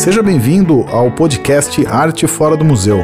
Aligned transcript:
Seja 0.00 0.22
bem-vindo 0.22 0.80
ao 0.88 1.14
podcast 1.14 1.86
Arte 1.86 2.26
Fora 2.26 2.56
do 2.56 2.64
Museu. 2.64 2.96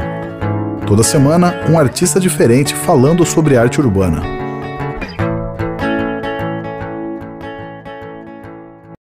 Toda 0.89 1.03
semana, 1.03 1.53
um 1.71 1.79
artista 1.79 2.19
diferente 2.19 2.75
falando 2.75 3.23
sobre 3.23 3.55
arte 3.55 3.79
urbana. 3.79 4.23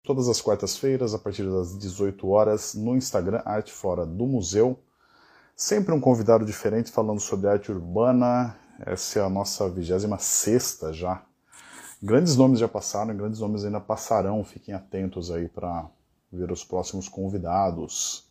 Todas 0.04 0.28
as 0.28 0.40
quartas-feiras, 0.40 1.14
a 1.14 1.18
partir 1.18 1.42
das 1.42 1.76
18 1.76 2.28
horas, 2.28 2.74
no 2.74 2.96
Instagram 2.96 3.42
Arte 3.44 3.72
Fora 3.72 4.06
do 4.06 4.24
Museu. 4.24 4.78
Sempre 5.56 5.92
um 5.92 5.98
convidado 5.98 6.44
diferente 6.44 6.92
falando 6.92 7.18
sobre 7.18 7.48
arte 7.48 7.72
urbana. 7.72 8.56
Essa 8.86 9.18
é 9.18 9.22
a 9.24 9.28
nossa 9.28 9.68
26 9.68 10.78
já. 10.92 11.24
Grandes 12.00 12.36
nomes 12.36 12.60
já 12.60 12.68
passaram, 12.68 13.16
grandes 13.16 13.40
nomes 13.40 13.64
ainda 13.64 13.80
passarão. 13.80 14.44
Fiquem 14.44 14.74
atentos 14.74 15.28
aí 15.32 15.48
para 15.48 15.90
ver 16.32 16.50
os 16.52 16.64
próximos 16.64 17.08
convidados. 17.08 18.28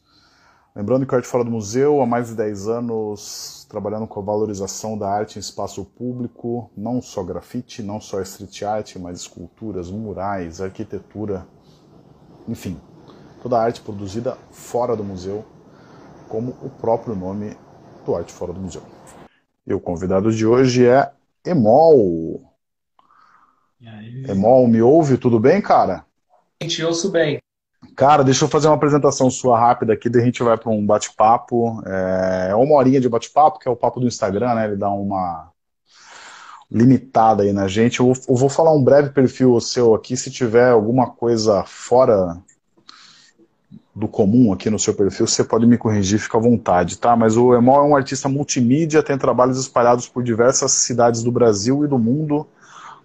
Lembrando 0.75 1.05
que 1.05 1.13
o 1.13 1.15
Arte 1.15 1.27
Fora 1.27 1.43
do 1.43 1.51
Museu, 1.51 2.01
há 2.01 2.05
mais 2.05 2.29
de 2.29 2.35
10 2.35 2.67
anos, 2.67 3.65
trabalhando 3.69 4.07
com 4.07 4.19
a 4.19 4.23
valorização 4.23 4.97
da 4.97 5.09
arte 5.09 5.37
em 5.37 5.39
espaço 5.39 5.83
público, 5.83 6.71
não 6.77 7.01
só 7.01 7.23
grafite, 7.23 7.83
não 7.83 7.99
só 7.99 8.21
street 8.21 8.61
art, 8.61 8.95
mas 8.97 9.21
esculturas, 9.21 9.89
murais, 9.89 10.61
arquitetura, 10.61 11.47
enfim, 12.47 12.79
toda 13.41 13.57
a 13.57 13.63
arte 13.63 13.81
produzida 13.81 14.37
fora 14.51 14.95
do 14.95 15.03
museu, 15.03 15.43
como 16.27 16.51
o 16.61 16.69
próprio 16.69 17.15
nome 17.15 17.57
do 18.05 18.15
Arte 18.15 18.31
Fora 18.31 18.53
do 18.53 18.59
Museu. 18.59 18.83
E 19.65 19.73
o 19.73 19.79
convidado 19.79 20.31
de 20.31 20.45
hoje 20.45 20.85
é 20.85 21.11
Emol. 21.45 22.53
Emol, 24.27 24.67
me 24.67 24.81
ouve? 24.81 25.17
Tudo 25.17 25.39
bem, 25.39 25.61
cara? 25.61 26.05
Gente, 26.61 26.83
ouço 26.83 27.09
bem. 27.11 27.39
Cara, 27.99 28.23
deixa 28.23 28.45
eu 28.45 28.49
fazer 28.49 28.69
uma 28.69 28.75
apresentação 28.75 29.29
sua 29.29 29.59
rápida 29.59 29.91
aqui, 29.91 30.07
daí 30.07 30.21
a 30.21 30.25
gente 30.25 30.41
vai 30.41 30.57
para 30.57 30.71
um 30.71 30.85
bate-papo. 30.85 31.83
É 32.47 32.55
uma 32.55 32.75
horinha 32.75 33.01
de 33.01 33.09
bate-papo, 33.09 33.59
que 33.59 33.67
é 33.67 33.71
o 33.71 33.75
papo 33.75 33.99
do 33.99 34.07
Instagram, 34.07 34.55
né? 34.55 34.67
Ele 34.67 34.77
dá 34.77 34.89
uma 34.89 35.49
limitada 36.71 37.43
aí 37.43 37.51
na 37.51 37.67
gente. 37.67 37.99
Eu 37.99 38.13
vou 38.29 38.47
falar 38.47 38.71
um 38.71 38.81
breve 38.81 39.09
perfil 39.09 39.59
seu 39.59 39.93
aqui, 39.93 40.15
se 40.15 40.31
tiver 40.31 40.69
alguma 40.69 41.07
coisa 41.07 41.65
fora 41.65 42.37
do 43.93 44.07
comum 44.07 44.53
aqui 44.53 44.69
no 44.69 44.79
seu 44.79 44.93
perfil, 44.93 45.27
você 45.27 45.43
pode 45.43 45.65
me 45.67 45.77
corrigir, 45.77 46.19
fica 46.19 46.37
à 46.37 46.41
vontade, 46.41 46.97
tá? 46.97 47.17
Mas 47.17 47.35
o 47.35 47.53
Emol 47.53 47.83
é 47.83 47.83
um 47.89 47.97
artista 47.97 48.29
multimídia, 48.29 49.03
tem 49.03 49.17
trabalhos 49.17 49.59
espalhados 49.59 50.07
por 50.07 50.23
diversas 50.23 50.71
cidades 50.71 51.21
do 51.21 51.33
Brasil 51.33 51.83
e 51.83 51.87
do 51.89 51.99
mundo, 51.99 52.47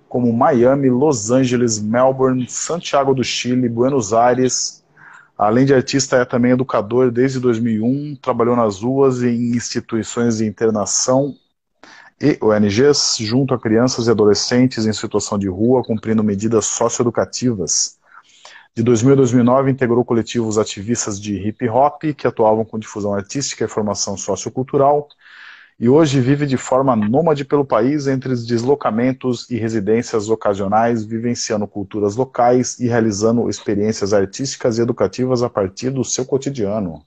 como 0.09 0.33
Miami, 0.33 0.89
Los 0.89 1.33
Angeles, 1.33 1.81
Melbourne, 1.83 2.49
Santiago 2.49 3.13
do 3.13 3.25
Chile, 3.25 3.69
Buenos 3.69 4.13
Aires. 4.13 4.84
Além 5.37 5.67
de 5.67 5.75
artista, 5.75 6.17
é 6.17 6.25
também 6.25 6.53
educador 6.53 7.11
desde 7.11 7.41
2001, 7.41 8.17
trabalhou 8.17 8.55
nas 8.55 8.81
ruas 8.81 9.23
e 9.23 9.29
em 9.29 9.57
instituições 9.57 10.39
de 10.39 10.47
internação 10.47 11.35
e 12.21 12.39
ONGs, 12.41 13.17
junto 13.19 13.53
a 13.53 13.59
crianças 13.59 14.07
e 14.07 14.11
adolescentes 14.11 14.87
em 14.87 14.93
situação 14.93 15.37
de 15.37 15.49
rua, 15.49 15.83
cumprindo 15.83 16.23
medidas 16.23 16.67
socioeducativas. 16.67 17.99
De 18.75 18.83
2000 18.83 19.13
a 19.13 19.17
2009, 19.17 19.71
integrou 19.71 20.05
coletivos 20.05 20.57
ativistas 20.57 21.21
de 21.21 21.35
hip 21.35 21.69
hop, 21.69 22.03
que 22.17 22.27
atuavam 22.27 22.65
com 22.65 22.79
difusão 22.79 23.15
artística 23.15 23.65
e 23.65 23.69
formação 23.69 24.17
sociocultural, 24.17 25.09
e 25.79 25.89
hoje 25.89 26.21
vive 26.21 26.47
de 26.47 26.57
forma 26.57 26.95
nômade 26.95 27.45
pelo 27.45 27.65
país 27.65 28.07
entre 28.07 28.31
deslocamentos 28.31 29.51
e 29.51 29.57
residências 29.57 30.29
ocasionais, 30.29 31.05
vivenciando 31.05 31.67
culturas 31.67 32.15
locais 32.15 32.79
e 32.79 32.87
realizando 32.87 33.49
experiências 33.51 34.13
artísticas 34.15 34.79
e 34.79 34.83
educativas 34.83 35.43
a 35.43 35.51
partir 35.51 35.91
do 35.91 36.05
seu 36.05 36.25
cotidiano. 36.25 37.05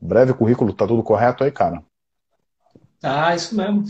Breve 0.00 0.32
currículo, 0.32 0.72
tá 0.72 0.86
tudo 0.86 1.02
correto 1.02 1.42
aí, 1.42 1.50
cara? 1.50 1.82
Ah, 3.02 3.34
isso 3.34 3.56
mesmo. 3.56 3.84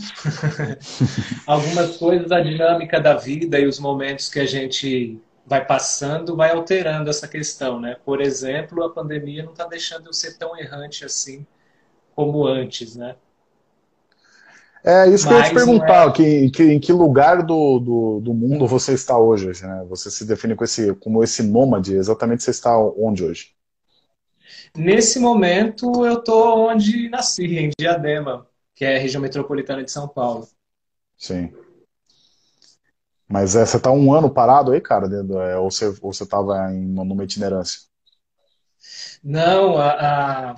Algumas 1.45 1.97
coisas 1.97 2.27
da 2.27 2.39
dinâmica 2.39 2.99
da 2.99 3.15
vida 3.15 3.59
e 3.59 3.67
os 3.67 3.79
momentos 3.79 4.29
que 4.29 4.39
a 4.39 4.45
gente 4.45 5.19
vai 5.45 5.65
passando 5.65 6.35
vai 6.35 6.51
alterando 6.51 7.09
essa 7.09 7.27
questão, 7.27 7.79
né? 7.79 7.97
Por 8.03 8.21
exemplo, 8.21 8.83
a 8.83 8.89
pandemia 8.89 9.43
não 9.43 9.51
está 9.51 9.65
deixando 9.65 10.07
eu 10.07 10.13
ser 10.13 10.37
tão 10.37 10.57
errante 10.57 11.05
assim 11.05 11.45
como 12.15 12.45
antes, 12.45 12.95
né? 12.95 13.15
É 14.83 15.07
isso 15.09 15.27
que 15.27 15.33
eu 15.33 15.37
ia 15.37 15.43
te 15.43 15.53
perguntar, 15.53 16.07
é... 16.07 16.11
que, 16.11 16.23
em, 16.23 16.49
que, 16.49 16.63
em 16.63 16.79
que 16.79 16.93
lugar 16.93 17.43
do, 17.43 17.79
do, 17.79 18.19
do, 18.21 18.33
mundo 18.33 18.65
você 18.65 18.93
está 18.93 19.17
hoje? 19.17 19.47
Né? 19.61 19.85
Você 19.89 20.09
se 20.09 20.25
define 20.25 20.55
com 20.55 20.63
esse, 20.63 20.95
como 20.95 21.23
esse 21.23 21.43
nômade, 21.43 21.95
exatamente 21.95 22.43
você 22.43 22.51
está 22.51 22.77
onde 22.77 23.23
hoje? 23.23 23.53
Nesse 24.75 25.19
momento 25.19 26.05
eu 26.05 26.19
estou 26.19 26.69
onde 26.69 27.09
nasci, 27.09 27.57
em 27.57 27.71
Diadema, 27.77 28.47
que 28.73 28.85
é 28.85 28.95
a 28.95 28.99
região 28.99 29.21
metropolitana 29.21 29.83
de 29.83 29.91
São 29.91 30.07
Paulo. 30.07 30.47
Sim. 31.17 31.51
Mas 33.27 33.55
é, 33.55 33.65
você 33.65 33.77
está 33.77 33.91
um 33.91 34.13
ano 34.13 34.29
parado 34.29 34.71
aí, 34.71 34.79
cara? 34.79 35.07
É, 35.51 35.57
ou 35.57 35.69
você 35.69 36.23
estava 36.23 36.69
numa 36.69 37.23
itinerância? 37.23 37.81
Não, 39.23 39.77
a, 39.77 40.51
a 40.51 40.55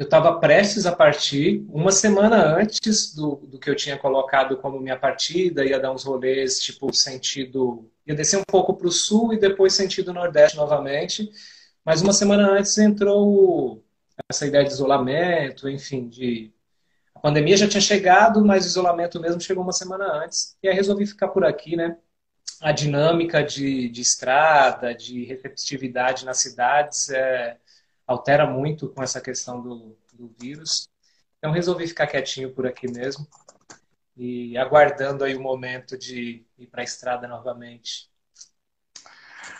eu 0.00 0.04
estava 0.04 0.40
prestes 0.40 0.86
a 0.86 0.92
partir, 0.92 1.62
uma 1.68 1.92
semana 1.92 2.56
antes 2.56 3.14
do, 3.14 3.36
do 3.46 3.58
que 3.58 3.68
eu 3.68 3.76
tinha 3.76 3.98
colocado 3.98 4.56
como 4.56 4.80
minha 4.80 4.98
partida, 4.98 5.62
ia 5.62 5.78
dar 5.78 5.92
uns 5.92 6.04
rolês, 6.04 6.58
tipo, 6.58 6.90
sentido. 6.90 7.86
ia 8.06 8.14
descer 8.14 8.38
um 8.38 8.44
pouco 8.50 8.72
para 8.72 8.86
o 8.88 8.90
sul 8.90 9.34
e 9.34 9.38
depois 9.38 9.74
sentido 9.74 10.14
nordeste 10.14 10.56
novamente. 10.56 11.30
Mas 11.84 12.00
uma 12.00 12.14
semana 12.14 12.50
antes 12.50 12.78
entrou 12.78 13.84
essa 14.26 14.46
ideia 14.46 14.64
de 14.64 14.72
isolamento, 14.72 15.68
enfim, 15.68 16.08
de. 16.08 16.50
A 17.14 17.20
pandemia 17.20 17.58
já 17.58 17.68
tinha 17.68 17.82
chegado, 17.82 18.42
mas 18.42 18.64
o 18.64 18.68
isolamento 18.68 19.20
mesmo 19.20 19.38
chegou 19.38 19.62
uma 19.62 19.72
semana 19.72 20.24
antes. 20.24 20.56
E 20.62 20.68
aí 20.68 20.74
resolvi 20.74 21.04
ficar 21.04 21.28
por 21.28 21.44
aqui, 21.44 21.76
né? 21.76 21.98
A 22.62 22.72
dinâmica 22.72 23.44
de, 23.44 23.90
de 23.90 24.00
estrada, 24.00 24.94
de 24.94 25.24
receptividade 25.24 26.24
nas 26.24 26.38
cidades 26.38 27.10
é 27.10 27.58
altera 28.12 28.46
muito 28.46 28.88
com 28.88 29.02
essa 29.02 29.20
questão 29.20 29.60
do, 29.62 29.96
do 30.12 30.34
vírus. 30.38 30.88
Então 31.38 31.52
resolvi 31.52 31.86
ficar 31.86 32.06
quietinho 32.06 32.52
por 32.52 32.66
aqui 32.66 32.90
mesmo 32.90 33.26
e 34.16 34.56
aguardando 34.58 35.24
aí 35.24 35.34
o 35.34 35.40
momento 35.40 35.96
de 35.96 36.44
ir 36.58 36.66
para 36.66 36.82
a 36.82 36.84
estrada 36.84 37.28
novamente. 37.28 38.10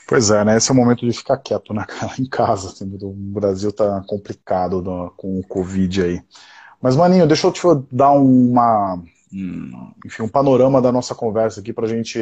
Pois 0.07 0.31
é, 0.31 0.45
né? 0.45 0.57
Esse 0.57 0.71
é 0.71 0.75
o 0.75 0.77
momento 0.77 1.07
de 1.07 1.13
ficar 1.17 1.39
quieto, 1.39 1.73
né, 1.73 1.87
Em 2.19 2.27
casa. 2.27 2.69
Assim, 2.69 2.85
o 3.01 3.13
Brasil 3.13 3.73
tá 3.73 4.03
complicado 4.07 4.83
no, 4.83 5.11
com 5.13 5.39
o 5.39 5.47
Covid 5.47 6.03
aí. 6.03 6.23
Mas, 6.83 6.97
Maninho, 6.97 7.27
deixa 7.27 7.47
eu 7.47 7.53
te 7.53 7.63
dar 7.93 8.11
uma, 8.11 9.01
enfim, 10.05 10.23
um 10.23 10.29
panorama 10.29 10.83
da 10.83 10.91
nossa 10.91 11.15
conversa 11.15 11.61
aqui 11.61 11.73
para 11.73 11.87
a 11.87 11.89
gente 11.89 12.19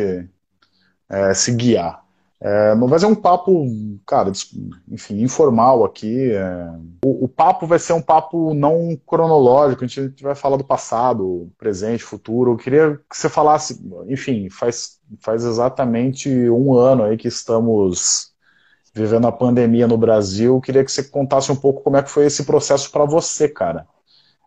é, 1.09 1.33
se 1.33 1.55
guiar. 1.55 2.05
É, 2.41 2.72
vai 2.76 2.99
ser 3.00 3.06
um 3.06 3.16
papo, 3.16 3.66
cara, 4.06 4.31
enfim, 4.88 5.22
informal 5.22 5.84
aqui. 5.84 6.32
É... 6.32 6.71
O, 7.04 7.25
o, 7.25 7.28
papo 7.28 7.66
vai 7.66 7.81
ser 7.81 7.94
um 7.94 8.03
papo 8.03 8.54
não 8.54 8.97
cronológico, 9.06 9.84
a 9.84 9.87
gente 9.88 10.22
vai 10.22 10.37
falar 10.37 10.56
do 10.56 10.65
passado, 10.65 11.50
presente, 11.59 12.04
futuro. 12.04 12.53
Eu 12.53 12.56
queria 12.56 12.97
que 13.10 13.16
você 13.16 13.28
falasse, 13.28 13.81
enfim, 14.06 14.48
faz, 14.50 15.00
faz 15.21 15.44
exatamente 15.44 16.28
um 16.48 16.75
ano 16.75 17.03
aí 17.04 17.16
que 17.16 17.27
estamos 17.27 18.32
vivendo 18.94 19.27
a 19.27 19.32
pandemia 19.32 19.88
no 19.88 19.98
Brasil. 19.98 20.54
Eu 20.54 20.60
queria 20.60 20.84
que 20.84 20.93
você 20.93 21.03
contasse 21.03 21.50
um 21.50 21.56
pouco 21.56 21.82
como 21.82 21.97
é 21.97 22.03
que 22.03 22.10
foi 22.10 22.27
esse 22.27 22.44
processo 22.44 22.91
para 22.93 23.04
você, 23.04 23.48
cara. 23.48 23.87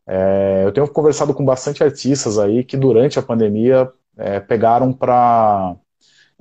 É, 0.07 0.63
eu 0.65 0.71
tenho 0.71 0.87
conversado 0.87 1.33
com 1.33 1.43
bastante 1.43 1.83
artistas 1.83 2.39
aí 2.39 2.63
que 2.63 2.77
durante 2.77 3.19
a 3.19 3.21
pandemia 3.21 3.91
é, 4.17 4.39
pegaram 4.39 4.93
para 4.93 5.75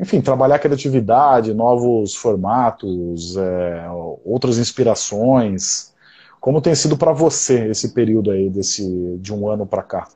enfim, 0.01 0.23
trabalhar 0.23 0.59
criatividade, 0.59 1.53
novos 1.53 2.17
formatos, 2.17 3.37
é, 3.37 3.87
outras 4.25 4.57
inspirações. 4.57 5.95
Como 6.41 6.63
tem 6.63 6.75
sido 6.75 6.97
para 6.97 7.13
você 7.13 7.69
esse 7.69 7.93
período 7.93 8.31
aí 8.31 8.49
desse 8.49 8.83
de 9.19 9.35
um 9.35 9.47
ano 9.47 9.67
para 9.67 9.83
cá? 9.83 10.09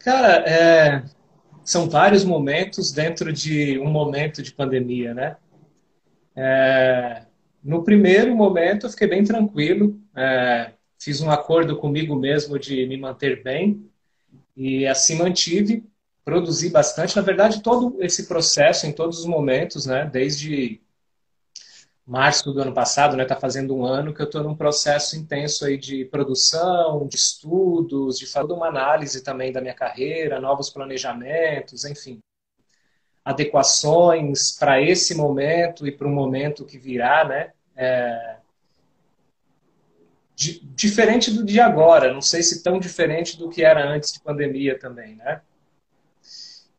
Cara, 0.00 0.44
é, 0.48 1.04
são 1.62 1.88
vários 1.88 2.24
momentos 2.24 2.90
dentro 2.90 3.32
de 3.32 3.78
um 3.78 3.88
momento 3.88 4.42
de 4.42 4.52
pandemia, 4.52 5.14
né? 5.14 5.36
É, 6.34 7.22
no 7.62 7.84
primeiro 7.84 8.34
momento 8.34 8.86
eu 8.86 8.90
fiquei 8.90 9.06
bem 9.06 9.22
tranquilo, 9.22 9.96
é, 10.16 10.72
fiz 10.98 11.20
um 11.20 11.30
acordo 11.30 11.76
comigo 11.76 12.16
mesmo 12.16 12.58
de 12.58 12.84
me 12.86 12.96
manter 12.96 13.44
bem, 13.44 13.88
e 14.56 14.86
assim 14.86 15.16
mantive, 15.18 15.84
produzi 16.24 16.70
bastante. 16.70 17.16
Na 17.16 17.22
verdade, 17.22 17.62
todo 17.62 17.96
esse 18.02 18.26
processo, 18.26 18.86
em 18.86 18.92
todos 18.92 19.20
os 19.20 19.26
momentos, 19.26 19.86
né, 19.86 20.06
desde 20.06 20.80
março 22.06 22.52
do 22.52 22.60
ano 22.60 22.72
passado, 22.74 23.16
né, 23.16 23.24
tá 23.24 23.36
fazendo 23.36 23.74
um 23.76 23.84
ano 23.84 24.12
que 24.14 24.20
eu 24.20 24.26
estou 24.26 24.42
num 24.42 24.54
processo 24.56 25.16
intenso 25.16 25.64
aí 25.64 25.78
de 25.78 26.04
produção, 26.06 27.06
de 27.08 27.16
estudos, 27.16 28.18
de 28.18 28.26
fazer 28.26 28.52
uma 28.52 28.68
análise 28.68 29.22
também 29.22 29.52
da 29.52 29.60
minha 29.60 29.74
carreira, 29.74 30.40
novos 30.40 30.68
planejamentos, 30.70 31.84
enfim. 31.84 32.20
adequações 33.24 34.52
para 34.52 34.80
esse 34.80 35.14
momento 35.14 35.86
e 35.86 35.92
para 35.92 36.06
o 36.06 36.10
momento 36.10 36.64
que 36.64 36.78
virá, 36.78 37.24
né? 37.24 37.52
É, 37.76 38.38
di, 40.34 40.60
diferente 40.74 41.30
do 41.30 41.44
de 41.44 41.60
agora, 41.60 42.12
não 42.12 42.20
sei 42.20 42.42
se 42.42 42.62
tão 42.62 42.78
diferente 42.78 43.38
do 43.38 43.48
que 43.48 43.62
era 43.62 43.88
antes 43.88 44.12
de 44.12 44.20
pandemia 44.20 44.78
também, 44.78 45.16
né? 45.16 45.40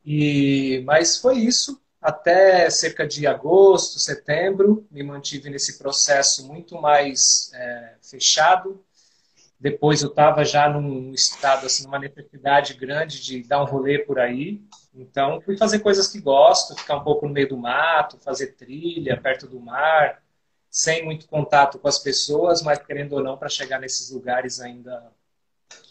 E, 0.06 0.84
mas 0.86 1.18
foi 1.18 1.40
isso 1.40 1.81
até 2.02 2.69
cerca 2.69 3.07
de 3.07 3.25
agosto, 3.25 3.98
setembro, 3.98 4.86
me 4.92 5.02
mantive 5.02 5.50
nesse 5.50 5.80
processo 5.80 6.48
muito 6.48 6.80
mais 6.80 7.52
é, 7.56 7.96
fechado. 8.04 8.84
Depois 9.60 10.04
eu 10.04 10.10
estava 10.10 10.46
já 10.46 10.69
num 10.69 11.12
estado, 11.13 11.66
assim, 11.66 11.86
numa 11.86 11.98
necessidade 11.98 12.75
grande 12.75 13.19
de 13.24 13.42
dar 13.42 13.63
um 13.63 13.66
rolê 13.66 13.98
por 13.98 14.19
aí. 14.19 14.62
Então 14.94 15.42
fui 15.42 15.58
fazer 15.58 15.80
coisas 15.80 16.08
que 16.08 16.22
gosto, 16.22 16.75
ficar 16.75 16.98
um 16.98 17.04
pouco 17.04 17.25
no 17.25 17.34
meio 17.34 17.50
do 17.50 17.58
mato, 17.58 18.19
fazer 18.19 18.54
trilha 18.54 19.19
perto 19.19 19.48
do 19.48 19.60
mar, 19.60 20.22
sem 20.75 21.06
muito 21.06 21.27
contato 21.27 21.80
com 21.80 21.88
as 21.88 22.00
pessoas, 22.00 22.62
mas 22.62 22.80
querendo 22.80 23.13
ou 23.13 23.24
não, 23.24 23.38
para 23.38 23.50
chegar 23.50 23.80
nesses 23.80 24.10
lugares 24.10 24.60
ainda 24.60 25.12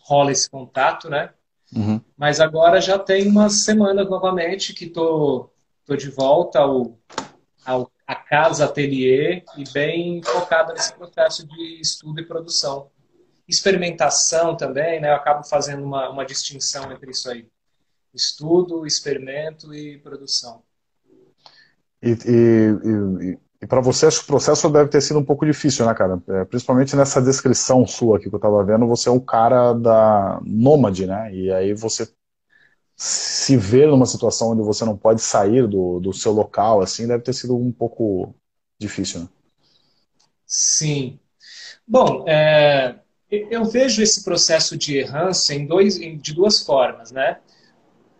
rola 0.03 0.33
esse 0.33 0.51
contato, 0.51 1.09
né? 1.09 1.33
Uhum. 1.75 2.01
Mas 2.17 2.41
agora 2.41 2.81
já 2.81 2.99
tem 2.99 3.27
umas 3.27 3.65
semanas 3.65 4.09
novamente 4.09 4.75
que 4.75 4.85
estou 4.85 5.51
Estou 5.85 5.99
de 5.99 6.09
volta 6.09 6.61
ao, 6.61 6.99
ao 7.63 7.93
a 8.07 8.15
casa 8.15 8.65
ateliê 8.65 9.45
e 9.55 9.65
bem 9.71 10.23
focada 10.23 10.73
nesse 10.73 10.95
processo 10.95 11.47
de 11.47 11.79
estudo 11.79 12.21
e 12.21 12.25
produção. 12.25 12.91
Experimentação 13.47 14.57
também, 14.57 14.99
né? 14.99 15.11
Eu 15.11 15.17
acabo 15.17 15.45
fazendo 15.45 15.85
uma, 15.85 16.09
uma 16.09 16.25
distinção 16.25 16.91
entre 16.91 17.11
isso 17.11 17.31
aí. 17.31 17.47
Estudo, 18.15 18.87
experimento 18.87 19.75
e 19.75 19.99
produção. 19.99 20.63
E, 22.03 22.13
e, 22.13 23.33
e, 23.33 23.39
e 23.61 23.67
para 23.67 23.81
você, 23.81 24.07
acho 24.07 24.19
que 24.19 24.25
o 24.25 24.29
processo 24.29 24.69
deve 24.69 24.91
ter 24.91 25.01
sido 25.01 25.19
um 25.19 25.25
pouco 25.25 25.47
difícil, 25.47 25.87
né, 25.87 25.95
cara? 25.95 26.23
É, 26.29 26.45
principalmente 26.45 26.95
nessa 26.97 27.21
descrição 27.23 27.87
sua 27.87 28.17
aqui 28.17 28.29
que 28.29 28.35
eu 28.35 28.39
estava 28.39 28.63
vendo, 28.65 28.87
você 28.87 29.09
é 29.09 29.13
um 29.13 29.21
cara 29.21 29.73
da 29.73 30.41
nômade, 30.45 31.07
né? 31.07 31.35
E 31.35 31.51
aí 31.53 31.73
você 31.75 32.09
se 32.97 33.57
ver 33.57 33.89
numa 33.89 34.07
situação 34.07 34.51
onde 34.51 34.63
você 34.63 34.85
não 34.85 34.97
pode 34.97 35.21
sair 35.21 35.67
do, 35.67 35.99
do 35.99 36.13
seu 36.13 36.33
local, 36.33 36.81
assim, 36.81 37.07
deve 37.07 37.23
ter 37.23 37.33
sido 37.33 37.57
um 37.57 37.73
pouco 37.73 38.35
difícil, 38.79 39.21
né? 39.21 39.29
Sim. 40.47 41.19
Bom, 41.87 42.25
é, 42.29 42.97
eu 43.31 43.65
vejo 43.65 44.03
esse 44.03 44.23
processo 44.23 44.77
de 44.77 44.99
errância 44.99 45.55
em 45.55 45.67
dois, 45.67 45.99
de 45.99 46.35
duas 46.35 46.63
formas, 46.63 47.11
né? 47.11 47.39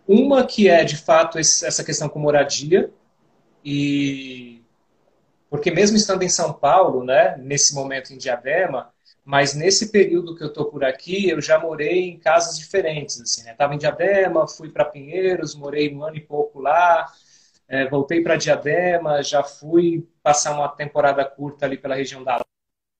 Uma 0.07 0.45
que 0.45 0.67
é, 0.67 0.83
de 0.83 0.97
fato, 0.97 1.37
essa 1.39 1.83
questão 1.83 2.09
com 2.09 2.19
moradia, 2.19 2.91
e 3.63 4.54
porque 5.55 5.71
mesmo 5.71 5.97
estando 5.97 6.23
em 6.23 6.29
São 6.29 6.53
Paulo, 6.53 7.03
né, 7.03 7.37
nesse 7.37 7.73
momento 7.73 8.13
em 8.13 8.17
Diadema, 8.17 8.93
mas 9.23 9.55
nesse 9.55 9.91
período 9.91 10.35
que 10.35 10.43
eu 10.43 10.49
estou 10.49 10.65
por 10.65 10.83
aqui, 10.83 11.29
eu 11.29 11.41
já 11.41 11.57
morei 11.57 12.09
em 12.09 12.19
casas 12.19 12.59
diferentes. 12.59 13.19
Assim, 13.19 13.43
né? 13.43 13.53
Estava 13.53 13.73
em 13.73 13.77
Diadema, 13.79 14.47
fui 14.47 14.69
para 14.69 14.85
Pinheiros, 14.85 15.55
morei 15.55 15.93
um 15.93 16.03
ano 16.03 16.15
e 16.15 16.21
pouco 16.21 16.59
lá, 16.59 17.11
é, 17.67 17.87
voltei 17.89 18.21
para 18.21 18.35
Diadema, 18.35 19.23
já 19.23 19.43
fui 19.43 20.07
passar 20.21 20.53
uma 20.53 20.69
temporada 20.69 21.25
curta 21.25 21.65
ali 21.65 21.77
pela 21.77 21.95
região 21.95 22.23
da 22.23 22.39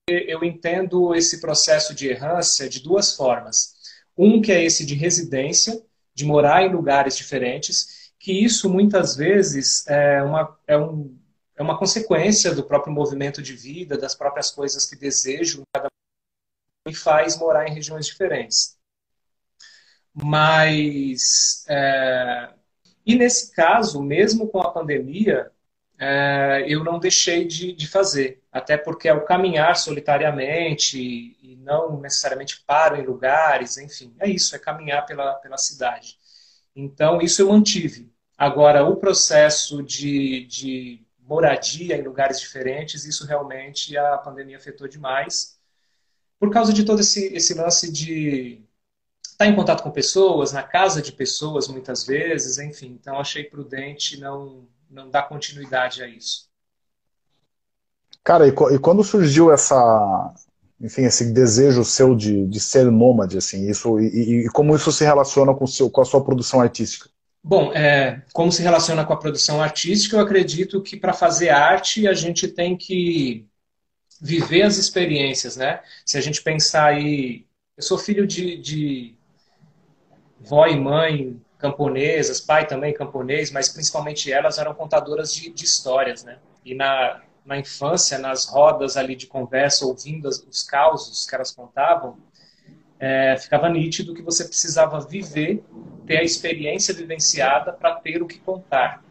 eu 0.08 0.44
entendo 0.44 1.16
esse 1.16 1.40
processo 1.40 1.92
de 1.92 2.08
errância 2.08 2.68
de 2.68 2.80
duas 2.80 3.16
formas. 3.16 3.74
Um 4.16 4.40
que 4.40 4.52
é 4.52 4.64
esse 4.64 4.86
de 4.86 4.94
residência, 4.94 5.82
de 6.14 6.24
morar 6.24 6.62
em 6.62 6.72
lugares 6.72 7.16
diferentes, 7.16 8.12
que 8.18 8.32
isso 8.32 8.70
muitas 8.70 9.16
vezes 9.16 9.84
é 9.88 10.22
uma, 10.22 10.56
é 10.66 10.78
um, 10.78 11.16
é 11.56 11.62
uma 11.62 11.78
consequência 11.78 12.54
do 12.54 12.64
próprio 12.64 12.92
movimento 12.92 13.42
de 13.42 13.54
vida, 13.54 13.96
das 13.96 14.14
próprias 14.14 14.50
coisas 14.50 14.86
que 14.86 14.96
desejo 14.96 15.62
cada 15.72 15.88
me 16.86 16.94
faz 16.94 17.36
morar 17.36 17.66
em 17.66 17.74
regiões 17.74 18.06
diferentes. 18.06 18.76
Mas, 20.14 21.64
é, 21.68 22.50
e 23.04 23.16
nesse 23.16 23.52
caso, 23.52 24.00
mesmo 24.02 24.48
com 24.48 24.60
a 24.60 24.70
pandemia, 24.70 25.50
é, 25.98 26.64
eu 26.68 26.84
não 26.84 26.98
deixei 26.98 27.44
de, 27.46 27.72
de, 27.72 27.88
fazer, 27.88 28.42
até 28.52 28.76
porque 28.76 29.08
é 29.08 29.14
o 29.14 29.24
caminhar 29.24 29.76
solitariamente 29.76 30.98
e, 30.98 31.52
e 31.52 31.56
não 31.56 32.00
necessariamente 32.00 32.62
paro 32.66 32.96
em 32.96 33.04
lugares, 33.04 33.78
enfim, 33.78 34.14
é 34.20 34.28
isso, 34.28 34.54
é 34.54 34.58
caminhar 34.58 35.04
pela, 35.06 35.34
pela 35.34 35.58
cidade. 35.58 36.16
Então, 36.74 37.20
isso 37.20 37.42
eu 37.42 37.48
mantive. 37.48 38.12
Agora, 38.38 38.84
o 38.84 38.96
processo 38.96 39.82
de, 39.82 40.46
de 40.46 41.05
moradia 41.26 41.96
em 41.96 42.02
lugares 42.02 42.40
diferentes, 42.40 43.04
isso 43.04 43.26
realmente 43.26 43.96
a 43.96 44.16
pandemia 44.18 44.56
afetou 44.56 44.86
demais 44.88 45.56
por 46.38 46.50
causa 46.50 46.72
de 46.72 46.84
todo 46.84 47.00
esse, 47.00 47.34
esse 47.34 47.54
lance 47.54 47.90
de 47.90 48.62
estar 49.22 49.44
tá 49.44 49.46
em 49.46 49.54
contato 49.54 49.82
com 49.82 49.90
pessoas, 49.90 50.52
na 50.52 50.62
casa 50.62 51.02
de 51.02 51.12
pessoas 51.12 51.68
muitas 51.68 52.04
vezes, 52.04 52.58
enfim. 52.58 52.98
Então 53.00 53.18
achei 53.18 53.44
prudente 53.44 54.20
não, 54.20 54.66
não 54.90 55.10
dar 55.10 55.28
continuidade 55.28 56.02
a 56.02 56.08
isso. 56.08 56.48
Cara, 58.22 58.46
e, 58.46 58.50
e 58.50 58.78
quando 58.78 59.04
surgiu 59.04 59.52
essa, 59.52 60.34
enfim, 60.80 61.02
esse 61.04 61.32
desejo 61.32 61.84
seu 61.84 62.14
de, 62.14 62.46
de 62.46 62.60
ser 62.60 62.90
nômade, 62.90 63.38
assim, 63.38 63.68
isso 63.68 64.00
e, 64.00 64.46
e 64.46 64.48
como 64.50 64.74
isso 64.74 64.92
se 64.92 65.04
relaciona 65.04 65.54
com, 65.54 65.66
seu, 65.66 65.88
com 65.88 66.00
a 66.00 66.04
sua 66.04 66.22
produção 66.22 66.60
artística? 66.60 67.08
Bom, 67.48 67.72
é, 67.72 68.24
como 68.32 68.50
se 68.50 68.60
relaciona 68.60 69.04
com 69.04 69.12
a 69.12 69.16
produção 69.16 69.62
artística, 69.62 70.16
eu 70.16 70.20
acredito 70.20 70.82
que 70.82 70.96
para 70.96 71.12
fazer 71.12 71.50
arte 71.50 72.08
a 72.08 72.12
gente 72.12 72.48
tem 72.48 72.76
que 72.76 73.46
viver 74.20 74.62
as 74.62 74.78
experiências, 74.78 75.56
né? 75.56 75.80
Se 76.04 76.18
a 76.18 76.20
gente 76.20 76.42
pensar 76.42 76.86
aí, 76.86 77.46
eu 77.76 77.84
sou 77.84 77.98
filho 77.98 78.26
de, 78.26 78.56
de 78.56 79.14
vó 80.40 80.66
e 80.66 80.76
mãe 80.76 81.40
camponesas, 81.56 82.40
pai 82.40 82.66
também 82.66 82.92
camponês, 82.92 83.52
mas 83.52 83.68
principalmente 83.68 84.32
elas 84.32 84.58
eram 84.58 84.74
contadoras 84.74 85.32
de, 85.32 85.48
de 85.48 85.64
histórias, 85.64 86.24
né? 86.24 86.40
E 86.64 86.74
na, 86.74 87.22
na 87.44 87.56
infância, 87.56 88.18
nas 88.18 88.46
rodas 88.46 88.96
ali 88.96 89.14
de 89.14 89.28
conversa, 89.28 89.86
ouvindo 89.86 90.26
as, 90.26 90.40
os 90.40 90.64
causos 90.64 91.24
que 91.24 91.34
elas 91.36 91.52
contavam, 91.52 92.18
é, 92.98 93.36
ficava 93.36 93.68
nítido 93.68 94.14
que 94.14 94.22
você 94.22 94.44
precisava 94.44 95.00
viver, 95.00 95.62
ter 96.06 96.18
a 96.18 96.24
experiência 96.24 96.94
vivenciada 96.94 97.72
para 97.72 97.96
ter 97.96 98.22
o 98.22 98.26
que 98.26 98.38
contar. 98.38 99.04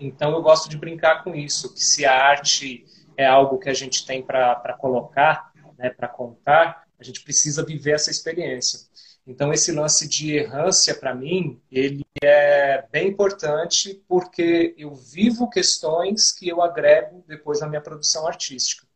Então 0.00 0.32
eu 0.32 0.42
gosto 0.42 0.68
de 0.68 0.76
brincar 0.76 1.22
com 1.22 1.34
isso, 1.34 1.72
que 1.74 1.84
se 1.84 2.04
a 2.04 2.14
arte 2.14 2.84
é 3.16 3.26
algo 3.26 3.58
que 3.58 3.68
a 3.68 3.74
gente 3.74 4.06
tem 4.06 4.22
para 4.22 4.76
colocar, 4.78 5.52
né, 5.78 5.90
para 5.90 6.08
contar, 6.08 6.84
a 6.98 7.04
gente 7.04 7.22
precisa 7.22 7.64
viver 7.64 7.92
essa 7.92 8.10
experiência. 8.10 8.80
Então, 9.26 9.52
esse 9.52 9.70
lance 9.70 10.08
de 10.08 10.34
errância, 10.34 10.94
para 10.94 11.14
mim, 11.14 11.60
ele 11.70 12.04
é 12.22 12.84
bem 12.90 13.08
importante 13.08 14.02
porque 14.08 14.74
eu 14.76 14.94
vivo 14.94 15.48
questões 15.48 16.32
que 16.32 16.48
eu 16.48 16.60
agrego 16.60 17.24
depois 17.26 17.60
na 17.60 17.68
minha 17.68 17.80
produção 17.80 18.26
artística. 18.26 18.86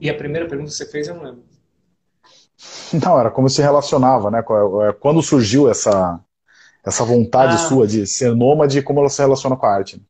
E 0.00 0.10
a 0.10 0.16
primeira 0.16 0.48
pergunta 0.48 0.70
que 0.70 0.76
você 0.76 0.90
fez, 0.90 1.06
eu 1.06 1.14
não 1.14 1.22
lembro. 1.22 1.53
Não, 2.92 3.18
era 3.18 3.30
como 3.30 3.48
se 3.48 3.60
relacionava, 3.60 4.30
né? 4.30 4.38
É, 4.38 4.92
quando 4.92 5.22
surgiu 5.22 5.70
essa, 5.70 6.20
essa 6.84 7.04
vontade 7.04 7.54
ah. 7.54 7.58
sua 7.58 7.86
de 7.86 8.06
ser 8.06 8.34
nômade 8.34 8.78
e 8.78 8.82
como 8.82 9.00
ela 9.00 9.08
se 9.08 9.20
relaciona 9.20 9.56
com 9.56 9.66
a 9.66 9.74
arte? 9.74 10.02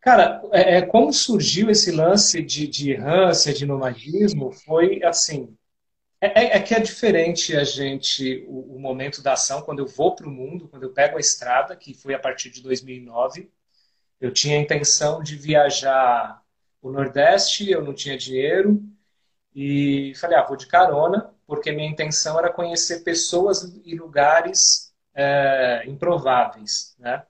Cara, 0.00 0.40
é, 0.52 0.76
é, 0.76 0.82
como 0.82 1.12
surgiu 1.12 1.68
esse 1.68 1.90
lance 1.90 2.40
de, 2.42 2.68
de 2.68 2.92
errância, 2.92 3.52
de 3.52 3.66
nomadismo, 3.66 4.52
foi 4.52 5.02
assim. 5.02 5.56
É, 6.20 6.44
é, 6.44 6.56
é 6.56 6.60
que 6.60 6.74
é 6.74 6.80
diferente 6.80 7.56
a 7.56 7.64
gente, 7.64 8.44
o, 8.48 8.76
o 8.76 8.80
momento 8.80 9.20
da 9.20 9.32
ação, 9.32 9.62
quando 9.62 9.80
eu 9.80 9.86
vou 9.86 10.14
para 10.14 10.28
o 10.28 10.30
mundo, 10.30 10.68
quando 10.68 10.84
eu 10.84 10.92
pego 10.92 11.16
a 11.16 11.20
estrada, 11.20 11.74
que 11.76 11.92
foi 11.92 12.14
a 12.14 12.18
partir 12.18 12.50
de 12.50 12.62
2009. 12.62 13.50
Eu 14.20 14.32
tinha 14.32 14.56
a 14.56 14.60
intenção 14.60 15.22
de 15.22 15.36
viajar 15.36 16.40
o 16.80 16.90
Nordeste, 16.90 17.68
eu 17.68 17.82
não 17.82 17.92
tinha 17.92 18.16
dinheiro, 18.16 18.80
e 19.56 20.14
falei, 20.16 20.36
ah, 20.36 20.44
vou 20.44 20.54
de 20.56 20.66
carona, 20.66 21.34
porque 21.46 21.72
minha 21.72 21.88
intenção 21.88 22.38
era 22.38 22.52
conhecer 22.52 23.00
pessoas 23.02 23.62
e 23.86 23.94
lugares 23.96 24.94
é, 25.14 25.82
improváveis, 25.86 26.94
né? 26.98 27.24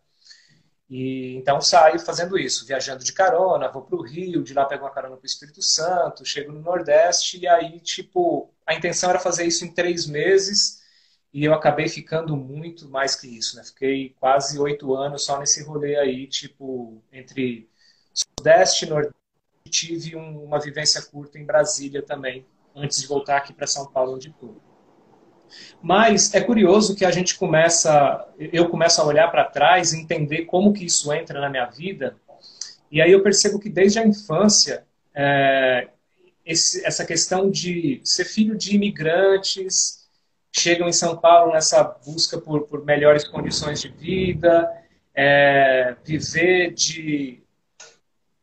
E 0.90 1.36
então 1.36 1.60
saio 1.60 2.00
fazendo 2.00 2.36
isso, 2.38 2.66
viajando 2.66 3.04
de 3.04 3.12
carona, 3.12 3.68
vou 3.70 3.82
para 3.82 3.96
o 3.96 4.02
Rio, 4.02 4.42
de 4.42 4.54
lá 4.54 4.64
pego 4.64 4.84
uma 4.84 4.90
carona 4.90 5.16
para 5.16 5.22
o 5.22 5.26
Espírito 5.26 5.62
Santo, 5.62 6.24
chego 6.24 6.52
no 6.52 6.60
Nordeste 6.60 7.38
e 7.38 7.46
aí 7.48 7.80
tipo 7.80 8.52
a 8.66 8.74
intenção 8.74 9.10
era 9.10 9.18
fazer 9.20 9.44
isso 9.44 9.64
em 9.64 9.72
três 9.72 10.06
meses 10.06 10.82
e 11.32 11.44
eu 11.44 11.54
acabei 11.54 11.88
ficando 11.88 12.36
muito 12.36 12.88
mais 12.88 13.14
que 13.14 13.28
isso, 13.28 13.56
né? 13.56 13.64
Fiquei 13.64 14.10
quase 14.18 14.58
oito 14.58 14.94
anos 14.94 15.24
só 15.24 15.38
nesse 15.38 15.62
rolê 15.64 15.96
aí, 15.96 16.26
tipo 16.26 17.02
entre 17.12 17.68
Sudeste 18.12 18.86
Nordeste. 18.86 19.25
Tive 19.66 20.16
um, 20.16 20.44
uma 20.44 20.58
vivência 20.58 21.02
curta 21.02 21.38
em 21.38 21.44
Brasília 21.44 22.02
também, 22.02 22.46
antes 22.74 23.00
de 23.00 23.06
voltar 23.06 23.38
aqui 23.38 23.52
para 23.52 23.66
São 23.66 23.86
Paulo 23.86 24.14
onde 24.14 24.28
estou. 24.28 24.56
Mas 25.80 26.34
é 26.34 26.40
curioso 26.40 26.94
que 26.94 27.04
a 27.04 27.10
gente 27.10 27.36
começa, 27.36 28.26
eu 28.38 28.68
começo 28.68 29.00
a 29.00 29.04
olhar 29.04 29.30
para 29.30 29.44
trás 29.44 29.92
entender 29.92 30.44
como 30.44 30.72
que 30.72 30.84
isso 30.84 31.12
entra 31.12 31.40
na 31.40 31.48
minha 31.48 31.66
vida. 31.66 32.16
E 32.90 33.00
aí 33.00 33.12
eu 33.12 33.22
percebo 33.22 33.58
que 33.58 33.68
desde 33.68 33.98
a 33.98 34.06
infância, 34.06 34.84
é, 35.14 35.88
esse, 36.44 36.84
essa 36.84 37.04
questão 37.04 37.50
de 37.50 38.00
ser 38.04 38.24
filho 38.24 38.56
de 38.56 38.74
imigrantes, 38.74 40.06
chegam 40.52 40.88
em 40.88 40.92
São 40.92 41.16
Paulo 41.16 41.52
nessa 41.52 41.82
busca 41.84 42.38
por, 42.40 42.66
por 42.66 42.84
melhores 42.84 43.24
condições 43.24 43.80
de 43.80 43.88
vida, 43.88 44.70
é, 45.14 45.96
viver 46.04 46.72
de 46.72 47.42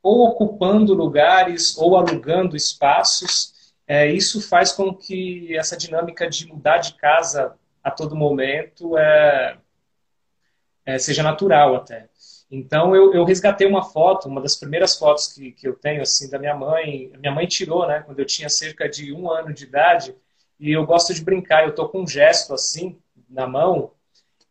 ou 0.03 0.27
ocupando 0.27 0.93
lugares 0.93 1.77
ou 1.77 1.95
alugando 1.95 2.57
espaços, 2.57 3.73
é, 3.87 4.05
isso 4.07 4.41
faz 4.41 4.73
com 4.73 4.93
que 4.93 5.55
essa 5.57 5.77
dinâmica 5.77 6.29
de 6.29 6.45
mudar 6.45 6.79
de 6.79 6.93
casa 6.95 7.57
a 7.81 7.89
todo 7.89 8.15
momento 8.15 8.97
é, 8.97 9.57
é, 10.85 10.99
seja 10.99 11.23
natural 11.23 11.75
até. 11.75 12.09
Então 12.51 12.95
eu, 12.95 13.13
eu, 13.13 13.23
resgatei 13.23 13.65
uma 13.65 13.83
foto, 13.83 14.27
uma 14.27 14.41
das 14.41 14.55
primeiras 14.55 14.95
fotos 14.95 15.33
que, 15.33 15.53
que 15.53 15.67
eu 15.67 15.73
tenho 15.73 16.01
assim 16.01 16.29
da 16.29 16.37
minha 16.37 16.55
mãe. 16.55 17.11
Minha 17.17 17.31
mãe 17.31 17.47
tirou, 17.47 17.87
né, 17.87 18.01
quando 18.01 18.19
eu 18.19 18.25
tinha 18.25 18.49
cerca 18.49 18.87
de 18.87 19.11
um 19.11 19.31
ano 19.31 19.53
de 19.53 19.63
idade. 19.63 20.15
E 20.59 20.71
eu 20.71 20.85
gosto 20.85 21.13
de 21.13 21.23
brincar. 21.23 21.63
Eu 21.63 21.73
tô 21.73 21.89
com 21.89 22.01
um 22.01 22.07
gesto 22.07 22.53
assim 22.53 22.99
na 23.29 23.47
mão 23.47 23.91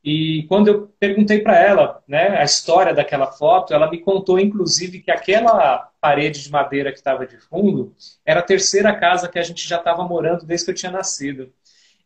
e 0.04 0.44
quando 0.48 0.68
eu 0.68 0.92
perguntei 0.98 1.40
para 1.40 1.56
ela 1.56 2.02
né, 2.08 2.36
a 2.36 2.42
história 2.42 2.92
daquela 2.92 3.30
foto, 3.30 3.72
ela 3.72 3.88
me 3.88 3.98
contou, 3.98 4.38
inclusive, 4.38 5.00
que 5.00 5.12
aquela 5.12 5.90
parede 6.00 6.42
de 6.42 6.50
madeira 6.50 6.90
que 6.90 6.98
estava 6.98 7.24
de 7.24 7.38
fundo 7.38 7.94
era 8.26 8.40
a 8.40 8.44
terceira 8.44 8.94
casa 8.98 9.28
que 9.28 9.38
a 9.38 9.42
gente 9.42 9.66
já 9.66 9.76
estava 9.76 10.02
morando 10.02 10.44
desde 10.44 10.64
que 10.64 10.70
eu 10.72 10.74
tinha 10.74 10.90
nascido. 10.90 11.52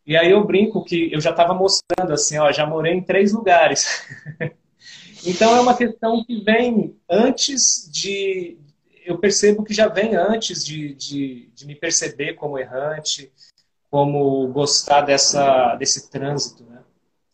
E 0.06 0.14
aí 0.14 0.30
eu 0.30 0.44
brinco 0.44 0.84
que 0.84 1.10
eu 1.12 1.20
já 1.20 1.30
estava 1.30 1.54
mostrando 1.54 2.12
assim, 2.12 2.36
ó, 2.38 2.52
já 2.52 2.66
morei 2.66 2.92
em 2.92 3.02
três 3.02 3.32
lugares. 3.32 4.06
então 5.24 5.56
é 5.56 5.60
uma 5.60 5.76
questão 5.76 6.22
que 6.22 6.44
vem 6.44 6.94
antes 7.10 7.90
de. 7.90 8.58
Eu 9.06 9.18
percebo 9.18 9.64
que 9.64 9.72
já 9.72 9.88
vem 9.88 10.14
antes 10.14 10.64
de, 10.64 10.94
de, 10.94 11.50
de 11.54 11.66
me 11.66 11.74
perceber 11.74 12.34
como 12.34 12.58
errante, 12.58 13.32
como 13.90 14.46
gostar 14.48 15.00
dessa, 15.00 15.74
desse 15.76 16.10
trânsito. 16.10 16.64
Né? 16.64 16.78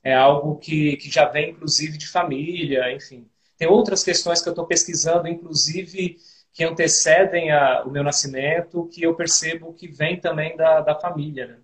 É 0.02 0.14
algo 0.14 0.59
que, 0.59 0.97
que 0.97 1.11
já 1.11 1.26
vem, 1.26 1.50
inclusive, 1.50 1.97
de 1.97 2.09
família, 2.09 2.92
enfim. 2.92 3.28
Tem 3.56 3.68
outras 3.68 4.02
questões 4.02 4.42
que 4.42 4.49
eu 4.49 4.52
estou 4.52 4.66
pesquisando, 4.66 5.28
inclusive, 5.28 6.18
que 6.52 6.64
antecedem 6.64 7.50
a, 7.50 7.85
o 7.85 7.90
meu 7.90 8.02
nascimento, 8.02 8.88
que 8.88 9.02
eu 9.02 9.14
percebo 9.14 9.73
que 9.73 9.88
vem 9.88 10.21
também 10.21 10.56
da, 10.56 10.80
da 10.80 10.99
família. 10.99 11.47
Né? 11.47 11.59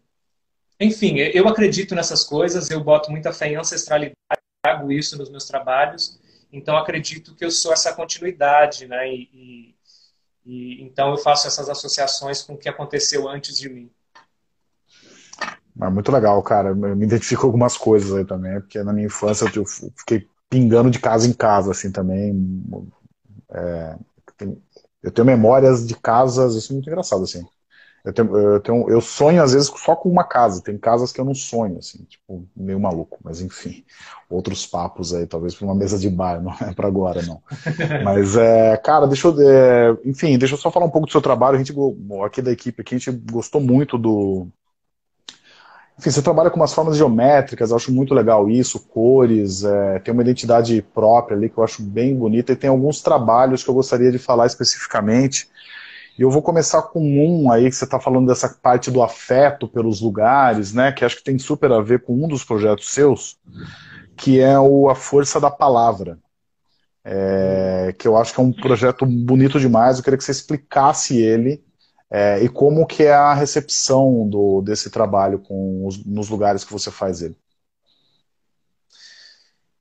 Enfim, 0.80 1.18
eu 1.18 1.48
acredito 1.48 1.94
nessas 1.94 2.24
coisas, 2.24 2.70
eu 2.70 2.82
boto 2.82 3.10
muita 3.10 3.32
fé 3.32 3.48
em 3.48 3.56
ancestralidade, 3.56 4.14
trago 4.62 4.92
isso 4.92 5.18
nos 5.18 5.30
meus 5.30 5.46
trabalhos, 5.46 6.20
então 6.52 6.76
acredito 6.76 7.34
que 7.34 7.44
eu 7.44 7.50
sou 7.50 7.72
essa 7.72 7.92
continuidade, 7.94 8.86
né? 8.86 9.12
E, 9.12 9.28
e, 9.32 9.74
e, 10.44 10.82
então 10.82 11.10
eu 11.10 11.18
faço 11.18 11.46
essas 11.46 11.68
associações 11.68 12.42
com 12.42 12.54
o 12.54 12.58
que 12.58 12.68
aconteceu 12.68 13.28
antes 13.28 13.58
de 13.58 13.68
mim. 13.68 13.90
É 15.80 15.88
muito 15.88 16.10
legal, 16.10 16.42
cara. 16.42 16.70
Eu 16.70 16.76
me 16.76 17.04
identifico 17.04 17.42
com 17.42 17.46
algumas 17.48 17.76
coisas 17.76 18.12
aí 18.12 18.24
também, 18.24 18.60
porque 18.60 18.82
na 18.82 18.92
minha 18.92 19.06
infância 19.06 19.50
eu 19.54 19.64
fiquei 19.96 20.26
pingando 20.50 20.90
de 20.90 20.98
casa 20.98 21.28
em 21.28 21.32
casa, 21.32 21.70
assim, 21.70 21.92
também. 21.92 22.64
É, 23.50 23.96
eu 25.02 25.10
tenho 25.10 25.26
memórias 25.26 25.86
de 25.86 25.94
casas, 25.94 26.54
isso 26.54 26.72
é 26.72 26.74
muito 26.74 26.88
engraçado, 26.88 27.22
assim. 27.22 27.44
Eu, 28.04 28.12
tenho, 28.12 28.36
eu, 28.36 28.60
tenho, 28.60 28.90
eu 28.90 29.00
sonho, 29.00 29.42
às 29.42 29.52
vezes, 29.52 29.70
só 29.76 29.94
com 29.94 30.08
uma 30.08 30.24
casa. 30.24 30.62
Tem 30.62 30.78
casas 30.78 31.12
que 31.12 31.20
eu 31.20 31.24
não 31.24 31.34
sonho, 31.34 31.78
assim, 31.78 32.04
tipo, 32.04 32.48
meio 32.56 32.80
maluco. 32.80 33.18
Mas, 33.22 33.40
enfim, 33.40 33.84
outros 34.30 34.66
papos 34.66 35.12
aí, 35.12 35.26
talvez 35.26 35.54
para 35.54 35.66
uma 35.66 35.74
mesa 35.74 35.98
de 35.98 36.08
bar, 36.08 36.40
não 36.42 36.52
é 36.60 36.72
para 36.72 36.88
agora, 36.88 37.22
não. 37.22 37.42
Mas, 38.04 38.36
é, 38.36 38.76
cara, 38.78 39.06
deixa 39.06 39.28
eu... 39.28 39.36
É, 39.40 39.96
enfim, 40.04 40.38
deixa 40.38 40.54
eu 40.54 40.58
só 40.58 40.70
falar 40.70 40.86
um 40.86 40.90
pouco 40.90 41.06
do 41.06 41.12
seu 41.12 41.20
trabalho. 41.20 41.56
A 41.56 41.58
gente, 41.58 41.74
aqui 42.24 42.40
da 42.40 42.52
equipe, 42.52 42.80
aqui, 42.80 42.94
a 42.94 42.98
gente 42.98 43.10
gostou 43.30 43.60
muito 43.60 43.98
do, 43.98 44.48
enfim, 45.98 46.10
você 46.10 46.22
trabalha 46.22 46.48
com 46.48 46.56
umas 46.56 46.72
formas 46.72 46.96
geométricas, 46.96 47.72
acho 47.72 47.92
muito 47.92 48.14
legal 48.14 48.48
isso, 48.48 48.78
cores, 48.78 49.64
é, 49.64 49.98
tem 49.98 50.14
uma 50.14 50.22
identidade 50.22 50.80
própria 50.94 51.36
ali 51.36 51.50
que 51.50 51.58
eu 51.58 51.64
acho 51.64 51.82
bem 51.82 52.16
bonita, 52.16 52.52
e 52.52 52.56
tem 52.56 52.70
alguns 52.70 53.02
trabalhos 53.02 53.64
que 53.64 53.70
eu 53.70 53.74
gostaria 53.74 54.12
de 54.12 54.18
falar 54.18 54.46
especificamente. 54.46 55.48
E 56.16 56.22
eu 56.22 56.30
vou 56.30 56.40
começar 56.40 56.82
com 56.82 57.00
um 57.00 57.50
aí, 57.50 57.68
que 57.68 57.74
você 57.74 57.84
está 57.84 57.98
falando 57.98 58.28
dessa 58.28 58.48
parte 58.48 58.92
do 58.92 59.02
afeto 59.02 59.66
pelos 59.66 60.00
lugares, 60.00 60.72
né? 60.72 60.92
Que 60.92 61.04
acho 61.04 61.16
que 61.16 61.24
tem 61.24 61.38
super 61.38 61.70
a 61.72 61.80
ver 61.80 62.02
com 62.02 62.12
um 62.12 62.28
dos 62.28 62.44
projetos 62.44 62.90
seus, 62.92 63.36
que 64.16 64.40
é 64.40 64.58
o 64.58 64.88
A 64.88 64.94
Força 64.94 65.40
da 65.40 65.50
Palavra. 65.50 66.18
É, 67.04 67.94
que 67.98 68.06
eu 68.06 68.16
acho 68.16 68.34
que 68.34 68.40
é 68.40 68.42
um 68.42 68.52
projeto 68.52 69.06
bonito 69.06 69.58
demais, 69.58 69.96
eu 69.96 70.04
queria 70.04 70.18
que 70.18 70.24
você 70.24 70.32
explicasse 70.32 71.16
ele 71.16 71.64
é, 72.10 72.42
e 72.42 72.48
como 72.48 72.86
que 72.86 73.02
é 73.02 73.12
a 73.12 73.34
recepção 73.34 74.28
do, 74.28 74.62
desse 74.62 74.90
trabalho 74.90 75.38
com 75.38 75.86
os, 75.86 76.02
nos 76.04 76.28
lugares 76.28 76.64
que 76.64 76.72
você 76.72 76.90
faz 76.90 77.20
ele? 77.20 77.36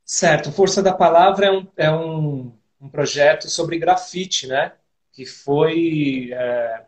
Certo. 0.06 0.52
Força 0.52 0.82
da 0.84 0.94
Palavra 0.94 1.48
é 1.48 1.52
um, 1.52 1.68
é 1.78 1.92
um, 1.92 2.54
um 2.82 2.90
projeto 2.90 3.50
sobre 3.50 3.80
grafite, 3.80 4.48
né? 4.48 4.74
Que 5.12 5.26
foi... 5.26 6.32
É... 6.34 6.86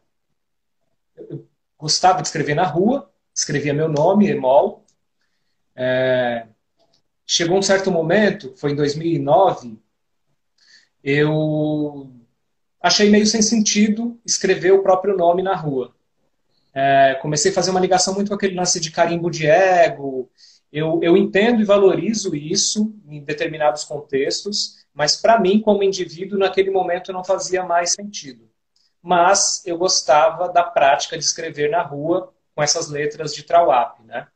Eu 1.16 1.48
gostava 1.78 2.22
de 2.22 2.28
escrever 2.28 2.56
na 2.56 2.66
rua, 2.66 3.12
escrevia 3.34 3.74
meu 3.74 3.88
nome, 3.88 4.30
Emol. 4.30 4.86
É... 5.76 6.48
Chegou 7.26 7.58
um 7.58 7.62
certo 7.62 7.92
momento, 7.92 8.56
foi 8.58 8.72
em 8.72 8.76
2009, 8.76 9.80
eu 11.04 12.19
achei 12.82 13.10
meio 13.10 13.26
sem 13.26 13.42
sentido 13.42 14.20
escrever 14.26 14.72
o 14.72 14.84
próprio 14.84 15.16
nome 15.16 15.42
na 15.42 15.56
rua. 15.56 15.94
É, 16.74 17.18
comecei 17.22 17.52
a 17.52 17.54
fazer 17.54 17.72
uma 17.72 17.80
ligação 17.80 18.14
muito 18.14 18.30
com 18.30 18.36
aquele 18.36 18.56
lance 18.56 18.80
de 18.80 18.92
carimbo 18.92 19.30
de 19.30 19.48
ego. 19.48 20.30
Eu, 20.72 21.00
eu 21.02 21.18
entendo 21.18 21.62
e 21.62 21.66
valorizo 21.66 22.36
isso 22.36 22.94
em 23.08 23.24
determinados 23.24 23.84
contextos, 23.84 24.86
mas 24.94 25.16
para 25.16 25.40
mim, 25.40 25.60
como 25.62 25.84
indivíduo, 25.84 26.38
naquele 26.38 26.70
momento 26.70 27.12
não 27.12 27.24
fazia 27.24 27.64
mais 27.64 27.94
sentido. 27.94 28.50
Mas 29.02 29.64
eu 29.66 29.78
gostava 29.78 30.50
da 30.50 30.64
prática 30.64 31.18
de 31.18 31.24
escrever 31.24 31.72
na 31.72 31.82
rua 31.82 32.34
com 32.54 32.62
essas 32.62 32.90
letras 32.90 33.34
de 33.34 33.44
trawap, 33.44 34.04
né? 34.04 34.28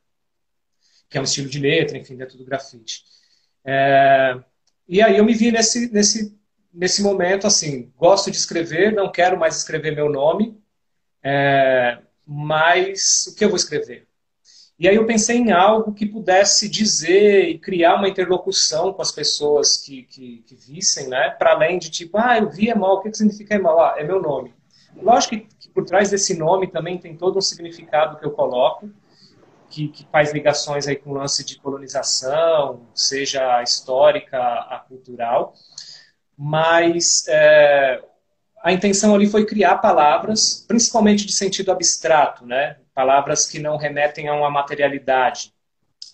que 1.14 1.18
é 1.18 1.20
um 1.20 1.24
estilo 1.24 1.48
de 1.48 1.60
letra, 1.60 1.96
enfim, 1.96 2.16
dentro 2.16 2.36
do 2.36 2.44
grafite. 2.44 3.04
É, 3.64 4.36
e 4.88 5.00
aí 5.00 5.16
eu 5.16 5.24
me 5.24 5.32
vi 5.32 5.52
nesse, 5.52 5.88
nesse 5.92 6.36
nesse 6.74 7.02
momento, 7.02 7.46
assim, 7.46 7.92
gosto 7.96 8.30
de 8.30 8.36
escrever, 8.36 8.92
não 8.92 9.10
quero 9.10 9.38
mais 9.38 9.56
escrever 9.56 9.94
meu 9.94 10.10
nome, 10.10 10.60
é, 11.22 11.98
mas 12.26 13.26
o 13.28 13.36
que 13.36 13.44
eu 13.44 13.48
vou 13.48 13.56
escrever? 13.56 14.08
E 14.76 14.88
aí 14.88 14.96
eu 14.96 15.06
pensei 15.06 15.36
em 15.36 15.52
algo 15.52 15.94
que 15.94 16.04
pudesse 16.04 16.68
dizer 16.68 17.48
e 17.48 17.58
criar 17.58 17.94
uma 17.94 18.08
interlocução 18.08 18.92
com 18.92 19.00
as 19.00 19.12
pessoas 19.12 19.76
que, 19.78 20.02
que, 20.02 20.38
que 20.44 20.54
vissem, 20.56 21.08
né? 21.08 21.30
Para 21.30 21.52
além 21.52 21.78
de 21.78 21.88
tipo, 21.90 22.18
ah, 22.18 22.38
eu 22.38 22.50
vi 22.50 22.68
Emal, 22.68 22.96
o 22.96 23.00
que, 23.00 23.10
que 23.10 23.16
significa 23.16 23.54
Emal? 23.54 23.80
Ah, 23.80 23.94
é 23.96 24.02
meu 24.02 24.20
nome. 24.20 24.52
Lógico 25.00 25.36
que, 25.36 25.46
que, 25.60 25.68
por 25.68 25.84
trás 25.84 26.10
desse 26.10 26.36
nome 26.36 26.66
também 26.66 26.98
tem 26.98 27.16
todo 27.16 27.38
um 27.38 27.40
significado 27.40 28.18
que 28.18 28.26
eu 28.26 28.32
coloco, 28.32 28.90
que, 29.70 29.88
que 29.88 30.04
faz 30.10 30.32
ligações 30.32 30.88
aí 30.88 30.96
com 30.96 31.10
o 31.10 31.14
lance 31.14 31.44
de 31.44 31.56
colonização, 31.56 32.80
seja 32.92 33.62
histórica, 33.62 34.38
a 34.38 34.84
cultural 34.88 35.54
mas 36.36 37.26
é, 37.28 38.02
a 38.62 38.72
intenção 38.72 39.14
ali 39.14 39.26
foi 39.26 39.44
criar 39.44 39.78
palavras, 39.78 40.64
principalmente 40.66 41.26
de 41.26 41.32
sentido 41.32 41.70
abstrato, 41.70 42.46
né? 42.46 42.76
palavras 42.94 43.46
que 43.46 43.58
não 43.58 43.76
remetem 43.76 44.28
a 44.28 44.34
uma 44.34 44.48
materialidade. 44.48 45.52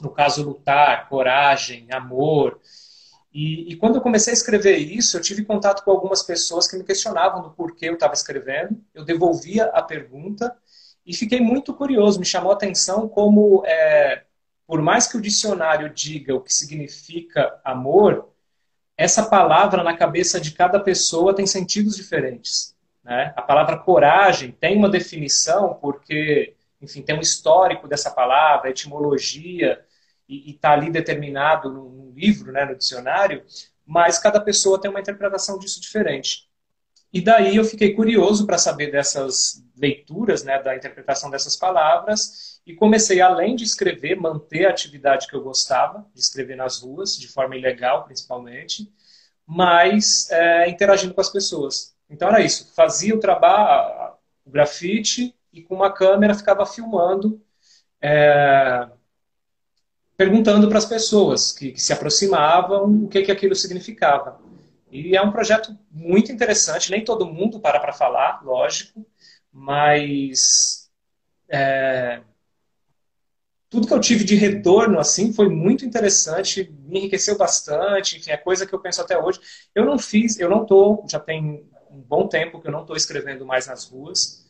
No 0.01 0.11
caso, 0.11 0.43
lutar, 0.43 1.09
coragem, 1.09 1.87
amor. 1.93 2.59
E, 3.33 3.71
e, 3.73 3.77
quando 3.77 3.97
eu 3.97 4.01
comecei 4.01 4.33
a 4.33 4.35
escrever 4.35 4.79
isso, 4.79 5.17
eu 5.17 5.21
tive 5.21 5.45
contato 5.45 5.85
com 5.85 5.91
algumas 5.91 6.23
pessoas 6.23 6.67
que 6.67 6.77
me 6.77 6.83
questionavam 6.83 7.43
do 7.43 7.51
porquê 7.51 7.89
eu 7.89 7.95
estava 7.95 8.15
escrevendo. 8.15 8.83
Eu 8.95 9.05
devolvia 9.05 9.67
a 9.67 9.83
pergunta 9.83 10.57
e 11.07 11.15
fiquei 11.15 11.41
muito 11.41 11.75
curioso. 11.75 12.19
Me 12.19 12.25
chamou 12.25 12.51
a 12.51 12.55
atenção 12.55 13.07
como, 13.09 13.63
é, 13.67 14.25
por 14.67 14.81
mais 14.81 15.07
que 15.07 15.19
o 15.19 15.21
dicionário 15.21 15.91
diga 15.91 16.35
o 16.35 16.41
que 16.41 16.53
significa 16.53 17.61
amor, 17.63 18.33
essa 19.01 19.23
palavra 19.23 19.83
na 19.83 19.97
cabeça 19.97 20.39
de 20.39 20.51
cada 20.51 20.79
pessoa 20.79 21.35
tem 21.35 21.47
sentidos 21.47 21.97
diferentes. 21.97 22.77
Né? 23.03 23.33
A 23.35 23.41
palavra 23.41 23.79
coragem 23.79 24.53
tem 24.53 24.77
uma 24.77 24.91
definição 24.91 25.73
porque, 25.81 26.55
enfim, 26.83 27.01
tem 27.01 27.17
um 27.17 27.21
histórico 27.23 27.89
dessa 27.89 28.11
palavra, 28.11 28.69
etimologia, 28.69 29.83
e 30.29 30.51
está 30.51 30.73
ali 30.73 30.91
determinado 30.91 31.73
no, 31.73 32.13
livro, 32.15 32.53
né, 32.53 32.67
no 32.67 32.77
dicionário, 32.77 33.43
mas 33.87 34.19
cada 34.19 34.39
pessoa 34.39 34.79
tem 34.79 34.91
uma 34.91 35.01
interpretação 35.01 35.59
disso 35.59 35.81
diferente. 35.81 36.47
E 37.11 37.23
daí 37.23 37.57
eu 37.57 37.65
fiquei 37.65 37.95
curioso 37.95 38.47
para 38.47 38.59
saber 38.59 38.93
dessas 38.93 39.65
leituras, 39.79 40.45
né, 40.45 40.63
da 40.63 40.77
interpretação 40.77 41.31
dessas 41.31 41.57
palavras, 41.57 42.50
e 42.67 42.75
comecei, 42.75 43.21
além 43.21 43.57
de 43.57 43.65
escrever, 43.65 44.17
manter 44.17 44.67
a 44.67 44.71
atividade 44.71 45.27
que 45.27 45.35
eu 45.35 45.43
gostava, 45.43 46.07
de 46.15 46.21
escrever 46.21 46.57
nas 46.57 46.81
ruas, 46.81 47.19
de 47.19 47.29
forma 47.29 47.57
ilegal 47.57 48.05
principalmente, 48.05 48.93
mas 49.47 50.31
é, 50.31 50.69
interagindo 50.69 51.15
com 51.15 51.21
as 51.21 51.31
pessoas. 51.31 51.95
Então 52.09 52.29
era 52.29 52.41
isso, 52.41 52.73
fazia 52.75 53.15
o 53.15 53.21
trabalho, 53.21 54.15
o 54.45 54.51
grafite, 54.51 55.35
e 55.53 55.63
com 55.63 55.75
uma 55.75 55.93
câmera 55.93 56.35
ficava 56.35 56.65
filmando, 56.65 57.43
é, 58.01 58.89
perguntando 60.17 60.69
para 60.69 60.79
as 60.79 60.85
pessoas 60.85 61.51
que, 61.51 61.73
que, 61.73 61.81
se 61.81 61.93
aproximavam 61.93 63.05
o 63.05 63.09
que, 63.09 63.23
que 63.23 63.33
aquilo 63.33 63.55
significava. 63.55 64.41
E 64.91 65.17
é 65.17 65.23
um 65.23 65.33
projeto 65.33 65.77
muito 65.91 66.33
interessante, 66.33 66.91
nem 66.91 67.05
todo 67.05 67.27
mundo 67.27 67.61
para 67.61 67.81
para 67.81 67.93
falar, 67.93 68.45
lógico, 68.45 69.07
mas 69.53 70.91
é, 71.49 72.21
tudo 73.71 73.87
que 73.87 73.95
eu 73.95 74.01
tive 74.01 74.25
de 74.25 74.35
retorno 74.35 74.99
assim 74.99 75.33
foi 75.33 75.49
muito 75.49 75.87
interessante, 75.87 76.75
me 76.83 76.99
enriqueceu 76.99 77.39
bastante, 77.39 78.19
enfim, 78.19 78.33
é 78.33 78.37
coisa 78.37 78.67
que 78.67 78.75
eu 78.75 78.81
penso 78.81 79.01
até 79.01 79.17
hoje. 79.17 79.41
Eu 79.73 79.85
não 79.85 79.97
fiz, 79.97 80.39
eu 80.41 80.51
não 80.51 80.67
tô, 80.67 81.05
já 81.09 81.21
tem 81.21 81.65
um 81.89 82.01
bom 82.01 82.27
tempo 82.27 82.61
que 82.61 82.67
eu 82.67 82.73
não 82.73 82.81
estou 82.81 82.97
escrevendo 82.97 83.47
mais 83.47 83.69
nas 83.69 83.85
ruas, 83.85 84.45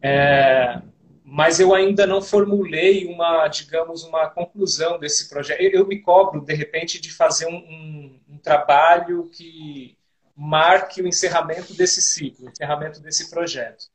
é, 0.00 0.80
mas 1.22 1.60
eu 1.60 1.74
ainda 1.74 2.06
não 2.06 2.22
formulei 2.22 3.06
uma, 3.06 3.46
digamos, 3.46 4.04
uma 4.04 4.28
conclusão 4.30 4.98
desse 4.98 5.28
projeto. 5.28 5.60
Eu, 5.60 5.70
eu 5.70 5.86
me 5.86 6.00
cobro 6.00 6.40
de 6.40 6.54
repente 6.54 6.98
de 6.98 7.12
fazer 7.12 7.46
um, 7.46 7.56
um, 7.56 8.20
um 8.30 8.38
trabalho 8.38 9.28
que 9.30 9.98
marque 10.34 11.02
o 11.02 11.06
encerramento 11.06 11.74
desse 11.74 12.00
ciclo, 12.00 12.46
o 12.46 12.50
encerramento 12.50 13.00
desse 13.00 13.30
projeto. 13.30 13.91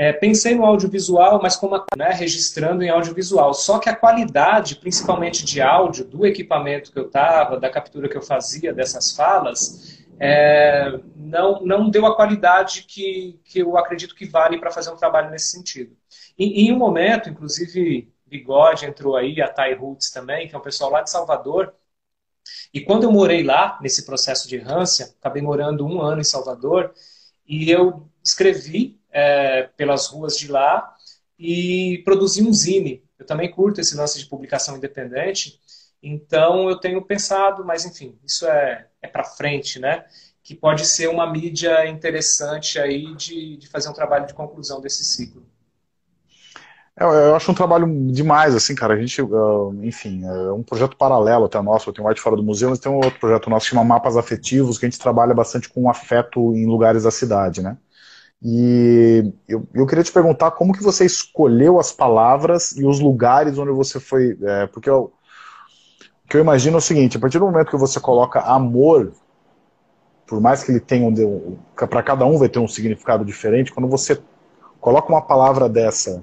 É, 0.00 0.12
pensei 0.12 0.54
no 0.54 0.64
audiovisual, 0.64 1.40
mas 1.42 1.56
como 1.56 1.84
né, 1.96 2.10
registrando 2.12 2.84
em 2.84 2.88
audiovisual. 2.88 3.52
Só 3.52 3.80
que 3.80 3.88
a 3.88 3.96
qualidade, 3.96 4.76
principalmente 4.76 5.44
de 5.44 5.60
áudio, 5.60 6.04
do 6.04 6.24
equipamento 6.24 6.92
que 6.92 6.98
eu 7.00 7.06
estava, 7.06 7.58
da 7.58 7.68
captura 7.68 8.08
que 8.08 8.16
eu 8.16 8.22
fazia 8.22 8.72
dessas 8.72 9.10
falas, 9.10 9.98
é, 10.20 11.00
não, 11.16 11.64
não 11.64 11.90
deu 11.90 12.06
a 12.06 12.14
qualidade 12.14 12.84
que, 12.84 13.40
que 13.42 13.58
eu 13.58 13.76
acredito 13.76 14.14
que 14.14 14.24
vale 14.24 14.56
para 14.58 14.70
fazer 14.70 14.92
um 14.92 14.96
trabalho 14.96 15.30
nesse 15.30 15.50
sentido. 15.50 15.96
E, 16.38 16.68
em 16.68 16.72
um 16.72 16.78
momento, 16.78 17.28
inclusive, 17.28 18.08
Bigode 18.24 18.86
entrou 18.86 19.16
aí, 19.16 19.42
a 19.42 19.48
Thai 19.48 19.74
Roots 19.74 20.12
também, 20.12 20.46
que 20.46 20.54
é 20.54 20.58
um 20.58 20.62
pessoal 20.62 20.92
lá 20.92 21.02
de 21.02 21.10
Salvador, 21.10 21.74
e 22.72 22.80
quando 22.80 23.02
eu 23.02 23.10
morei 23.10 23.42
lá, 23.42 23.76
nesse 23.82 24.06
processo 24.06 24.48
de 24.48 24.56
errância, 24.56 25.12
acabei 25.18 25.42
morando 25.42 25.84
um 25.84 26.00
ano 26.00 26.20
em 26.20 26.24
Salvador, 26.24 26.92
e 27.44 27.68
eu 27.68 28.08
escrevi 28.22 28.97
é, 29.10 29.64
pelas 29.76 30.06
ruas 30.06 30.36
de 30.36 30.48
lá 30.48 30.94
e 31.38 32.02
produzi 32.04 32.42
um 32.42 32.52
zine. 32.52 33.04
Eu 33.18 33.26
também 33.26 33.50
curto 33.50 33.80
esse 33.80 33.96
lance 33.96 34.18
de 34.18 34.26
publicação 34.26 34.76
independente, 34.76 35.58
então 36.02 36.68
eu 36.68 36.76
tenho 36.78 37.02
pensado, 37.02 37.64
mas 37.64 37.84
enfim, 37.84 38.16
isso 38.24 38.46
é, 38.46 38.86
é 39.02 39.08
para 39.08 39.24
frente, 39.24 39.78
né? 39.78 40.04
Que 40.42 40.54
pode 40.54 40.86
ser 40.86 41.08
uma 41.08 41.30
mídia 41.30 41.86
interessante 41.86 42.78
aí 42.78 43.14
de, 43.16 43.56
de 43.56 43.68
fazer 43.68 43.88
um 43.88 43.92
trabalho 43.92 44.26
de 44.26 44.34
conclusão 44.34 44.80
desse 44.80 45.04
ciclo. 45.04 45.44
É, 47.00 47.04
eu 47.04 47.36
acho 47.36 47.50
um 47.50 47.54
trabalho 47.54 47.86
demais, 48.10 48.54
assim, 48.54 48.74
cara. 48.74 48.94
A 48.94 48.96
gente, 48.96 49.22
enfim, 49.82 50.24
é 50.24 50.52
um 50.52 50.62
projeto 50.64 50.96
paralelo 50.96 51.44
até 51.44 51.60
nosso. 51.62 51.88
Eu 51.88 51.94
tenho 51.94 52.08
Arte 52.08 52.20
Fora 52.20 52.34
do 52.34 52.42
Museu, 52.42 52.70
mas 52.70 52.80
tem 52.80 52.90
um 52.90 52.96
outro 52.96 53.20
projeto 53.20 53.48
nosso 53.48 53.66
que 53.66 53.70
chama 53.70 53.84
Mapas 53.84 54.16
Afetivos, 54.16 54.78
que 54.78 54.86
a 54.86 54.90
gente 54.90 55.00
trabalha 55.00 55.32
bastante 55.32 55.68
com 55.68 55.88
afeto 55.88 56.54
em 56.56 56.66
lugares 56.66 57.04
da 57.04 57.10
cidade, 57.10 57.62
né? 57.62 57.76
E 58.42 59.32
eu, 59.48 59.66
eu 59.74 59.86
queria 59.86 60.04
te 60.04 60.12
perguntar 60.12 60.52
como 60.52 60.72
que 60.72 60.82
você 60.82 61.04
escolheu 61.04 61.78
as 61.80 61.90
palavras 61.90 62.72
e 62.76 62.86
os 62.86 63.00
lugares 63.00 63.58
onde 63.58 63.72
você 63.72 63.98
foi. 63.98 64.38
É, 64.42 64.66
porque 64.68 64.88
eu, 64.88 65.12
o 66.24 66.28
que 66.28 66.36
eu 66.36 66.40
imagino 66.40 66.76
é 66.76 66.78
o 66.78 66.82
seguinte: 66.82 67.16
a 67.16 67.20
partir 67.20 67.38
do 67.38 67.46
momento 67.46 67.70
que 67.70 67.76
você 67.76 67.98
coloca 67.98 68.40
amor, 68.40 69.12
por 70.26 70.40
mais 70.40 70.62
que 70.62 70.70
ele 70.70 70.80
tenha 70.80 71.06
um. 71.06 71.56
Para 71.74 72.02
cada 72.02 72.24
um 72.26 72.38
vai 72.38 72.48
ter 72.48 72.60
um 72.60 72.68
significado 72.68 73.24
diferente, 73.24 73.72
quando 73.72 73.88
você 73.88 74.20
coloca 74.80 75.08
uma 75.08 75.22
palavra 75.22 75.68
dessa 75.68 76.22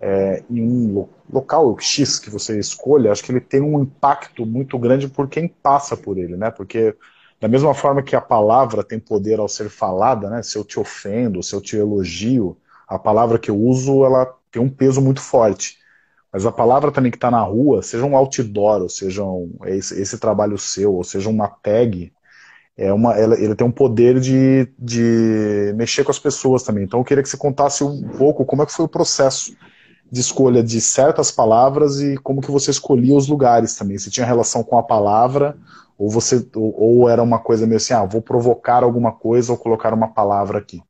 é, 0.00 0.42
em 0.48 0.62
um 0.62 1.08
local 1.30 1.76
X 1.78 2.18
que 2.18 2.30
você 2.30 2.58
escolha, 2.58 3.12
acho 3.12 3.22
que 3.22 3.32
ele 3.32 3.40
tem 3.40 3.60
um 3.60 3.82
impacto 3.82 4.46
muito 4.46 4.78
grande 4.78 5.08
por 5.08 5.28
quem 5.28 5.48
passa 5.48 5.96
por 5.96 6.16
ele, 6.16 6.36
né? 6.36 6.50
Porque 6.50 6.94
da 7.40 7.48
mesma 7.48 7.74
forma 7.74 8.02
que 8.02 8.16
a 8.16 8.20
palavra 8.20 8.82
tem 8.82 8.98
poder 8.98 9.38
ao 9.38 9.48
ser 9.48 9.68
falada, 9.68 10.30
né? 10.30 10.42
Se 10.42 10.56
eu 10.56 10.64
te 10.64 10.80
ofendo, 10.80 11.42
se 11.42 11.54
eu 11.54 11.60
te 11.60 11.76
elogio, 11.76 12.56
a 12.88 12.98
palavra 12.98 13.38
que 13.38 13.50
eu 13.50 13.56
uso, 13.56 14.04
ela 14.04 14.32
tem 14.50 14.62
um 14.62 14.70
peso 14.70 15.00
muito 15.00 15.20
forte. 15.20 15.78
Mas 16.32 16.46
a 16.46 16.52
palavra 16.52 16.90
também 16.90 17.10
que 17.10 17.16
está 17.16 17.30
na 17.30 17.42
rua, 17.42 17.82
seja 17.82 18.04
um 18.04 18.16
outdoor, 18.16 18.82
ou 18.82 18.88
seja 18.88 19.22
um, 19.24 19.52
esse, 19.66 20.00
esse, 20.00 20.18
trabalho 20.18 20.58
seu, 20.58 20.94
ou 20.94 21.04
seja 21.04 21.28
uma 21.28 21.48
tag, 21.48 22.12
é 22.76 22.92
uma, 22.92 23.14
ela, 23.14 23.38
ele 23.40 23.54
tem 23.54 23.66
um 23.66 23.70
poder 23.70 24.20
de, 24.20 24.68
de 24.78 25.72
mexer 25.76 26.04
com 26.04 26.10
as 26.10 26.18
pessoas 26.18 26.62
também. 26.62 26.84
Então 26.84 27.00
eu 27.00 27.04
queria 27.04 27.22
que 27.22 27.28
você 27.28 27.36
contasse 27.36 27.82
um 27.82 28.02
pouco 28.18 28.44
como 28.44 28.62
é 28.62 28.66
que 28.66 28.72
foi 28.72 28.84
o 28.84 28.88
processo 28.88 29.56
de 30.10 30.20
escolha 30.20 30.62
de 30.62 30.80
certas 30.80 31.30
palavras 31.30 32.00
e 32.00 32.16
como 32.18 32.40
que 32.40 32.50
você 32.50 32.70
escolhia 32.70 33.14
os 33.14 33.28
lugares 33.28 33.74
também. 33.74 33.98
Se 33.98 34.10
tinha 34.10 34.26
relação 34.26 34.62
com 34.62 34.78
a 34.78 34.82
palavra 34.82 35.56
ou 35.98 36.10
você 36.10 36.48
ou, 36.54 37.02
ou 37.02 37.08
era 37.08 37.22
uma 37.22 37.38
coisa 37.38 37.66
meio 37.66 37.76
assim, 37.76 37.94
ah, 37.94 38.04
vou 38.04 38.22
provocar 38.22 38.82
alguma 38.82 39.12
coisa 39.12 39.52
ou 39.52 39.58
colocar 39.58 39.94
uma 39.94 40.08
palavra 40.08 40.58
aqui. 40.58 40.82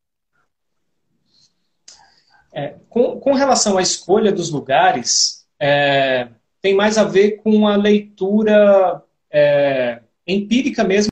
É, 2.53 2.75
com, 2.89 3.21
com, 3.21 3.35
relação 3.35 3.77
à 3.77 3.83
escolha 3.83 4.33
dos 4.33 4.51
lugares, 4.51 5.47
é, 5.61 6.29
tem 6.63 6.75
mais 6.75 6.97
a 6.97 7.05
ver 7.05 7.43
com 7.43 7.69
a 7.69 7.77
leitura 7.77 9.03
é, 9.31 10.01
empírica 10.27 10.83
mesmo 10.83 11.11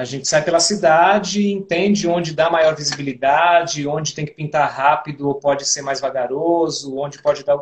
a 0.00 0.04
gente 0.04 0.26
sai 0.26 0.42
pela 0.42 0.60
cidade, 0.60 1.52
entende 1.52 2.08
onde 2.08 2.32
dá 2.32 2.48
maior 2.48 2.74
visibilidade, 2.74 3.86
onde 3.86 4.14
tem 4.14 4.24
que 4.24 4.32
pintar 4.32 4.72
rápido 4.72 5.28
ou 5.28 5.34
pode 5.34 5.68
ser 5.68 5.82
mais 5.82 6.00
vagaroso, 6.00 6.96
onde 6.96 7.20
pode 7.20 7.44
dar. 7.44 7.60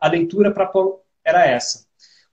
A 0.00 0.06
leitura 0.06 0.52
para 0.52 0.70
era 1.24 1.44
essa. 1.44 1.89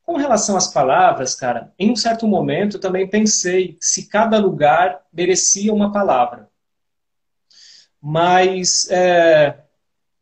Com 0.07 0.15
relação 0.15 0.55
às 0.55 0.69
palavras, 0.69 1.35
cara, 1.35 1.73
em 1.77 1.91
um 1.91 1.95
certo 1.97 2.25
momento 2.25 2.77
eu 2.77 2.79
também 2.79 3.09
pensei 3.09 3.75
se 3.81 4.07
cada 4.07 4.39
lugar 4.39 5.05
merecia 5.11 5.73
uma 5.73 5.91
palavra. 5.91 6.49
Mas 8.01 8.89
é, 8.89 9.59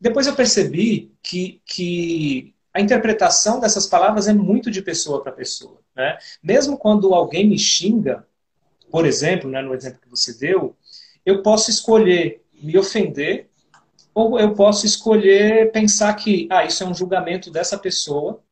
depois 0.02 0.26
eu 0.26 0.34
percebi 0.34 1.14
que, 1.22 1.62
que 1.68 2.56
a 2.74 2.82
interpretação 2.82 3.60
dessas 3.60 3.86
palavras 3.86 4.28
é 4.28 4.34
muito 4.34 4.72
de 4.72 4.82
pessoa 4.82 5.22
para 5.22 5.32
pessoa. 5.32 5.80
Né? 5.96 6.18
Mesmo 6.42 6.80
quando 6.80 7.14
alguém 7.14 7.48
me 7.48 7.60
xinga, 7.60 8.26
por 8.90 9.06
exemplo, 9.06 9.48
né, 9.52 9.62
no 9.62 9.76
exemplo 9.76 10.02
que 10.02 10.10
você 10.10 10.34
deu, 10.34 10.76
eu 11.24 11.44
posso 11.44 11.70
escolher 11.70 12.44
me 12.52 12.76
ofender 12.76 13.52
ou 14.16 14.40
eu 14.40 14.56
posso 14.56 14.88
escolher 14.88 15.72
pensar 15.72 16.12
que 16.16 16.48
ah, 16.50 16.66
isso 16.66 16.84
é 16.84 16.88
um 16.88 16.96
julgamento 16.96 17.52
dessa 17.52 17.78
pessoa, 17.78 18.44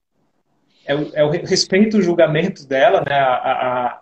é 0.86 0.93
é 1.13 1.24
o 1.24 1.30
respeito 1.30 1.98
o 1.98 2.02
julgamento 2.02 2.65
dela, 2.67 3.04
né, 3.08 3.15
a, 3.15 3.36
a, 3.36 4.02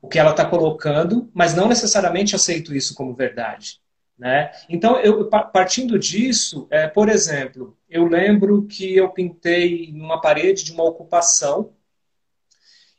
o 0.00 0.08
que 0.08 0.18
ela 0.18 0.30
está 0.30 0.44
colocando, 0.44 1.30
mas 1.34 1.54
não 1.54 1.68
necessariamente 1.68 2.34
aceito 2.34 2.74
isso 2.74 2.94
como 2.94 3.14
verdade. 3.14 3.80
Né? 4.18 4.50
Então, 4.68 4.98
eu, 4.98 5.28
partindo 5.28 5.98
disso, 5.98 6.66
é, 6.70 6.86
por 6.86 7.08
exemplo, 7.08 7.76
eu 7.88 8.04
lembro 8.04 8.66
que 8.66 8.94
eu 8.94 9.08
pintei 9.08 9.90
numa 9.92 10.20
parede 10.20 10.62
de 10.62 10.72
uma 10.72 10.84
ocupação 10.84 11.72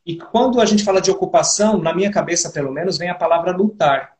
e 0.05 0.17
quando 0.17 0.59
a 0.59 0.65
gente 0.65 0.83
fala 0.83 0.99
de 0.99 1.11
ocupação, 1.11 1.77
na 1.77 1.93
minha 1.93 2.11
cabeça 2.11 2.49
pelo 2.49 2.71
menos, 2.71 2.97
vem 2.97 3.09
a 3.09 3.15
palavra 3.15 3.51
lutar. 3.51 4.17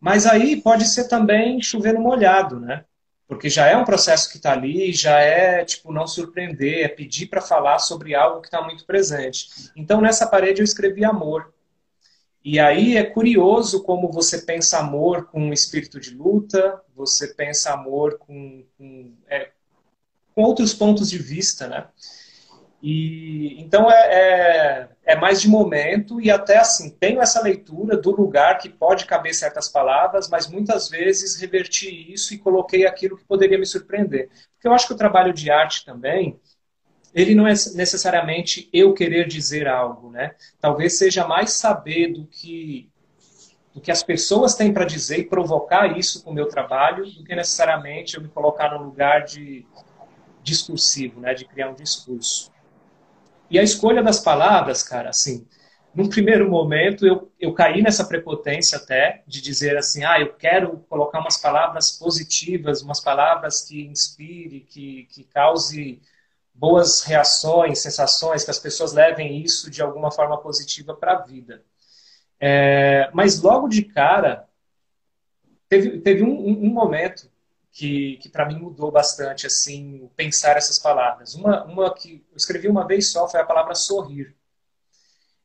Mas 0.00 0.26
aí 0.26 0.60
pode 0.60 0.86
ser 0.86 1.08
também 1.08 1.60
chover 1.60 1.92
no 1.92 2.00
molhado, 2.00 2.58
né? 2.58 2.84
Porque 3.26 3.48
já 3.48 3.66
é 3.66 3.76
um 3.76 3.84
processo 3.84 4.30
que 4.30 4.36
está 4.36 4.52
ali, 4.52 4.92
já 4.92 5.18
é 5.18 5.64
tipo 5.64 5.92
não 5.92 6.06
surpreender, 6.06 6.84
é 6.84 6.88
pedir 6.88 7.26
para 7.26 7.40
falar 7.40 7.78
sobre 7.78 8.14
algo 8.14 8.40
que 8.40 8.48
está 8.48 8.62
muito 8.62 8.84
presente. 8.84 9.48
Então 9.74 10.00
nessa 10.00 10.26
parede 10.26 10.60
eu 10.60 10.64
escrevi 10.64 11.04
amor. 11.04 11.52
E 12.44 12.58
aí 12.58 12.96
é 12.96 13.04
curioso 13.04 13.84
como 13.84 14.10
você 14.10 14.42
pensa 14.42 14.78
amor 14.78 15.26
com 15.26 15.40
um 15.40 15.52
espírito 15.52 16.00
de 16.00 16.10
luta, 16.10 16.80
você 16.94 17.28
pensa 17.28 17.72
amor 17.72 18.18
com, 18.18 18.64
com, 18.76 19.14
é, 19.28 19.50
com 20.34 20.42
outros 20.42 20.74
pontos 20.74 21.08
de 21.08 21.18
vista, 21.18 21.68
né? 21.68 21.86
E, 22.82 23.62
então 23.62 23.88
é, 23.88 23.94
é, 23.94 24.88
é, 25.04 25.16
mais 25.16 25.40
de 25.40 25.48
momento 25.48 26.20
e 26.20 26.32
até 26.32 26.58
assim, 26.58 26.90
tenho 26.90 27.22
essa 27.22 27.40
leitura 27.40 27.96
do 27.96 28.10
lugar 28.10 28.58
que 28.58 28.68
pode 28.68 29.06
caber 29.06 29.32
certas 29.34 29.68
palavras, 29.68 30.28
mas 30.28 30.48
muitas 30.48 30.88
vezes 30.88 31.40
reverti 31.40 32.12
isso 32.12 32.34
e 32.34 32.38
coloquei 32.38 32.84
aquilo 32.84 33.16
que 33.16 33.24
poderia 33.24 33.56
me 33.56 33.64
surpreender. 33.64 34.28
Porque 34.54 34.66
eu 34.66 34.72
acho 34.72 34.88
que 34.88 34.94
o 34.94 34.96
trabalho 34.96 35.32
de 35.32 35.48
arte 35.48 35.84
também, 35.84 36.40
ele 37.14 37.36
não 37.36 37.46
é 37.46 37.52
necessariamente 37.74 38.68
eu 38.72 38.92
querer 38.92 39.28
dizer 39.28 39.68
algo, 39.68 40.10
né? 40.10 40.34
Talvez 40.60 40.98
seja 40.98 41.24
mais 41.24 41.52
saber 41.52 42.08
do 42.12 42.26
que 42.26 42.90
do 43.72 43.80
que 43.80 43.90
as 43.90 44.02
pessoas 44.02 44.54
têm 44.54 44.70
para 44.70 44.84
dizer 44.84 45.20
e 45.20 45.24
provocar 45.24 45.98
isso 45.98 46.22
com 46.22 46.30
o 46.30 46.34
meu 46.34 46.46
trabalho, 46.46 47.06
do 47.06 47.24
que 47.24 47.34
necessariamente 47.34 48.16
eu 48.16 48.22
me 48.22 48.28
colocar 48.28 48.70
num 48.70 48.84
lugar 48.84 49.24
de 49.24 49.64
discursivo, 50.42 51.20
né, 51.20 51.32
de 51.32 51.46
criar 51.46 51.70
um 51.70 51.74
discurso. 51.74 52.51
E 53.52 53.58
a 53.58 53.62
escolha 53.62 54.02
das 54.02 54.18
palavras, 54.18 54.82
cara, 54.82 55.10
assim, 55.10 55.46
num 55.94 56.08
primeiro 56.08 56.50
momento 56.50 57.06
eu, 57.06 57.30
eu 57.38 57.52
caí 57.52 57.82
nessa 57.82 58.02
prepotência 58.02 58.78
até 58.78 59.22
de 59.26 59.42
dizer 59.42 59.76
assim, 59.76 60.04
ah, 60.04 60.18
eu 60.18 60.32
quero 60.32 60.78
colocar 60.88 61.20
umas 61.20 61.36
palavras 61.36 61.92
positivas, 61.92 62.80
umas 62.80 62.98
palavras 62.98 63.60
que 63.60 63.82
inspire, 63.84 64.60
que, 64.60 65.06
que 65.10 65.24
cause 65.24 66.00
boas 66.54 67.02
reações, 67.02 67.80
sensações, 67.80 68.42
que 68.42 68.50
as 68.50 68.58
pessoas 68.58 68.94
levem 68.94 69.42
isso 69.42 69.70
de 69.70 69.82
alguma 69.82 70.10
forma 70.10 70.40
positiva 70.40 70.94
para 70.94 71.12
a 71.12 71.22
vida. 71.22 71.62
É, 72.40 73.10
mas 73.12 73.42
logo 73.42 73.68
de 73.68 73.82
cara, 73.82 74.48
teve, 75.68 76.00
teve 76.00 76.22
um, 76.22 76.48
um, 76.48 76.70
momento 76.70 77.30
que, 77.72 78.18
que 78.18 78.28
para 78.28 78.46
mim 78.46 78.58
mudou 78.58 78.92
bastante, 78.92 79.46
assim, 79.46 80.08
pensar 80.16 80.56
essas 80.56 80.78
palavras. 80.78 81.34
Uma, 81.34 81.64
uma 81.64 81.94
que 81.94 82.24
eu 82.30 82.36
escrevi 82.36 82.68
uma 82.68 82.86
vez 82.86 83.10
só 83.10 83.28
foi 83.28 83.40
a 83.40 83.46
palavra 83.46 83.74
sorrir. 83.74 84.36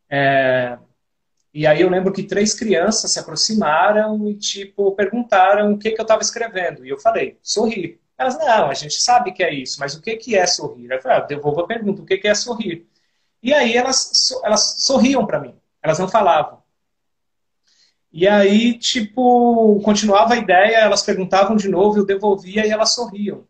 É, 0.09 0.77
e 1.53 1.65
aí 1.67 1.81
eu 1.81 1.89
lembro 1.89 2.13
que 2.13 2.23
três 2.23 2.53
crianças 2.53 3.11
se 3.11 3.19
aproximaram 3.19 4.27
e, 4.29 4.35
tipo, 4.35 4.93
perguntaram 4.95 5.73
o 5.73 5.79
que, 5.79 5.91
que 5.91 5.99
eu 5.99 6.03
estava 6.03 6.21
escrevendo. 6.21 6.85
E 6.85 6.89
eu 6.89 6.99
falei, 6.99 7.39
sorrir. 7.41 7.99
Elas, 8.17 8.37
não, 8.37 8.69
a 8.69 8.73
gente 8.73 9.01
sabe 9.01 9.31
que 9.31 9.43
é 9.43 9.53
isso, 9.53 9.79
mas 9.79 9.95
o 9.95 10.01
que, 10.01 10.15
que 10.17 10.35
é 10.35 10.45
sorrir? 10.47 10.91
Eu 10.91 11.01
falei, 11.01 11.17
ah, 11.17 11.21
devolvo 11.21 11.61
a 11.61 11.67
pergunta, 11.67 12.01
o 12.01 12.05
que, 12.05 12.17
que 12.17 12.27
é 12.27 12.35
sorrir? 12.35 12.87
E 13.43 13.53
aí 13.53 13.75
elas, 13.75 14.31
elas 14.43 14.83
sorriam 14.83 15.25
para 15.25 15.39
mim, 15.39 15.55
elas 15.81 15.99
não 15.99 16.07
falavam. 16.07 16.56
E 18.11 18.27
aí, 18.27 18.77
tipo, 18.77 19.79
continuava 19.83 20.33
a 20.33 20.37
ideia, 20.37 20.77
elas 20.77 21.03
perguntavam 21.03 21.55
de 21.55 21.67
novo, 21.67 21.99
eu 21.99 22.05
devolvia 22.05 22.65
e 22.65 22.69
elas 22.69 22.93
sorriam. 22.93 23.45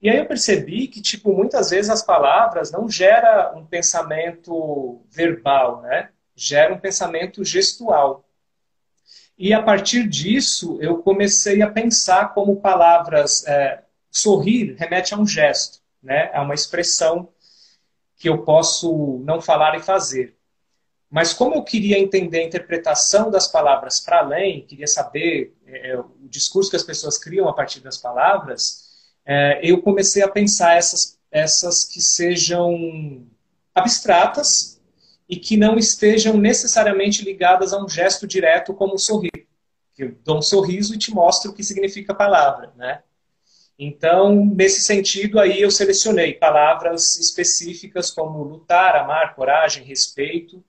E 0.00 0.10
aí 0.10 0.18
eu 0.18 0.26
percebi 0.26 0.88
que, 0.88 1.00
tipo, 1.00 1.32
muitas 1.32 1.70
vezes 1.70 1.90
as 1.90 2.02
palavras 2.02 2.72
não 2.72 2.88
geram 2.88 3.58
um 3.58 3.64
pensamento 3.64 5.00
verbal, 5.08 5.82
né? 5.82 6.10
Gera 6.34 6.74
um 6.74 6.78
pensamento 6.78 7.44
gestual. 7.44 8.24
E 9.38 9.52
a 9.52 9.62
partir 9.62 10.08
disso, 10.08 10.78
eu 10.80 10.98
comecei 10.98 11.62
a 11.62 11.70
pensar 11.70 12.34
como 12.34 12.60
palavras. 12.60 13.46
É, 13.46 13.82
sorrir 14.10 14.74
remete 14.78 15.14
a 15.14 15.18
um 15.18 15.26
gesto, 15.26 15.80
né? 16.02 16.30
A 16.34 16.42
uma 16.42 16.54
expressão 16.54 17.28
que 18.16 18.28
eu 18.28 18.44
posso 18.44 19.20
não 19.24 19.40
falar 19.40 19.76
e 19.76 19.82
fazer. 19.82 20.36
Mas 21.12 21.34
como 21.34 21.54
eu 21.54 21.62
queria 21.62 21.98
entender 21.98 22.38
a 22.38 22.44
interpretação 22.44 23.30
das 23.30 23.46
palavras 23.46 24.00
para 24.00 24.20
além, 24.20 24.64
queria 24.64 24.86
saber 24.86 25.54
é, 25.66 25.90
é, 25.90 26.00
o 26.00 26.10
discurso 26.22 26.70
que 26.70 26.76
as 26.76 26.82
pessoas 26.82 27.18
criam 27.18 27.46
a 27.46 27.52
partir 27.52 27.80
das 27.80 27.98
palavras, 27.98 28.88
é, 29.26 29.60
eu 29.62 29.82
comecei 29.82 30.22
a 30.22 30.28
pensar 30.28 30.74
essas, 30.74 31.18
essas 31.30 31.84
que 31.84 32.00
sejam 32.00 33.26
abstratas 33.74 34.80
e 35.28 35.36
que 35.36 35.54
não 35.54 35.76
estejam 35.76 36.38
necessariamente 36.38 37.22
ligadas 37.22 37.74
a 37.74 37.84
um 37.84 37.86
gesto 37.86 38.26
direto 38.26 38.72
como 38.72 38.94
um 38.94 38.98
sorrir. 38.98 39.46
Eu 39.98 40.16
dou 40.24 40.38
um 40.38 40.42
sorriso 40.42 40.94
e 40.94 40.98
te 40.98 41.10
mostro 41.10 41.50
o 41.50 41.54
que 41.54 41.62
significa 41.62 42.14
a 42.14 42.16
palavra, 42.16 42.72
né? 42.74 43.02
Então, 43.78 44.46
nesse 44.46 44.80
sentido, 44.80 45.38
aí 45.38 45.60
eu 45.60 45.70
selecionei 45.70 46.32
palavras 46.32 47.18
específicas 47.18 48.10
como 48.10 48.42
lutar, 48.42 48.96
amar, 48.96 49.34
coragem, 49.34 49.84
respeito, 49.84 50.64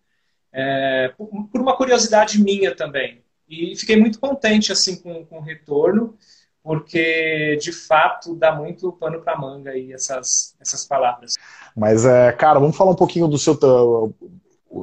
é, 0.54 1.12
por 1.18 1.60
uma 1.60 1.76
curiosidade 1.76 2.42
minha 2.42 2.76
também. 2.76 3.22
E 3.50 3.76
fiquei 3.76 3.98
muito 3.98 4.20
contente 4.20 4.72
assim 4.72 4.96
com, 4.96 5.26
com 5.26 5.40
o 5.40 5.42
retorno, 5.42 6.16
porque 6.64 7.58
de 7.60 7.72
fato 7.72 8.36
dá 8.36 8.56
muito 8.56 8.92
pano 8.94 9.22
para 9.22 9.38
manga 9.38 9.72
aí 9.72 9.92
essas, 9.92 10.56
essas 10.62 10.86
palavras. 10.86 11.34
Mas, 11.76 12.06
é, 12.06 12.32
cara, 12.32 12.60
vamos 12.60 12.78
falar 12.78 12.92
um 12.92 12.96
pouquinho 12.96 13.28
do 13.28 13.38
seu. 13.38 13.58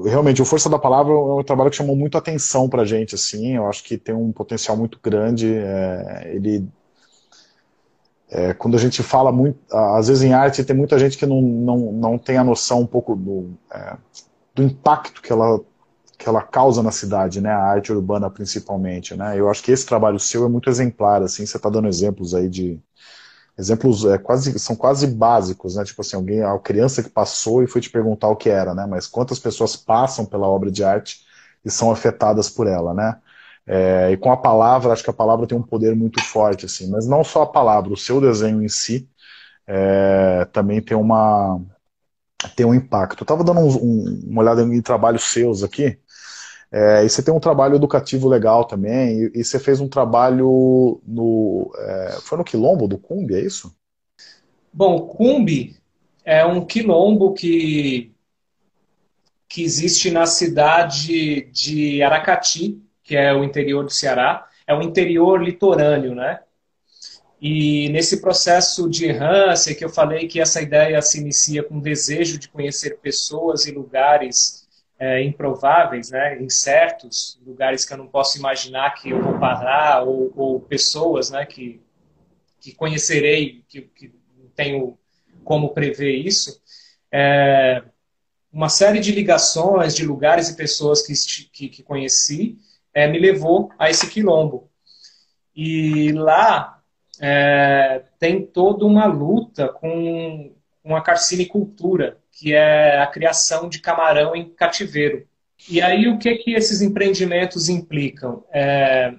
Realmente, 0.05 0.43
o 0.43 0.45
Força 0.45 0.69
da 0.69 0.79
Palavra 0.79 1.13
é 1.13 1.17
um 1.17 1.43
trabalho 1.43 1.71
que 1.71 1.77
chamou 1.77 1.97
muito 1.97 2.17
atenção 2.19 2.69
para 2.69 2.85
gente, 2.85 3.15
assim. 3.15 3.57
Eu 3.57 3.67
acho 3.67 3.83
que 3.83 3.97
tem 3.97 4.15
um 4.15 4.31
potencial 4.31 4.77
muito 4.77 4.99
grande. 5.03 5.53
É, 5.53 6.33
ele 6.33 6.69
é, 8.31 8.55
quando 8.55 8.77
a 8.77 8.79
gente 8.79 9.03
fala 9.03 9.33
muito, 9.33 9.59
às 9.73 10.07
vezes 10.07 10.23
em 10.23 10.33
arte 10.33 10.63
tem 10.63 10.77
muita 10.77 10.97
gente 10.99 11.19
que 11.19 11.27
não, 11.27 11.43
não, 11.43 11.79
não 11.93 12.19
tem 12.19 12.37
a 12.37 12.45
noção 12.45 12.83
um 12.83 12.87
pouco 12.87 13.17
do, 13.17 13.59
é, 13.73 13.97
do 14.55 14.63
impacto 14.63 15.23
que 15.23 15.33
ela, 15.33 15.61
que 16.19 16.29
ela 16.29 16.43
causa 16.43 16.83
na 16.83 16.91
cidade, 16.91 17.41
né? 17.41 17.51
A 17.51 17.63
arte 17.63 17.93
urbana 17.93 18.31
principalmente, 18.31 19.15
né? 19.17 19.39
Eu 19.39 19.51
acho 19.51 19.63
que 19.63 19.73
esse 19.73 19.87
trabalho 19.87 20.19
seu 20.19 20.45
é 20.45 20.49
muito 20.49 20.69
exemplar, 20.71 21.23
assim, 21.23 21.47
você 21.47 21.57
está 21.57 21.71
dando 21.71 21.89
exemplos 21.89 22.35
aí 22.35 22.49
de 22.49 22.81
exemplos 23.59 24.05
é, 24.05 24.19
quase 24.19 24.59
são 24.59 24.75
quase 24.77 25.07
básicos, 25.07 25.77
né? 25.77 25.85
Tipo 25.85 26.03
assim, 26.03 26.17
alguém, 26.17 26.43
a 26.43 26.59
criança 26.59 27.03
que 27.03 27.11
passou 27.11 27.63
e 27.63 27.67
foi 27.67 27.81
te 27.81 27.91
perguntar 27.91 28.29
o 28.29 28.37
que 28.37 28.49
era, 28.49 28.75
né? 28.75 28.87
Mas 28.87 29.07
quantas 29.07 29.39
pessoas 29.39 29.77
passam 29.77 30.25
pela 30.27 30.49
obra 30.49 30.71
de 30.71 30.83
arte 30.85 31.21
e 31.65 31.71
são 31.71 31.91
afetadas 31.91 32.49
por 32.51 32.67
ela, 32.67 32.95
né? 32.95 33.19
É, 33.67 34.11
e 34.11 34.17
com 34.17 34.33
a 34.33 34.37
palavra, 34.37 34.93
acho 34.93 35.05
que 35.05 35.11
a 35.11 35.13
palavra 35.13 35.47
tem 35.47 35.57
um 35.57 35.63
poder 35.63 35.95
muito 35.95 36.21
forte, 36.21 36.67
assim. 36.67 36.91
Mas 36.91 37.07
não 37.07 37.23
só 37.23 37.43
a 37.43 37.47
palavra, 37.47 37.93
o 37.93 37.97
seu 37.97 38.21
desenho 38.21 38.63
em 38.63 38.69
si 38.69 39.09
é, 39.67 40.47
também 40.53 40.81
tem 40.83 40.97
uma 40.97 41.61
tem 42.57 42.67
um 42.67 42.75
impacto. 42.75 43.23
Eu 43.23 43.25
estava 43.25 43.45
dando 43.45 43.61
um, 43.61 43.69
um, 43.69 44.21
uma 44.29 44.43
olhada 44.43 44.63
em 44.63 44.83
trabalhos 44.83 45.25
seus 45.25 45.63
aqui, 45.63 45.99
é, 46.73 47.05
e 47.05 47.09
você 47.09 47.23
tem 47.23 47.35
um 47.35 47.41
trabalho 47.41 47.75
educativo 47.75 48.29
legal 48.29 48.65
também, 48.65 49.25
e, 49.25 49.41
e 49.41 49.45
você 49.45 49.59
fez 49.59 49.81
um 49.81 49.89
trabalho 49.89 51.01
no. 51.07 51.73
É, 51.77 52.19
foi 52.23 52.39
no 52.39 52.45
Quilombo 52.45 52.87
do 52.87 52.99
Cumbi, 52.99 53.35
é 53.35 53.41
isso? 53.41 53.75
Bom, 54.73 54.97
o 54.97 55.07
Cumbi 55.09 55.77
é 56.25 56.45
um 56.45 56.65
quilombo 56.65 57.33
que, 57.33 58.13
que 59.49 59.65
existe 59.65 60.11
na 60.11 60.27
cidade 60.27 61.51
de 61.51 62.03
Aracati, 62.03 62.81
que 63.03 63.17
é 63.17 63.35
o 63.35 63.43
interior 63.43 63.85
do 63.85 63.91
Ceará. 63.91 64.47
É 64.65 64.73
um 64.73 64.83
interior 64.83 65.43
litorâneo, 65.43 66.15
né? 66.15 66.41
E 67.41 67.89
nesse 67.89 68.21
processo 68.21 68.89
de 68.89 69.07
errância, 69.07 69.75
que 69.75 69.83
eu 69.83 69.89
falei 69.89 70.29
que 70.29 70.41
essa 70.41 70.61
ideia 70.61 71.01
se 71.01 71.19
inicia 71.19 71.63
com 71.63 71.79
o 71.79 71.83
desejo 71.83 72.39
de 72.39 72.49
conhecer 72.49 72.99
pessoas 72.99 73.65
e 73.65 73.71
lugares 73.71 74.69
é, 74.99 75.23
improváveis, 75.23 76.11
né, 76.11 76.41
incertos, 76.43 77.41
lugares 77.47 77.87
que 77.87 77.95
eu 77.95 77.97
não 77.97 78.07
posso 78.07 78.37
imaginar 78.37 78.91
que 78.91 79.09
eu 79.09 79.23
vou 79.23 79.39
parar, 79.39 80.03
ou, 80.03 80.31
ou 80.37 80.61
pessoas 80.61 81.31
né, 81.31 81.47
que, 81.47 81.81
que 82.61 82.75
conhecerei, 82.75 83.65
que, 83.67 83.83
que 83.83 84.13
não 84.37 84.51
tenho 84.55 84.99
como 85.43 85.71
prever 85.71 86.15
isso. 86.15 86.61
É, 87.11 87.83
uma 88.53 88.69
série 88.69 89.01
de 89.01 89.13
ligações 89.13 89.97
de 89.97 90.05
lugares 90.05 90.51
e 90.51 90.57
pessoas 90.57 91.01
que, 91.01 91.15
que, 91.51 91.69
que 91.71 91.83
conheci 91.83 92.59
é, 92.93 93.07
me 93.07 93.19
levou 93.19 93.73
a 93.79 93.89
esse 93.89 94.11
quilombo. 94.11 94.69
E 95.57 96.13
lá 96.13 96.80
é, 97.21 98.03
tem 98.19 98.45
toda 98.47 98.87
uma 98.87 99.05
luta 99.05 99.69
com, 99.69 100.55
com 100.83 100.97
a 100.97 101.03
carcinicultura, 101.03 102.19
que 102.33 102.55
é 102.55 102.99
a 102.99 103.07
criação 103.07 103.69
de 103.69 103.79
camarão 103.79 104.35
em 104.35 104.49
cativeiro. 104.49 105.29
E 105.69 105.83
aí 105.83 106.09
o 106.09 106.19
que 106.19 106.35
que 106.37 106.55
esses 106.55 106.81
empreendimentos 106.81 107.69
implicam? 107.69 108.43
É, 108.51 109.13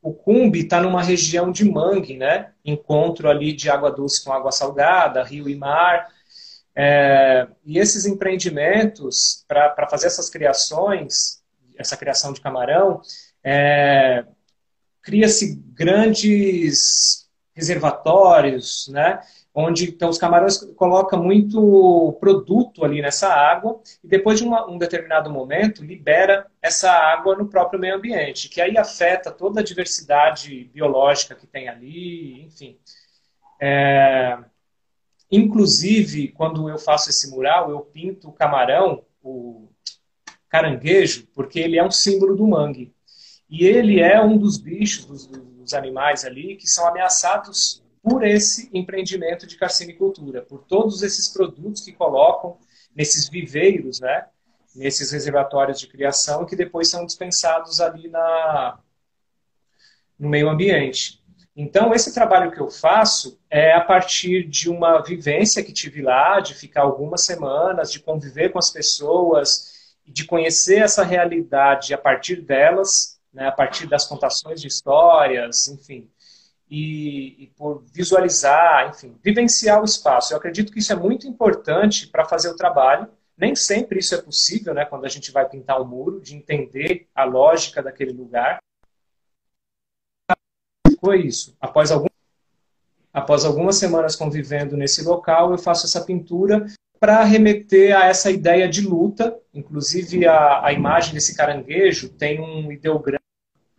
o 0.00 0.12
Cumbi 0.12 0.60
está 0.60 0.80
numa 0.80 1.02
região 1.02 1.50
de 1.50 1.64
mangue, 1.64 2.16
né? 2.16 2.52
Encontro 2.64 3.28
ali 3.28 3.52
de 3.52 3.68
água 3.68 3.90
doce 3.90 4.24
com 4.24 4.32
água 4.32 4.52
salgada, 4.52 5.24
rio 5.24 5.48
e 5.48 5.56
mar. 5.56 6.08
É, 6.74 7.48
e 7.64 7.78
esses 7.78 8.06
empreendimentos, 8.06 9.44
para 9.48 9.88
fazer 9.90 10.06
essas 10.06 10.30
criações, 10.30 11.42
essa 11.76 11.96
criação 11.96 12.32
de 12.32 12.40
camarão, 12.40 13.00
é, 13.42 14.24
cria-se 15.02 15.56
grandes 15.74 17.22
reservatórios, 17.54 18.88
né? 18.88 19.20
onde 19.54 19.90
então 19.90 20.08
os 20.08 20.16
camarões 20.16 20.56
colocam 20.76 21.22
muito 21.22 22.16
produto 22.18 22.84
ali 22.84 23.02
nessa 23.02 23.28
água 23.28 23.80
e 24.02 24.08
depois 24.08 24.38
de 24.38 24.44
uma, 24.44 24.68
um 24.68 24.78
determinado 24.78 25.30
momento 25.30 25.84
libera 25.84 26.46
essa 26.62 26.90
água 26.90 27.36
no 27.36 27.46
próprio 27.46 27.78
meio 27.78 27.96
ambiente, 27.96 28.48
que 28.48 28.60
aí 28.60 28.78
afeta 28.78 29.30
toda 29.30 29.60
a 29.60 29.64
diversidade 29.64 30.70
biológica 30.72 31.34
que 31.34 31.46
tem 31.46 31.68
ali, 31.68 32.42
enfim. 32.44 32.78
É, 33.60 34.38
inclusive, 35.30 36.28
quando 36.28 36.68
eu 36.68 36.78
faço 36.78 37.10
esse 37.10 37.30
mural, 37.30 37.70
eu 37.70 37.80
pinto 37.80 38.28
o 38.28 38.32
camarão, 38.32 39.04
o 39.22 39.68
caranguejo, 40.48 41.26
porque 41.34 41.60
ele 41.60 41.78
é 41.78 41.84
um 41.84 41.90
símbolo 41.90 42.34
do 42.34 42.46
mangue. 42.46 42.94
E 43.48 43.66
ele 43.66 44.00
é 44.00 44.22
um 44.22 44.38
dos 44.38 44.56
bichos, 44.56 45.04
dos, 45.04 45.26
dos 45.62 45.74
animais 45.74 46.24
ali 46.24 46.56
que 46.56 46.66
são 46.66 46.86
ameaçados 46.86 47.82
por 48.02 48.24
esse 48.24 48.68
empreendimento 48.72 49.46
de 49.46 49.56
carcinicultura, 49.56 50.42
por 50.42 50.64
todos 50.64 51.02
esses 51.02 51.28
produtos 51.28 51.82
que 51.82 51.92
colocam 51.92 52.58
nesses 52.94 53.28
viveiros, 53.28 54.00
né? 54.00 54.26
nesses 54.74 55.12
reservatórios 55.12 55.78
de 55.78 55.86
criação 55.86 56.44
que 56.44 56.56
depois 56.56 56.88
são 56.90 57.06
dispensados 57.06 57.80
ali 57.80 58.08
na, 58.08 58.78
no 60.18 60.28
meio 60.28 60.48
ambiente. 60.48 61.22
Então, 61.54 61.92
esse 61.92 62.14
trabalho 62.14 62.50
que 62.50 62.60
eu 62.60 62.70
faço 62.70 63.38
é 63.50 63.74
a 63.74 63.80
partir 63.80 64.48
de 64.48 64.70
uma 64.70 65.00
vivência 65.02 65.62
que 65.62 65.72
tive 65.72 66.00
lá, 66.00 66.40
de 66.40 66.54
ficar 66.54 66.82
algumas 66.82 67.26
semanas, 67.26 67.92
de 67.92 68.00
conviver 68.00 68.48
com 68.50 68.58
as 68.58 68.70
pessoas, 68.70 69.96
de 70.06 70.24
conhecer 70.24 70.78
essa 70.78 71.04
realidade 71.04 71.92
a 71.92 71.98
partir 71.98 72.40
delas, 72.40 73.20
né, 73.32 73.48
a 73.48 73.52
partir 73.52 73.86
das 73.86 74.04
contações 74.04 74.60
de 74.60 74.68
histórias, 74.68 75.68
enfim, 75.68 76.10
e, 76.70 77.44
e, 77.44 77.46
por 77.56 77.84
visualizar, 77.92 78.90
enfim, 78.90 79.16
vivenciar 79.22 79.80
o 79.80 79.84
espaço. 79.84 80.32
Eu 80.32 80.38
acredito 80.38 80.72
que 80.72 80.78
isso 80.78 80.92
é 80.92 80.96
muito 80.96 81.26
importante 81.26 82.06
para 82.06 82.24
fazer 82.24 82.48
o 82.48 82.56
trabalho. 82.56 83.08
Nem 83.36 83.54
sempre 83.54 83.98
isso 83.98 84.14
é 84.14 84.22
possível, 84.22 84.72
né, 84.74 84.84
quando 84.84 85.04
a 85.04 85.08
gente 85.08 85.30
vai 85.30 85.48
pintar 85.48 85.80
um 85.80 85.84
muro, 85.84 86.20
de 86.20 86.34
entender 86.34 87.08
a 87.14 87.24
lógica 87.24 87.82
daquele 87.82 88.12
lugar 88.12 88.58
foi 91.02 91.22
isso. 91.22 91.56
Após, 91.60 91.90
algum, 91.90 92.06
após 93.12 93.44
algumas 93.44 93.76
semanas 93.76 94.14
convivendo 94.14 94.76
nesse 94.76 95.02
local, 95.02 95.50
eu 95.50 95.58
faço 95.58 95.84
essa 95.84 96.04
pintura 96.04 96.64
para 97.00 97.24
remeter 97.24 97.96
a 97.96 98.06
essa 98.06 98.30
ideia 98.30 98.68
de 98.68 98.82
luta. 98.82 99.36
Inclusive, 99.52 100.24
a, 100.28 100.64
a 100.64 100.72
imagem 100.72 101.12
desse 101.12 101.36
caranguejo 101.36 102.08
tem 102.10 102.40
um 102.40 102.70
ideograma 102.70 103.21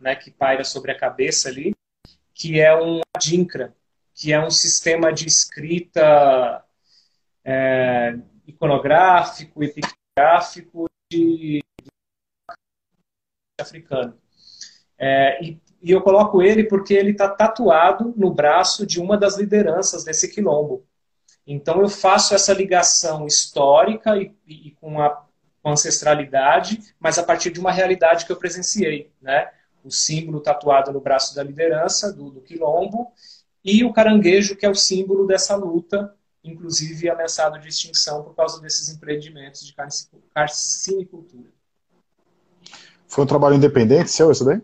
né, 0.04 0.14
que 0.14 0.30
paira 0.30 0.62
sobre 0.62 0.92
a 0.92 0.98
cabeça 0.98 1.48
ali, 1.48 1.74
que 2.34 2.60
é 2.60 2.76
um 2.76 3.00
adinkra, 3.16 3.74
que 4.14 4.32
é 4.32 4.40
um 4.40 4.50
sistema 4.50 5.12
de 5.12 5.26
escrita 5.26 6.64
é, 7.44 8.16
iconográfico, 8.46 9.64
epigráfico 9.64 10.86
de, 11.10 11.60
de 11.82 11.90
africano. 13.58 14.16
É, 14.98 15.42
e 15.42 15.60
e 15.84 15.90
eu 15.90 16.00
coloco 16.00 16.40
ele 16.40 16.64
porque 16.64 16.94
ele 16.94 17.10
está 17.10 17.28
tatuado 17.28 18.14
no 18.16 18.32
braço 18.32 18.86
de 18.86 18.98
uma 18.98 19.18
das 19.18 19.36
lideranças 19.36 20.02
desse 20.02 20.32
quilombo. 20.32 20.86
Então 21.46 21.82
eu 21.82 21.90
faço 21.90 22.34
essa 22.34 22.54
ligação 22.54 23.26
histórica 23.26 24.16
e, 24.16 24.34
e 24.46 24.70
com 24.80 24.98
a 24.98 25.26
ancestralidade, 25.62 26.80
mas 26.98 27.18
a 27.18 27.22
partir 27.22 27.50
de 27.50 27.60
uma 27.60 27.70
realidade 27.70 28.24
que 28.24 28.32
eu 28.32 28.36
presenciei, 28.36 29.12
né? 29.20 29.50
O 29.84 29.90
símbolo 29.90 30.40
tatuado 30.40 30.92
no 30.92 31.00
braço 31.00 31.34
da 31.34 31.42
liderança 31.42 32.12
do, 32.12 32.30
do 32.30 32.40
quilombo 32.40 33.12
e 33.62 33.84
o 33.84 33.92
caranguejo 33.92 34.56
que 34.56 34.64
é 34.64 34.70
o 34.70 34.74
símbolo 34.74 35.26
dessa 35.26 35.54
luta, 35.54 36.14
inclusive 36.42 37.08
ameaçado 37.08 37.58
de 37.58 37.68
extinção 37.68 38.24
por 38.24 38.34
causa 38.34 38.60
desses 38.60 38.88
empreendimentos 38.88 39.64
de 39.64 39.74
carcinicultura. 40.34 41.50
Foi 43.06 43.24
um 43.24 43.26
trabalho 43.26 43.54
independente 43.54 44.10
seu 44.10 44.30
isso 44.30 44.44
daí? 44.44 44.60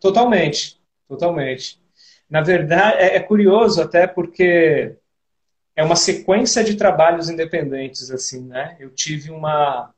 Totalmente, 0.00 0.80
totalmente. 1.08 1.82
Na 2.30 2.42
verdade, 2.42 2.98
é, 2.98 3.16
é 3.16 3.20
curioso 3.20 3.82
até 3.82 4.06
porque 4.06 4.96
é 5.74 5.82
uma 5.82 5.96
sequência 5.96 6.62
de 6.62 6.76
trabalhos 6.76 7.28
independentes, 7.28 8.10
assim, 8.10 8.44
né? 8.44 8.76
Eu 8.78 8.90
tive 8.90 9.30
uma... 9.30 9.94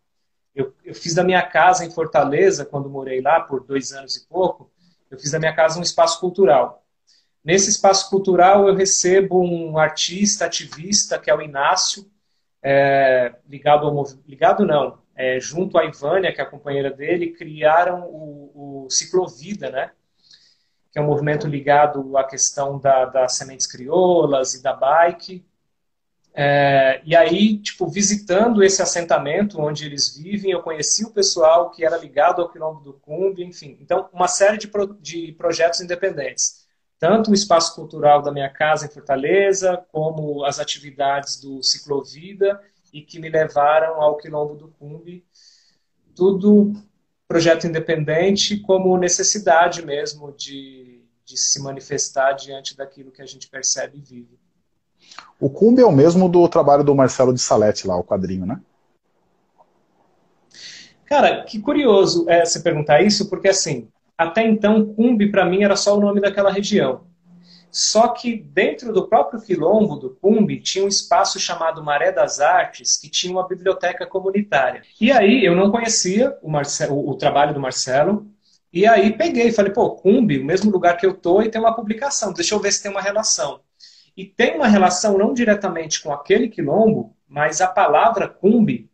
Eu, 0.54 0.74
eu 0.84 0.94
fiz 0.94 1.14
da 1.14 1.24
minha 1.24 1.42
casa 1.42 1.84
em 1.84 1.90
Fortaleza, 1.90 2.64
quando 2.64 2.90
morei 2.90 3.20
lá 3.20 3.40
por 3.40 3.64
dois 3.64 3.92
anos 3.92 4.16
e 4.16 4.26
pouco, 4.26 4.70
eu 5.10 5.18
fiz 5.18 5.30
da 5.30 5.38
minha 5.38 5.54
casa 5.54 5.78
um 5.78 5.82
espaço 5.82 6.20
cultural. 6.20 6.84
Nesse 7.44 7.70
espaço 7.70 8.10
cultural 8.10 8.68
eu 8.68 8.74
recebo 8.74 9.42
um 9.42 9.78
artista, 9.78 10.44
ativista, 10.44 11.18
que 11.18 11.30
é 11.30 11.34
o 11.34 11.40
Inácio, 11.40 12.10
é, 12.62 13.34
ligado 13.48 13.86
ao 13.86 14.04
ligado 14.26 14.66
não, 14.66 14.98
é, 15.16 15.40
junto 15.40 15.78
à 15.78 15.84
Ivânia, 15.84 16.32
que 16.32 16.40
é 16.40 16.44
a 16.44 16.50
companheira 16.50 16.90
dele, 16.90 17.32
criaram 17.32 18.02
o, 18.02 18.84
o 18.84 18.90
Ciclovida, 18.90 19.70
né? 19.70 19.90
que 20.92 20.98
é 20.98 21.02
um 21.02 21.06
movimento 21.06 21.46
ligado 21.46 22.16
à 22.16 22.24
questão 22.24 22.78
da, 22.78 23.04
das 23.04 23.36
sementes 23.36 23.66
crioulas 23.66 24.54
e 24.54 24.62
da 24.62 24.72
bike. 24.72 25.44
É, 26.32 27.02
e 27.04 27.16
aí, 27.16 27.58
tipo, 27.58 27.88
visitando 27.88 28.62
esse 28.62 28.80
assentamento 28.80 29.60
onde 29.60 29.84
eles 29.84 30.16
vivem, 30.16 30.52
eu 30.52 30.62
conheci 30.62 31.04
o 31.04 31.10
pessoal 31.10 31.70
que 31.70 31.84
era 31.84 31.96
ligado 31.96 32.40
ao 32.40 32.48
Quilombo 32.48 32.80
do 32.80 32.92
Cumbi, 32.94 33.44
enfim. 33.44 33.76
Então, 33.80 34.08
uma 34.12 34.28
série 34.28 34.56
de, 34.56 34.68
pro, 34.68 34.96
de 35.00 35.32
projetos 35.32 35.80
independentes. 35.80 36.66
Tanto 36.98 37.30
o 37.30 37.34
espaço 37.34 37.74
cultural 37.74 38.22
da 38.22 38.30
minha 38.30 38.50
casa 38.50 38.86
em 38.86 38.90
Fortaleza, 38.90 39.84
como 39.90 40.44
as 40.44 40.60
atividades 40.60 41.40
do 41.40 41.62
Ciclovida 41.62 42.60
e 42.92 43.00
que 43.02 43.18
me 43.18 43.28
levaram 43.28 44.00
ao 44.00 44.16
Quilombo 44.16 44.54
do 44.54 44.68
Cumbi. 44.68 45.24
Tudo 46.14 46.74
projeto 47.26 47.66
independente 47.66 48.58
como 48.58 48.98
necessidade 48.98 49.84
mesmo 49.86 50.32
de, 50.32 51.02
de 51.24 51.36
se 51.36 51.62
manifestar 51.62 52.32
diante 52.32 52.76
daquilo 52.76 53.12
que 53.12 53.22
a 53.22 53.26
gente 53.26 53.48
percebe 53.48 53.98
e 53.98 54.02
vive. 54.02 54.38
O 55.38 55.48
Cumbi 55.48 55.82
é 55.82 55.86
o 55.86 55.92
mesmo 55.92 56.28
do 56.28 56.46
trabalho 56.48 56.84
do 56.84 56.94
Marcelo 56.94 57.32
de 57.32 57.40
Salete 57.40 57.86
lá, 57.86 57.96
o 57.96 58.04
quadrinho, 58.04 58.44
né? 58.44 58.60
Cara, 61.06 61.42
que 61.44 61.58
curioso 61.58 62.24
é, 62.28 62.44
você 62.44 62.60
perguntar 62.60 63.02
isso, 63.02 63.28
porque 63.28 63.48
assim, 63.48 63.88
até 64.16 64.46
então 64.46 64.94
Cumbi 64.94 65.30
para 65.30 65.44
mim 65.44 65.64
era 65.64 65.74
só 65.74 65.96
o 65.96 66.00
nome 66.00 66.20
daquela 66.20 66.52
região. 66.52 67.08
Só 67.70 68.08
que 68.08 68.36
dentro 68.36 68.92
do 68.92 69.08
próprio 69.08 69.40
quilombo 69.40 69.96
do 69.96 70.10
Cumbi 70.10 70.60
tinha 70.60 70.84
um 70.84 70.88
espaço 70.88 71.38
chamado 71.38 71.82
Maré 71.82 72.10
das 72.12 72.40
Artes, 72.40 72.96
que 72.96 73.08
tinha 73.08 73.32
uma 73.32 73.46
biblioteca 73.46 74.06
comunitária. 74.06 74.82
E 75.00 75.10
aí 75.12 75.44
eu 75.44 75.54
não 75.54 75.70
conhecia 75.70 76.36
o, 76.42 76.50
Marcelo, 76.50 77.08
o 77.08 77.14
trabalho 77.14 77.54
do 77.54 77.60
Marcelo, 77.60 78.26
e 78.72 78.86
aí 78.86 79.16
peguei 79.16 79.48
e 79.48 79.52
falei, 79.52 79.72
pô, 79.72 79.90
Cumbi, 79.92 80.38
o 80.38 80.44
mesmo 80.44 80.70
lugar 80.70 80.96
que 80.96 81.06
eu 81.06 81.14
tô, 81.14 81.42
e 81.42 81.48
tem 81.48 81.60
uma 81.60 81.74
publicação, 81.74 82.32
deixa 82.32 82.54
eu 82.54 82.60
ver 82.60 82.72
se 82.72 82.82
tem 82.82 82.90
uma 82.90 83.00
relação. 83.00 83.60
E 84.20 84.26
tem 84.26 84.54
uma 84.56 84.68
relação 84.68 85.16
não 85.16 85.32
diretamente 85.32 86.02
com 86.02 86.12
aquele 86.12 86.46
quilombo, 86.46 87.16
mas 87.26 87.62
a 87.62 87.66
palavra 87.66 88.28
Cumbi, 88.28 88.90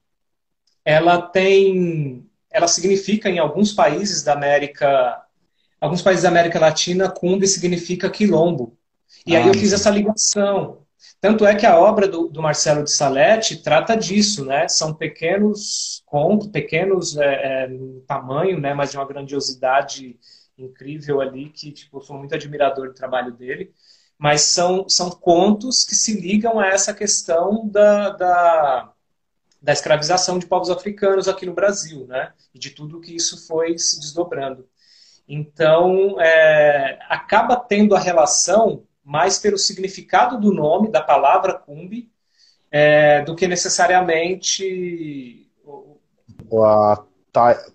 ela 0.85 1.21
tem, 1.21 2.25
ela 2.49 2.69
significa 2.69 3.29
em 3.29 3.41
alguns 3.41 3.73
países 3.73 4.23
da 4.23 4.35
América 4.35 5.21
alguns 5.81 6.01
países 6.01 6.23
da 6.23 6.29
América 6.29 6.61
Latina, 6.61 7.11
Cumbi 7.11 7.49
significa 7.49 8.09
quilombo. 8.09 8.79
E 9.27 9.35
ah, 9.35 9.41
aí 9.41 9.49
eu 9.49 9.55
fiz 9.55 9.73
essa 9.73 9.91
ligação. 9.91 10.87
Tanto 11.21 11.45
é 11.45 11.57
que 11.57 11.67
a 11.67 11.77
obra 11.77 12.07
do, 12.07 12.29
do, 12.29 12.41
Marcelo 12.41 12.85
de 12.85 12.93
Salete 12.93 13.65
trata 13.65 13.97
disso, 13.97 14.45
né? 14.45 14.69
São 14.69 14.95
pequenos 14.95 16.05
contos, 16.07 16.47
pequenos 16.47 17.17
é, 17.17 17.65
é, 17.65 17.71
tamanho, 18.07 18.61
né? 18.61 18.75
Mas 18.75 18.93
de 18.93 18.97
uma 18.97 19.05
grandiosidade 19.05 20.17
incrível 20.57 21.21
ali, 21.21 21.51
que 21.51 21.73
tipo, 21.73 21.97
eu 21.99 22.03
sou 22.03 22.17
muito 22.17 22.33
admirador 22.33 22.87
do 22.87 22.95
trabalho 22.95 23.33
dele. 23.33 23.73
Mas 24.19 24.43
são, 24.43 24.89
são 24.89 25.11
contos 25.11 25.85
que 25.85 25.95
se 25.95 26.19
ligam 26.19 26.59
a 26.59 26.69
essa 26.69 26.95
questão 26.95 27.69
da, 27.69 28.11
da, 28.11 28.93
da 29.61 29.73
escravização 29.73 30.39
de 30.39 30.47
povos 30.47 30.71
africanos 30.71 31.29
aqui 31.29 31.45
no 31.45 31.55
Brasil, 31.55 32.07
né? 32.07 32.33
E 32.55 32.59
de 32.59 32.71
tudo 32.71 33.01
que 33.01 33.15
isso 33.15 33.47
foi 33.47 33.79
se 33.79 34.01
desdobrando. 34.01 34.67
Então, 35.29 36.21
é, 36.21 36.99
acaba 37.09 37.57
tendo 37.57 37.95
a 37.95 38.01
relação 38.01 38.85
mais 39.05 39.39
pelo 39.39 39.59
significado 39.59 40.41
do 40.41 40.53
nome, 40.53 40.91
da 40.91 41.01
palavra 41.01 41.55
Cumbi, 41.55 42.11
é, 42.71 43.23
do 43.23 43.35
que 43.35 43.47
necessariamente. 43.47 45.49
A 46.53 47.05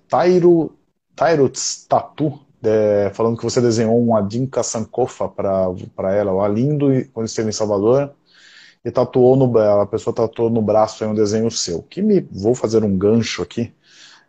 Tairo, 0.07 0.77
Tairo 1.15 1.51
Tatu, 1.87 2.39
é, 2.63 3.11
falando 3.13 3.37
que 3.37 3.43
você 3.43 3.59
desenhou 3.59 3.99
um 3.99 4.15
Adinka 4.15 4.63
Sankofa 4.63 5.27
para 5.27 6.13
ela, 6.13 6.31
o 6.31 6.47
lindo 6.47 6.87
quando 7.13 7.27
esteve 7.27 7.49
em 7.49 7.53
Salvador, 7.53 8.11
e 8.83 8.91
tatuou 8.91 9.35
no, 9.35 9.57
a 9.57 9.85
pessoa 9.85 10.13
tatuou 10.13 10.49
no 10.49 10.61
braço 10.61 11.05
um 11.05 11.13
desenho 11.13 11.49
seu. 11.51 11.83
Que 11.83 12.01
me 12.01 12.21
vou 12.31 12.55
fazer 12.55 12.83
um 12.83 12.97
gancho 12.97 13.41
aqui. 13.41 13.73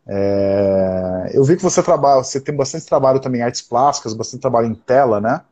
É, 0.07 1.31
eu 1.33 1.45
vi 1.45 1.57
que 1.57 1.62
você 1.62 1.83
trabalha, 1.83 2.23
você 2.23 2.40
tem 2.40 2.55
bastante 2.55 2.87
trabalho 2.87 3.21
também 3.21 3.40
em 3.40 3.45
artes 3.45 3.62
plásticas, 3.62 4.14
bastante 4.14 4.40
trabalho 4.40 4.66
em 4.66 4.75
tela, 4.75 5.21
né? 5.21 5.42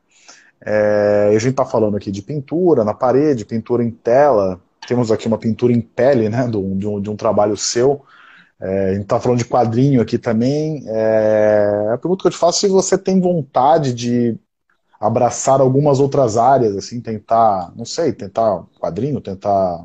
É, 0.63 1.29
a 1.35 1.39
gente 1.39 1.53
está 1.53 1.65
falando 1.65 1.97
aqui 1.97 2.11
de 2.11 2.21
pintura 2.21 2.85
na 2.85 2.93
parede, 2.93 3.45
pintura 3.45 3.83
em 3.83 3.91
tela. 3.91 4.61
Temos 4.87 5.11
aqui 5.11 5.27
uma 5.27 5.39
pintura 5.39 5.73
em 5.73 5.81
pele, 5.81 6.29
né? 6.29 6.45
Um, 6.45 6.77
de 6.77 6.87
um, 6.87 7.01
de 7.01 7.11
um 7.11 7.17
trabalho 7.17 7.57
seu. 7.57 8.03
É, 8.61 8.91
a 8.91 8.93
gente 8.93 9.03
está 9.03 9.19
falando 9.19 9.39
de 9.39 9.47
quadrinho 9.47 10.03
aqui 10.03 10.19
também. 10.19 10.85
É, 10.87 11.91
a 11.95 11.99
pergunta 11.99 12.23
que 12.23 12.29
eu 12.29 12.33
te 12.33 12.37
faço 12.37 12.59
é 12.59 12.69
se 12.69 12.75
você 12.75 12.99
tem 12.99 13.21
vontade 13.21 13.95
de 13.95 14.39
abraçar 15.01 15.61
algumas 15.61 15.99
outras 15.99 16.37
áreas, 16.37 16.77
assim, 16.77 17.01
tentar, 17.01 17.73
não 17.75 17.87
sei, 17.87 18.13
tentar 18.13 18.65
quadrinho, 18.79 19.21
tentar 19.21 19.83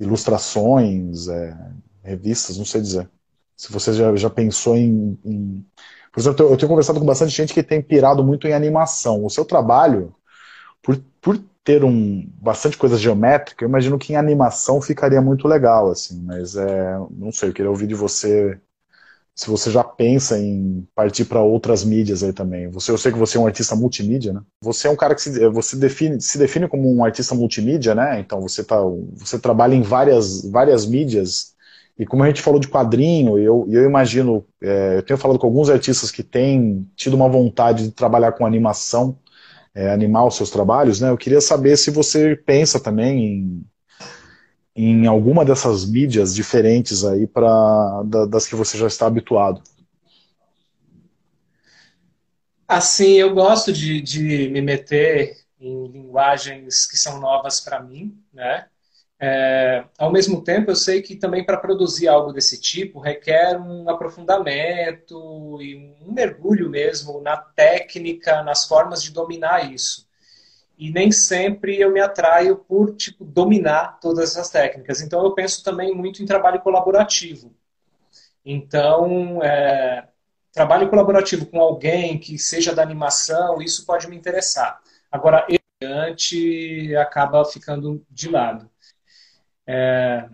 ilustrações, 0.00 1.28
é, 1.28 1.56
revistas, 2.02 2.56
não 2.56 2.64
sei 2.64 2.80
dizer. 2.80 3.10
Se 3.54 3.70
você 3.70 3.92
já, 3.92 4.16
já 4.16 4.30
pensou 4.30 4.74
em, 4.76 5.18
em... 5.24 5.64
Por 6.10 6.20
exemplo, 6.20 6.46
eu 6.46 6.56
tenho 6.56 6.68
conversado 6.68 6.98
com 6.98 7.06
bastante 7.06 7.30
gente 7.30 7.52
que 7.52 7.62
tem 7.62 7.82
pirado 7.82 8.24
muito 8.24 8.48
em 8.48 8.54
animação. 8.54 9.24
O 9.24 9.30
seu 9.30 9.44
trabalho, 9.44 10.14
por, 10.82 10.98
por 11.20 11.38
ter 11.64 11.84
um 11.84 12.28
bastante 12.40 12.76
coisa 12.76 12.96
geométrica, 12.98 13.64
eu 13.64 13.68
imagino 13.68 13.98
que 13.98 14.12
em 14.12 14.16
animação 14.16 14.80
ficaria 14.80 15.20
muito 15.20 15.46
legal, 15.48 15.90
assim, 15.90 16.20
mas 16.22 16.56
é, 16.56 16.98
não 17.10 17.30
sei, 17.32 17.50
eu 17.50 17.52
queria 17.52 17.70
ouvir 17.70 17.86
de 17.86 17.94
você 17.94 18.60
se 19.34 19.48
você 19.48 19.70
já 19.70 19.82
pensa 19.82 20.38
em 20.38 20.86
partir 20.94 21.24
para 21.24 21.40
outras 21.40 21.84
mídias 21.84 22.22
aí 22.22 22.32
também. 22.32 22.68
Você, 22.68 22.90
eu 22.90 22.98
sei 22.98 23.12
que 23.12 23.18
você 23.18 23.38
é 23.38 23.40
um 23.40 23.46
artista 23.46 23.74
multimídia, 23.74 24.32
né? 24.32 24.42
Você 24.60 24.88
é 24.88 24.90
um 24.90 24.96
cara 24.96 25.14
que 25.14 25.22
se, 25.22 25.48
você 25.48 25.76
define, 25.76 26.20
se 26.20 26.38
define 26.38 26.68
como 26.68 26.92
um 26.94 27.04
artista 27.04 27.34
multimídia, 27.34 27.94
né? 27.94 28.20
Então 28.20 28.40
você 28.40 28.62
tá, 28.62 28.76
você 29.14 29.38
trabalha 29.38 29.74
em 29.74 29.82
várias, 29.82 30.44
várias 30.50 30.84
mídias. 30.86 31.54
E 31.98 32.06
como 32.06 32.22
a 32.22 32.26
gente 32.26 32.42
falou 32.42 32.60
de 32.60 32.68
quadrinho, 32.68 33.38
eu, 33.38 33.66
eu 33.70 33.84
imagino, 33.84 34.44
é, 34.62 34.98
eu 34.98 35.02
tenho 35.02 35.18
falado 35.18 35.38
com 35.38 35.46
alguns 35.46 35.70
artistas 35.70 36.10
que 36.10 36.22
têm 36.22 36.86
tido 36.94 37.14
uma 37.14 37.28
vontade 37.28 37.84
de 37.84 37.90
trabalhar 37.92 38.32
com 38.32 38.46
animação, 38.46 39.18
é, 39.74 39.90
animar 39.90 40.26
os 40.26 40.36
seus 40.36 40.50
trabalhos, 40.50 41.00
né? 41.00 41.10
Eu 41.10 41.18
queria 41.18 41.40
saber 41.40 41.76
se 41.76 41.90
você 41.90 42.36
pensa 42.36 42.78
também 42.80 43.24
em 43.24 43.72
em 44.74 45.06
alguma 45.06 45.44
dessas 45.44 45.84
mídias 45.84 46.34
diferentes 46.34 47.04
aí 47.04 47.26
para 47.26 48.02
da, 48.04 48.24
das 48.24 48.46
que 48.46 48.54
você 48.54 48.78
já 48.78 48.86
está 48.86 49.06
habituado? 49.06 49.62
Assim, 52.66 53.12
eu 53.12 53.34
gosto 53.34 53.70
de, 53.70 54.00
de 54.00 54.48
me 54.48 54.62
meter 54.62 55.36
em 55.60 55.86
linguagens 55.88 56.86
que 56.86 56.96
são 56.96 57.20
novas 57.20 57.60
para 57.60 57.82
mim, 57.82 58.18
né? 58.32 58.66
É, 59.24 59.84
ao 59.98 60.10
mesmo 60.10 60.42
tempo, 60.42 60.70
eu 60.72 60.76
sei 60.76 61.00
que 61.00 61.14
também 61.14 61.46
para 61.46 61.56
produzir 61.56 62.08
algo 62.08 62.32
desse 62.32 62.60
tipo 62.60 62.98
requer 62.98 63.56
um 63.60 63.88
aprofundamento 63.88 65.58
e 65.62 65.76
um 66.02 66.12
mergulho 66.12 66.68
mesmo 66.68 67.20
na 67.20 67.36
técnica, 67.36 68.42
nas 68.42 68.66
formas 68.66 69.00
de 69.02 69.12
dominar 69.12 69.72
isso 69.72 70.10
e 70.78 70.90
nem 70.90 71.12
sempre 71.12 71.80
eu 71.80 71.92
me 71.92 72.00
atraio 72.00 72.56
por 72.56 72.96
tipo 72.96 73.24
dominar 73.24 74.00
todas 74.00 74.30
essas 74.30 74.50
técnicas. 74.50 75.00
Então 75.00 75.24
eu 75.24 75.32
penso 75.34 75.62
também 75.62 75.94
muito 75.94 76.22
em 76.22 76.26
trabalho 76.26 76.60
colaborativo. 76.60 77.54
Então 78.44 79.42
é, 79.42 80.08
trabalho 80.52 80.90
colaborativo 80.90 81.46
com 81.46 81.60
alguém 81.60 82.18
que 82.18 82.38
seja 82.38 82.74
da 82.74 82.82
animação, 82.82 83.62
isso 83.62 83.86
pode 83.86 84.08
me 84.08 84.16
interessar. 84.16 84.80
Agora 85.10 85.46
ele 85.48 86.96
acaba 86.96 87.44
ficando 87.44 88.04
de 88.10 88.28
lado. 88.28 88.71
É, 89.66 90.28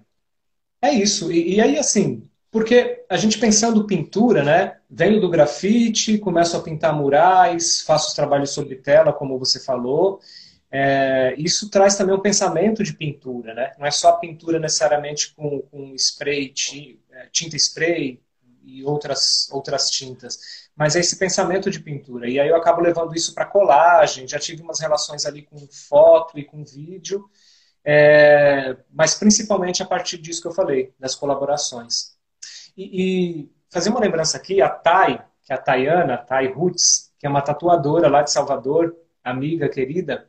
é 0.83 0.93
isso. 0.93 1.31
E, 1.33 1.57
e 1.57 1.61
aí 1.61 1.79
assim 1.79 2.29
porque 2.51 3.05
a 3.09 3.17
gente 3.17 3.39
pensando 3.39 3.87
pintura, 3.87 4.43
né? 4.43 4.79
Venho 4.89 5.21
do 5.21 5.29
grafite, 5.29 6.19
começo 6.19 6.57
a 6.57 6.63
pintar 6.63 6.95
murais, 6.95 7.83
faço 7.83 8.09
os 8.09 8.15
trabalhos 8.15 8.51
sobre 8.51 8.77
tela, 8.77 9.13
como 9.13 9.39
você 9.39 9.61
falou. 9.61 10.21
É, 10.71 11.35
isso 11.39 11.71
traz 11.71 11.97
também 11.97 12.15
um 12.15 12.21
pensamento 12.21 12.83
de 12.83 12.95
pintura, 12.95 13.55
né? 13.55 13.75
Não 13.79 13.87
é 13.87 13.91
só 13.91 14.13
pintura 14.13 14.59
necessariamente 14.59 15.35
com, 15.35 15.61
com 15.63 15.95
spray, 15.95 16.53
é, 17.11 17.27
tinta 17.31 17.57
spray 17.57 18.21
e 18.65 18.85
outras, 18.85 19.49
outras 19.51 19.91
tintas, 19.91 20.71
mas 20.77 20.95
é 20.95 21.01
esse 21.01 21.19
pensamento 21.19 21.71
de 21.71 21.81
pintura. 21.81 22.29
E 22.29 22.39
aí 22.39 22.49
eu 22.49 22.57
acabo 22.57 22.81
levando 22.81 23.15
isso 23.15 23.35
para 23.35 23.47
colagem, 23.47 24.29
já 24.29 24.39
tive 24.39 24.63
umas 24.63 24.81
relações 24.81 25.25
ali 25.25 25.43
com 25.43 25.59
foto 25.71 26.39
e 26.39 26.45
com 26.45 26.65
vídeo, 26.65 27.29
é, 27.91 28.77
mas 28.93 29.15
principalmente 29.15 29.83
a 29.83 29.87
partir 29.87 30.19
disso 30.19 30.43
que 30.43 30.49
eu 30.49 30.53
falei, 30.53 30.93
das 31.01 31.15
colaborações. 31.15 32.19
E, 32.77 32.85
e 33.03 33.51
fazer 33.71 33.89
uma 33.89 33.99
lembrança 33.99 34.37
aqui, 34.37 34.61
a 34.61 34.69
Thay, 34.69 35.19
que 35.43 35.55
é 35.55 35.57
a 35.57 35.59
Tayana, 35.59 36.19
Thay 36.19 36.53
Roots, 36.53 37.11
que 37.19 37.27
é 37.27 37.31
uma 37.31 37.41
tatuadora 37.41 38.07
lá 38.11 38.21
de 38.21 38.31
Salvador, 38.31 38.95
amiga 39.25 39.71
querida, 39.71 40.29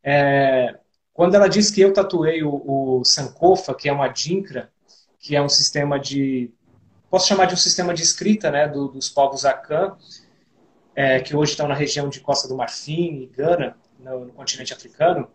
é, 0.00 0.78
quando 1.12 1.34
ela 1.34 1.48
diz 1.48 1.72
que 1.72 1.80
eu 1.80 1.92
tatuei 1.92 2.44
o, 2.44 3.00
o 3.00 3.04
Sankofa, 3.04 3.74
que 3.74 3.88
é 3.88 3.92
uma 3.92 4.06
Dinkra, 4.06 4.70
que 5.18 5.34
é 5.34 5.42
um 5.42 5.48
sistema 5.48 5.98
de, 5.98 6.54
posso 7.10 7.26
chamar 7.26 7.46
de 7.46 7.54
um 7.54 7.58
sistema 7.58 7.92
de 7.92 8.02
escrita, 8.04 8.48
né, 8.48 8.68
do, 8.68 8.86
dos 8.86 9.08
povos 9.08 9.44
Akan, 9.44 9.96
é, 10.94 11.18
que 11.18 11.34
hoje 11.34 11.50
estão 11.50 11.66
na 11.66 11.74
região 11.74 12.08
de 12.08 12.20
Costa 12.20 12.46
do 12.46 12.54
Marfim 12.54 13.22
e 13.22 13.26
Gana, 13.26 13.76
no, 13.98 14.26
no 14.26 14.32
continente 14.32 14.72
africano, 14.72 15.28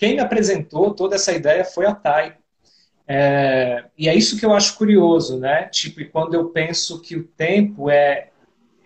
quem 0.00 0.14
me 0.14 0.20
apresentou 0.20 0.94
toda 0.94 1.16
essa 1.16 1.30
ideia 1.30 1.62
foi 1.62 1.84
a 1.84 1.94
Thay, 1.94 2.32
é, 3.06 3.84
e 3.98 4.08
é 4.08 4.14
isso 4.14 4.38
que 4.38 4.46
eu 4.46 4.54
acho 4.54 4.78
curioso, 4.78 5.38
né? 5.38 5.64
Tipo, 5.64 6.02
quando 6.10 6.32
eu 6.32 6.48
penso 6.48 7.02
que 7.02 7.16
o 7.16 7.24
tempo 7.24 7.90
é. 7.90 8.30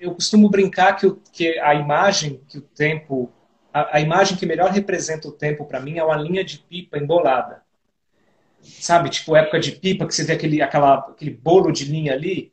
Eu 0.01 0.13
costumo 0.13 0.51
brincar 0.51 0.95
que, 0.95 1.07
o, 1.07 1.21
que 1.33 1.57
a 1.61 1.73
imagem 1.75 2.41
que 2.49 2.59
o 2.59 2.63
tempo. 2.63 3.31
A, 3.73 3.99
a 3.99 4.01
imagem 4.01 4.37
que 4.37 4.45
melhor 4.45 4.71
representa 4.71 5.29
o 5.29 5.33
tempo 5.33 5.67
para 5.67 5.79
mim 5.79 5.99
é 5.99 6.05
uma 6.05 6.17
linha 6.17 6.43
de 6.43 6.59
pipa 6.59 6.99
embolada. 6.99 7.63
Sabe? 8.61 9.09
Tipo, 9.09 9.37
época 9.37 9.61
de 9.61 9.73
pipa, 9.73 10.07
que 10.07 10.15
você 10.15 10.25
vê 10.25 10.33
aquele, 10.33 10.61
aquela, 10.63 10.95
aquele 10.95 11.31
bolo 11.31 11.71
de 11.71 11.85
linha 11.85 12.13
ali. 12.13 12.51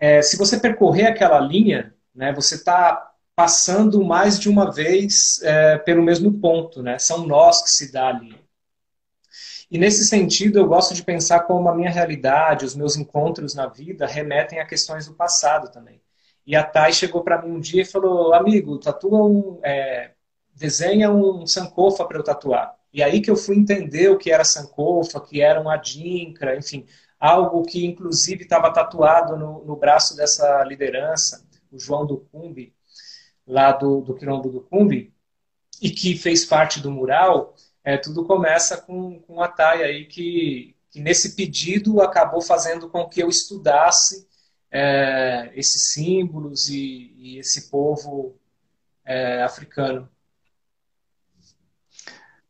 É, 0.00 0.20
se 0.20 0.36
você 0.36 0.58
percorrer 0.58 1.06
aquela 1.06 1.38
linha, 1.38 1.94
né, 2.14 2.32
você 2.32 2.56
está 2.56 3.09
passando 3.40 4.04
mais 4.04 4.38
de 4.38 4.50
uma 4.50 4.70
vez 4.70 5.40
é, 5.42 5.78
pelo 5.78 6.02
mesmo 6.02 6.30
ponto, 6.30 6.82
né? 6.82 6.98
São 6.98 7.26
nós 7.26 7.62
que 7.62 7.70
se 7.70 7.90
dá 7.90 8.08
ali. 8.08 8.38
E 9.70 9.78
nesse 9.78 10.04
sentido, 10.04 10.58
eu 10.58 10.68
gosto 10.68 10.92
de 10.92 11.02
pensar 11.02 11.40
como 11.40 11.66
a 11.66 11.74
minha 11.74 11.90
realidade, 11.90 12.66
os 12.66 12.76
meus 12.76 12.96
encontros 12.96 13.54
na 13.54 13.66
vida 13.66 14.06
remetem 14.06 14.60
a 14.60 14.66
questões 14.66 15.06
do 15.06 15.14
passado 15.14 15.72
também. 15.72 16.02
E 16.46 16.54
a 16.54 16.62
Thay 16.62 16.92
chegou 16.92 17.24
para 17.24 17.40
mim 17.40 17.52
um 17.52 17.60
dia 17.60 17.80
e 17.80 17.86
falou: 17.86 18.34
Amigo, 18.34 18.78
tatua 18.78 19.24
um. 19.24 19.58
É, 19.62 20.10
desenha 20.54 21.10
um 21.10 21.46
Sankofa 21.46 22.04
para 22.04 22.18
eu 22.18 22.22
tatuar. 22.22 22.76
E 22.92 23.02
aí 23.02 23.22
que 23.22 23.30
eu 23.30 23.36
fui 23.36 23.56
entender 23.56 24.10
o 24.10 24.18
que 24.18 24.30
era 24.30 24.44
Sankofa, 24.44 25.18
que 25.18 25.40
era 25.40 25.58
um 25.62 25.70
Adinkra, 25.70 26.58
enfim, 26.58 26.84
algo 27.18 27.62
que 27.62 27.86
inclusive 27.86 28.42
estava 28.42 28.70
tatuado 28.70 29.34
no, 29.38 29.64
no, 29.64 29.76
braço 29.76 30.14
dessa 30.14 30.62
liderança, 30.64 31.42
o 31.72 31.78
João 31.78 32.04
do 32.04 32.18
Cumbi, 32.18 32.74
lá 33.50 33.72
do, 33.72 34.00
do 34.00 34.14
Quilombo 34.14 34.48
do 34.48 34.60
Cumbi, 34.60 35.12
e 35.82 35.90
que 35.90 36.16
fez 36.16 36.44
parte 36.44 36.80
do 36.80 36.90
mural 36.90 37.54
é, 37.82 37.96
tudo 37.96 38.24
começa 38.24 38.76
com, 38.76 39.18
com 39.20 39.42
a 39.42 39.48
Thay 39.48 39.82
aí 39.82 40.04
que, 40.04 40.74
que 40.90 41.00
nesse 41.00 41.34
pedido 41.34 42.00
acabou 42.00 42.42
fazendo 42.42 42.88
com 42.88 43.08
que 43.08 43.22
eu 43.22 43.28
estudasse 43.28 44.28
é, 44.70 45.50
esses 45.54 45.90
símbolos 45.92 46.68
e, 46.68 47.14
e 47.16 47.38
esse 47.38 47.70
povo 47.70 48.36
é, 49.04 49.42
africano. 49.42 50.08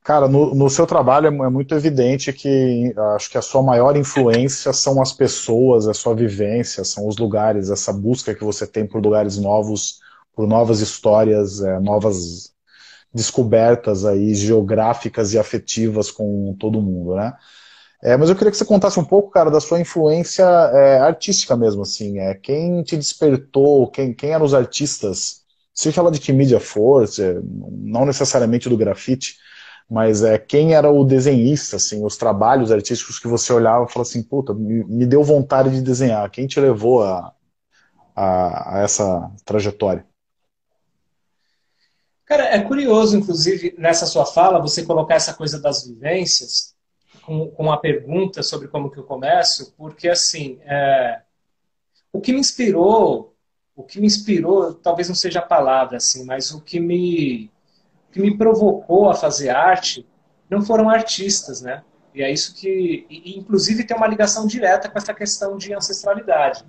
Cara, 0.02 0.26
no, 0.26 0.54
no, 0.54 0.68
seu 0.68 0.86
trabalho 0.86 1.26
é, 1.26 1.46
é 1.46 1.50
muito 1.50 1.74
evidente 1.74 2.32
que 2.32 2.92
acho 3.14 3.30
que 3.30 3.38
a 3.38 3.42
sua 3.42 3.62
maior 3.62 3.96
influência 3.96 4.72
são 4.72 5.00
as 5.00 5.12
pessoas, 5.12 5.86
a 5.86 5.94
sua 5.94 6.14
vivência, 6.14 6.82
são 6.84 7.06
os 7.06 7.16
lugares, 7.16 7.70
essa 7.70 7.92
busca 7.92 8.34
que 8.34 8.42
você 8.42 8.66
tem 8.66 8.86
por 8.86 9.00
lugares 9.02 9.38
novos, 9.38 10.00
por 10.34 10.46
novas 10.46 10.80
histórias, 10.80 11.60
é, 11.62 11.78
novas 11.80 12.52
descobertas 13.12 14.04
aí 14.04 14.34
geográficas 14.34 15.32
e 15.34 15.38
afetivas 15.38 16.10
com 16.10 16.54
todo 16.58 16.82
mundo, 16.82 17.16
né? 17.16 17.34
É, 18.02 18.16
mas 18.16 18.30
eu 18.30 18.36
queria 18.36 18.50
que 18.50 18.56
você 18.56 18.64
contasse 18.64 18.98
um 18.98 19.04
pouco, 19.04 19.30
cara, 19.30 19.50
da 19.50 19.60
sua 19.60 19.80
influência 19.80 20.42
é, 20.44 20.98
artística 21.00 21.56
mesmo, 21.56 21.82
assim. 21.82 22.18
É, 22.18 22.34
quem 22.34 22.82
te 22.82 22.96
despertou, 22.96 23.90
quem, 23.90 24.14
quem 24.14 24.30
eram 24.32 24.44
os 24.44 24.54
artistas? 24.54 25.42
Você 25.74 25.92
fala 25.92 26.10
de 26.10 26.18
que 26.20 26.32
mídia 26.32 26.60
force, 26.60 27.22
não 27.44 28.06
necessariamente 28.06 28.68
do 28.68 28.76
grafite, 28.76 29.36
mas 29.88 30.22
é, 30.22 30.38
quem 30.38 30.74
era 30.74 30.90
o 30.90 31.04
desenhista, 31.04 31.76
assim, 31.76 32.04
os 32.04 32.16
trabalhos 32.16 32.72
artísticos 32.72 33.18
que 33.18 33.28
você 33.28 33.52
olhava 33.52 33.84
e 33.84 33.92
falava 33.92 34.08
assim, 34.08 34.22
puta, 34.22 34.54
me, 34.54 34.84
me 34.84 35.06
deu 35.06 35.22
vontade 35.22 35.70
de 35.70 35.82
desenhar. 35.82 36.30
Quem 36.30 36.46
te 36.46 36.60
levou 36.60 37.02
a, 37.02 37.34
a, 38.16 38.78
a 38.78 38.82
essa 38.82 39.30
trajetória? 39.44 40.06
Cara, 42.30 42.44
é 42.44 42.62
curioso, 42.62 43.16
inclusive, 43.16 43.74
nessa 43.76 44.06
sua 44.06 44.24
fala, 44.24 44.60
você 44.60 44.84
colocar 44.84 45.16
essa 45.16 45.34
coisa 45.34 45.60
das 45.60 45.84
vivências 45.84 46.76
com, 47.22 47.50
com 47.50 47.72
a 47.72 47.76
pergunta 47.76 48.40
sobre 48.40 48.68
como 48.68 48.88
que 48.88 49.00
eu 49.00 49.02
começo, 49.02 49.74
porque, 49.76 50.08
assim, 50.08 50.60
é, 50.62 51.22
o 52.12 52.20
que 52.20 52.32
me 52.32 52.38
inspirou, 52.38 53.34
o 53.74 53.82
que 53.82 53.98
me 53.98 54.06
inspirou, 54.06 54.72
talvez 54.74 55.08
não 55.08 55.14
seja 55.16 55.40
a 55.40 55.44
palavra, 55.44 55.96
assim, 55.96 56.24
mas 56.24 56.52
o 56.52 56.60
que 56.60 56.78
me, 56.78 57.50
o 58.08 58.12
que 58.12 58.20
me 58.20 58.38
provocou 58.38 59.10
a 59.10 59.14
fazer 59.14 59.48
arte 59.48 60.06
não 60.48 60.62
foram 60.62 60.88
artistas, 60.88 61.60
né? 61.60 61.82
E 62.14 62.22
é 62.22 62.30
isso 62.30 62.54
que, 62.54 63.08
e, 63.10 63.36
inclusive, 63.36 63.82
tem 63.82 63.96
uma 63.96 64.06
ligação 64.06 64.46
direta 64.46 64.88
com 64.88 64.96
essa 64.96 65.12
questão 65.12 65.56
de 65.56 65.74
ancestralidade. 65.74 66.64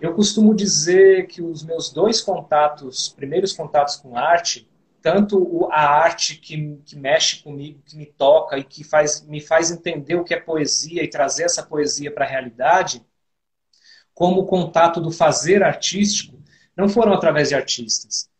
Eu 0.00 0.14
costumo 0.14 0.54
dizer 0.54 1.26
que 1.26 1.42
os 1.42 1.64
meus 1.64 1.92
dois 1.92 2.20
contatos, 2.20 3.08
primeiros 3.08 3.52
contatos 3.52 3.96
com 3.96 4.16
arte, 4.16 4.68
tanto 5.04 5.68
a 5.70 5.86
arte 5.86 6.36
que, 6.36 6.78
que 6.86 6.96
mexe 6.96 7.42
comigo, 7.42 7.82
que 7.84 7.94
me 7.94 8.06
toca 8.06 8.56
e 8.56 8.64
que 8.64 8.82
faz, 8.82 9.20
me 9.26 9.38
faz 9.38 9.70
entender 9.70 10.14
o 10.14 10.24
que 10.24 10.32
é 10.32 10.40
poesia 10.40 11.04
e 11.04 11.08
trazer 11.08 11.44
essa 11.44 11.62
poesia 11.62 12.10
para 12.10 12.24
a 12.24 12.28
realidade, 12.28 13.04
como 14.14 14.40
o 14.40 14.46
contato 14.46 15.02
do 15.02 15.10
fazer 15.10 15.62
artístico, 15.62 16.42
não 16.74 16.88
foram 16.88 17.12
através 17.12 17.50
de 17.50 17.54
artistas. 17.54 18.30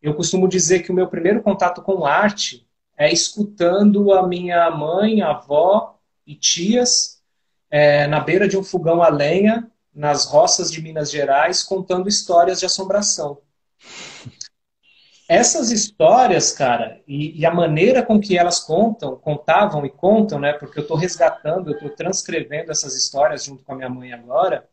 Eu 0.00 0.14
costumo 0.14 0.48
dizer 0.48 0.82
que 0.82 0.90
o 0.90 0.94
meu 0.94 1.08
primeiro 1.08 1.42
contato 1.42 1.82
com 1.82 2.06
arte 2.06 2.66
é 2.96 3.12
escutando 3.12 4.10
a 4.14 4.26
minha 4.26 4.70
mãe, 4.70 5.20
avó 5.20 5.98
e 6.26 6.34
tias 6.34 7.22
é, 7.68 8.06
na 8.06 8.18
beira 8.18 8.48
de 8.48 8.56
um 8.56 8.64
fogão 8.64 9.02
a 9.02 9.10
lenha, 9.10 9.70
nas 9.94 10.24
roças 10.24 10.72
de 10.72 10.80
Minas 10.80 11.10
Gerais, 11.10 11.62
contando 11.62 12.08
histórias 12.08 12.60
de 12.60 12.64
assombração. 12.64 13.42
Essas 15.28 15.70
histórias, 15.70 16.52
cara, 16.52 17.00
e, 17.06 17.40
e, 17.40 17.46
a 17.46 17.54
maneira 17.54 18.02
com 18.02 18.20
que 18.20 18.36
elas 18.36 18.60
contam, 18.60 19.16
contavam 19.16 19.86
e 19.86 19.90
contam, 19.90 20.38
né? 20.38 20.52
Porque 20.52 20.78
eu 20.78 20.82
estou 20.82 20.96
resgatando, 20.96 21.70
eu 21.70 21.74
estou 21.74 21.90
transcrevendo 21.90 22.70
essas 22.70 22.94
histórias 22.94 23.44
junto 23.44 23.64
com 23.64 23.72
a 23.72 23.76
minha 23.76 23.88
mãe 23.88 24.12
agora. 24.12 24.68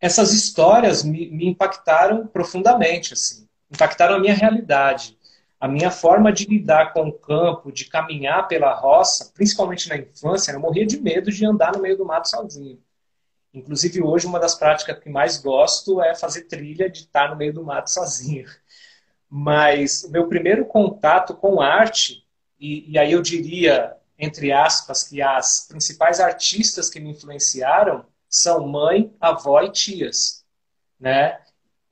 Essas 0.00 0.32
histórias 0.32 1.04
me, 1.04 1.30
me 1.30 1.46
impactaram 1.46 2.26
profundamente, 2.26 3.12
assim, 3.14 3.46
impactaram 3.70 4.16
a 4.16 4.18
minha 4.18 4.34
realidade 4.34 5.16
a 5.58 5.66
minha 5.66 5.90
forma 5.90 6.32
de 6.32 6.44
lidar 6.44 6.92
com 6.92 7.08
o 7.08 7.12
campo, 7.12 7.72
de 7.72 7.86
caminhar 7.86 8.46
pela 8.46 8.74
roça, 8.74 9.32
principalmente 9.34 9.88
na 9.88 9.96
infância, 9.96 10.52
eu 10.52 10.60
morria 10.60 10.86
de 10.86 11.00
medo 11.00 11.30
de 11.30 11.46
andar 11.46 11.72
no 11.72 11.80
meio 11.80 11.96
do 11.96 12.04
mato 12.04 12.28
sozinho. 12.28 12.78
Inclusive, 13.54 14.02
hoje, 14.02 14.26
uma 14.26 14.38
das 14.38 14.54
práticas 14.54 14.98
que 14.98 15.08
mais 15.08 15.38
gosto 15.38 16.02
é 16.02 16.14
fazer 16.14 16.42
trilha 16.42 16.90
de 16.90 17.00
estar 17.00 17.30
no 17.30 17.36
meio 17.36 17.54
do 17.54 17.64
mato 17.64 17.90
sozinho. 17.90 18.46
Mas 19.28 20.04
o 20.04 20.10
meu 20.10 20.28
primeiro 20.28 20.64
contato 20.66 21.34
com 21.34 21.60
arte, 21.60 22.24
e, 22.58 22.90
e 22.90 22.98
aí 22.98 23.12
eu 23.12 23.22
diria, 23.22 23.96
entre 24.18 24.52
aspas, 24.52 25.02
que 25.02 25.20
as 25.20 25.66
principais 25.68 26.20
artistas 26.20 26.88
que 26.88 27.00
me 27.00 27.10
influenciaram 27.10 28.06
são 28.28 28.66
mãe, 28.66 29.12
avó 29.20 29.62
e 29.62 29.70
tias. 29.70 30.44
Né? 30.98 31.38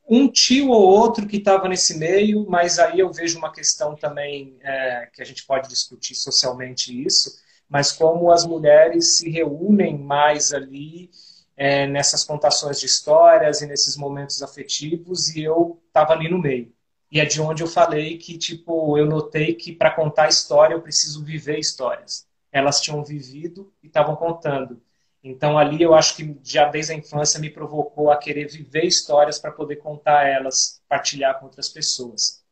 um 0.08 0.28
tio 0.30 0.68
ou 0.68 0.82
outro 0.82 1.26
que 1.26 1.38
estava 1.38 1.68
nesse 1.68 1.98
meio, 1.98 2.46
mas 2.48 2.78
aí 2.78 3.00
eu 3.00 3.10
vejo 3.12 3.38
uma 3.38 3.52
questão 3.52 3.96
também 3.96 4.58
é, 4.62 5.08
que 5.12 5.22
a 5.22 5.24
gente 5.24 5.46
pode 5.46 5.68
discutir 5.68 6.14
socialmente 6.14 7.04
isso, 7.04 7.34
mas 7.68 7.90
como 7.90 8.30
as 8.30 8.44
mulheres 8.44 9.16
se 9.16 9.30
reúnem 9.30 9.98
mais 9.98 10.52
ali 10.52 11.10
é, 11.56 11.86
nessas 11.86 12.22
contações 12.24 12.78
de 12.78 12.86
histórias 12.86 13.62
e 13.62 13.66
nesses 13.66 13.96
momentos 13.96 14.42
afetivos 14.42 15.34
e 15.34 15.42
eu 15.42 15.80
estava 15.86 16.12
ali 16.12 16.28
no 16.28 16.38
meio. 16.38 16.73
E 17.14 17.20
é 17.20 17.24
de 17.24 17.40
onde 17.40 17.62
eu 17.62 17.68
falei 17.68 18.18
que, 18.18 18.36
tipo, 18.36 18.98
eu 18.98 19.06
notei 19.06 19.54
que 19.54 19.72
para 19.72 19.92
contar 19.92 20.28
história 20.28 20.74
eu 20.74 20.82
preciso 20.82 21.24
viver 21.24 21.60
histórias. 21.60 22.26
Elas 22.50 22.80
tinham 22.80 23.04
vivido 23.04 23.72
e 23.80 23.86
estavam 23.86 24.16
contando. 24.16 24.82
Então 25.22 25.56
ali 25.56 25.80
eu 25.80 25.94
acho 25.94 26.16
que 26.16 26.36
já 26.42 26.64
desde 26.64 26.92
a 26.92 26.96
infância 26.96 27.38
me 27.38 27.48
provocou 27.48 28.10
a 28.10 28.16
querer 28.16 28.48
viver 28.48 28.84
histórias 28.84 29.38
para 29.38 29.52
poder 29.52 29.76
contar 29.76 30.26
elas, 30.26 30.82
partilhar 30.88 31.38
com 31.38 31.46
outras 31.46 31.68
pessoas. 31.68 32.42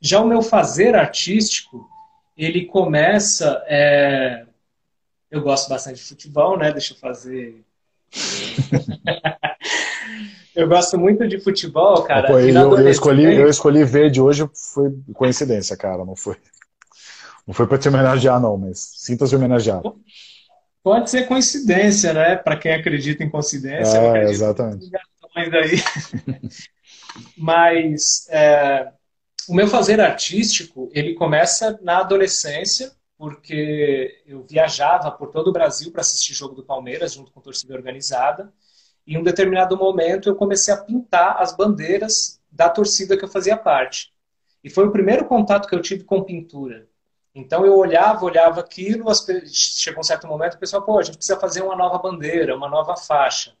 Já 0.00 0.20
o 0.20 0.26
meu 0.26 0.40
fazer 0.40 0.94
artístico, 0.94 1.86
ele 2.34 2.64
começa. 2.64 3.62
É... 3.66 4.46
Eu 5.30 5.42
gosto 5.42 5.68
bastante 5.68 5.96
de 5.96 6.08
futebol, 6.08 6.56
né? 6.56 6.72
Deixa 6.72 6.94
eu 6.94 6.98
fazer. 6.98 7.62
eu 10.54 10.68
gosto 10.68 10.98
muito 10.98 11.26
de 11.26 11.38
futebol, 11.40 12.02
cara. 12.02 12.30
Eu, 12.30 12.78
eu, 12.78 12.88
escolhi, 12.88 13.24
eu 13.24 13.48
escolhi 13.48 13.84
verde 13.84 14.20
hoje, 14.20 14.48
foi 14.74 14.90
coincidência, 15.14 15.76
cara. 15.76 16.04
Não 16.04 16.16
foi, 16.16 16.36
não 17.46 17.54
foi 17.54 17.66
para 17.66 17.78
te 17.78 17.88
homenagear, 17.88 18.40
não, 18.40 18.56
mas 18.56 18.78
sinta-se 18.96 19.34
homenageado. 19.34 19.96
Pode 20.82 21.10
ser 21.10 21.26
coincidência, 21.26 22.12
né? 22.12 22.36
Para 22.36 22.58
quem 22.58 22.74
acredita 22.74 23.24
em 23.24 23.30
coincidência. 23.30 23.96
É, 23.96 24.30
exatamente. 24.30 24.90
Aí. 25.34 25.82
Mas 27.38 28.26
é, 28.28 28.92
o 29.48 29.54
meu 29.54 29.66
fazer 29.66 30.00
artístico, 30.00 30.90
ele 30.92 31.14
começa 31.14 31.78
na 31.82 31.98
adolescência, 31.98 32.92
porque 33.16 34.22
eu 34.26 34.44
viajava 34.44 35.10
por 35.10 35.30
todo 35.30 35.48
o 35.48 35.52
Brasil 35.52 35.90
para 35.90 36.00
assistir 36.00 36.34
jogo 36.34 36.54
do 36.54 36.64
Palmeiras, 36.64 37.14
junto 37.14 37.32
com 37.32 37.40
torcida 37.40 37.74
organizada. 37.74 38.52
Em 39.06 39.18
um 39.18 39.22
determinado 39.22 39.76
momento 39.76 40.28
eu 40.28 40.36
comecei 40.36 40.72
a 40.72 40.78
pintar 40.78 41.40
as 41.40 41.54
bandeiras 41.54 42.40
da 42.50 42.68
torcida 42.68 43.16
que 43.16 43.24
eu 43.24 43.28
fazia 43.28 43.56
parte. 43.56 44.12
E 44.62 44.70
foi 44.70 44.86
o 44.86 44.92
primeiro 44.92 45.26
contato 45.26 45.68
que 45.68 45.74
eu 45.74 45.82
tive 45.82 46.04
com 46.04 46.22
pintura. 46.22 46.88
Então 47.34 47.66
eu 47.66 47.76
olhava, 47.76 48.24
olhava 48.24 48.60
aquilo, 48.60 49.06
chegou 49.52 50.00
um 50.00 50.04
certo 50.04 50.26
momento, 50.26 50.54
o 50.54 50.58
pessoal, 50.58 50.82
pô, 50.82 50.98
a 50.98 51.02
gente 51.02 51.16
precisa 51.16 51.38
fazer 51.38 51.62
uma 51.62 51.74
nova 51.74 51.98
bandeira, 51.98 52.56
uma 52.56 52.68
nova 52.68 52.96
faixa. 52.96 53.54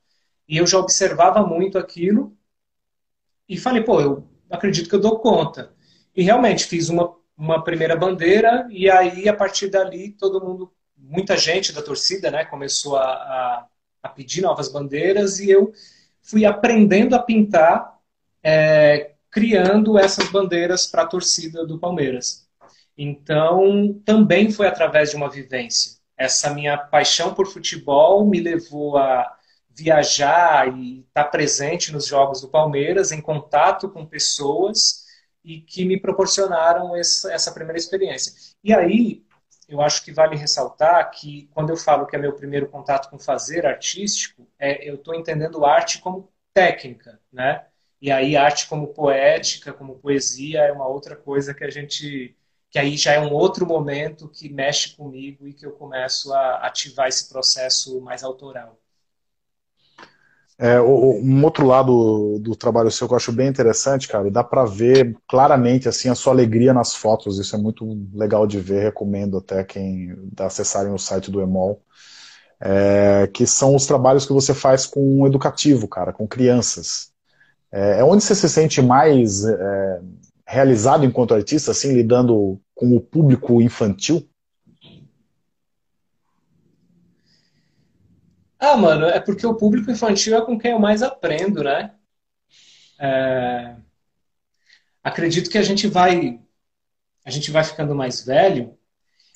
E 0.48 0.56
eu 0.56 0.66
já 0.66 0.78
observava 0.78 1.42
muito 1.44 1.76
aquilo 1.76 2.36
e 3.48 3.58
falei, 3.58 3.82
pô, 3.82 4.00
eu 4.00 4.28
acredito 4.48 4.88
que 4.88 4.94
eu 4.94 5.00
dou 5.00 5.18
conta. 5.18 5.74
E 6.14 6.22
realmente 6.22 6.64
fiz 6.64 6.88
uma, 6.88 7.16
uma 7.36 7.64
primeira 7.64 7.96
bandeira 7.96 8.66
e 8.70 8.88
aí 8.88 9.28
a 9.28 9.34
partir 9.34 9.68
dali 9.68 10.12
todo 10.12 10.44
mundo, 10.44 10.72
muita 10.96 11.36
gente 11.36 11.72
da 11.72 11.82
torcida, 11.82 12.30
né, 12.30 12.44
começou 12.44 12.96
a, 12.96 13.12
a, 13.12 13.66
a 14.04 14.08
pedir 14.10 14.42
novas 14.42 14.68
bandeiras 14.68 15.40
e 15.40 15.50
eu 15.50 15.72
fui 16.22 16.44
aprendendo 16.44 17.16
a 17.16 17.18
pintar, 17.18 17.98
é, 18.42 19.12
criando 19.30 19.98
essas 19.98 20.28
bandeiras 20.28 20.86
para 20.86 21.02
a 21.02 21.06
torcida 21.06 21.66
do 21.66 21.78
Palmeiras. 21.78 22.46
Então, 22.96 23.98
também 24.04 24.50
foi 24.50 24.66
através 24.66 25.10
de 25.10 25.16
uma 25.16 25.30
vivência. 25.30 25.92
Essa 26.16 26.52
minha 26.52 26.76
paixão 26.76 27.34
por 27.34 27.46
futebol 27.46 28.26
me 28.26 28.40
levou 28.40 28.98
a 28.98 29.36
viajar 29.70 30.68
e 30.78 31.00
estar 31.00 31.24
presente 31.24 31.90
nos 31.90 32.06
jogos 32.06 32.40
do 32.40 32.48
Palmeiras, 32.48 33.10
em 33.10 33.20
contato 33.20 33.88
com 33.88 34.06
pessoas 34.06 35.04
e 35.42 35.60
que 35.60 35.84
me 35.84 35.98
proporcionaram 35.98 36.94
essa 36.94 37.52
primeira 37.52 37.78
experiência. 37.78 38.32
E 38.62 38.72
aí, 38.72 39.23
eu 39.74 39.80
acho 39.82 40.04
que 40.04 40.12
vale 40.12 40.36
ressaltar 40.36 41.10
que 41.10 41.48
quando 41.52 41.70
eu 41.70 41.76
falo 41.76 42.06
que 42.06 42.16
é 42.16 42.18
meu 42.18 42.32
primeiro 42.34 42.68
contato 42.68 43.10
com 43.10 43.18
fazer 43.18 43.66
artístico, 43.66 44.46
é, 44.58 44.88
eu 44.88 44.96
estou 44.96 45.14
entendendo 45.14 45.64
arte 45.64 46.00
como 46.00 46.30
técnica, 46.52 47.20
né? 47.32 47.66
E 48.00 48.10
aí 48.10 48.36
arte 48.36 48.68
como 48.68 48.88
poética, 48.94 49.72
como 49.72 49.98
poesia 49.98 50.60
é 50.62 50.72
uma 50.72 50.86
outra 50.86 51.16
coisa 51.16 51.54
que 51.54 51.64
a 51.64 51.70
gente 51.70 52.36
que 52.70 52.78
aí 52.78 52.96
já 52.96 53.12
é 53.12 53.20
um 53.20 53.32
outro 53.32 53.66
momento 53.66 54.28
que 54.28 54.48
mexe 54.48 54.96
comigo 54.96 55.46
e 55.46 55.54
que 55.54 55.64
eu 55.64 55.72
começo 55.72 56.32
a 56.32 56.66
ativar 56.66 57.08
esse 57.08 57.28
processo 57.28 58.00
mais 58.00 58.24
autoral. 58.24 58.80
É, 60.56 60.80
um 60.80 61.42
outro 61.44 61.66
lado 61.66 62.38
do 62.38 62.54
trabalho 62.54 62.90
seu 62.90 63.08
que 63.08 63.12
eu 63.12 63.16
acho 63.16 63.32
bem 63.32 63.48
interessante, 63.48 64.06
cara, 64.06 64.30
dá 64.30 64.44
para 64.44 64.64
ver 64.64 65.16
claramente 65.28 65.88
assim 65.88 66.08
a 66.08 66.14
sua 66.14 66.32
alegria 66.32 66.72
nas 66.72 66.94
fotos. 66.94 67.38
Isso 67.38 67.56
é 67.56 67.58
muito 67.58 67.84
legal 68.12 68.46
de 68.46 68.60
ver. 68.60 68.84
Recomendo 68.84 69.38
até 69.38 69.64
quem 69.64 70.16
acessarem 70.38 70.92
o 70.92 70.98
site 70.98 71.30
do 71.30 71.40
Emol, 71.40 71.82
é, 72.60 73.28
que 73.32 73.46
são 73.46 73.74
os 73.74 73.84
trabalhos 73.86 74.26
que 74.26 74.32
você 74.32 74.54
faz 74.54 74.86
com 74.86 75.22
o 75.22 75.26
educativo, 75.26 75.88
cara, 75.88 76.12
com 76.12 76.26
crianças. 76.26 77.12
É, 77.72 77.98
é 78.00 78.04
onde 78.04 78.22
você 78.22 78.34
se 78.34 78.48
sente 78.48 78.80
mais 78.80 79.44
é, 79.44 80.00
realizado 80.46 81.04
enquanto 81.04 81.34
artista, 81.34 81.72
assim, 81.72 81.92
lidando 81.92 82.60
com 82.76 82.96
o 82.96 83.00
público 83.00 83.60
infantil? 83.60 84.24
Ah, 88.66 88.78
mano, 88.78 89.04
é 89.06 89.20
porque 89.20 89.46
o 89.46 89.54
público 89.54 89.90
infantil 89.90 90.34
é 90.38 90.40
com 90.44 90.58
quem 90.58 90.70
eu 90.70 90.78
mais 90.78 91.02
aprendo, 91.02 91.62
né? 91.62 91.94
É... 92.98 93.76
Acredito 95.02 95.50
que 95.50 95.58
a 95.58 95.62
gente 95.62 95.86
vai 95.86 96.40
a 97.24 97.30
gente 97.30 97.50
vai 97.50 97.62
ficando 97.62 97.94
mais 97.94 98.24
velho 98.24 98.78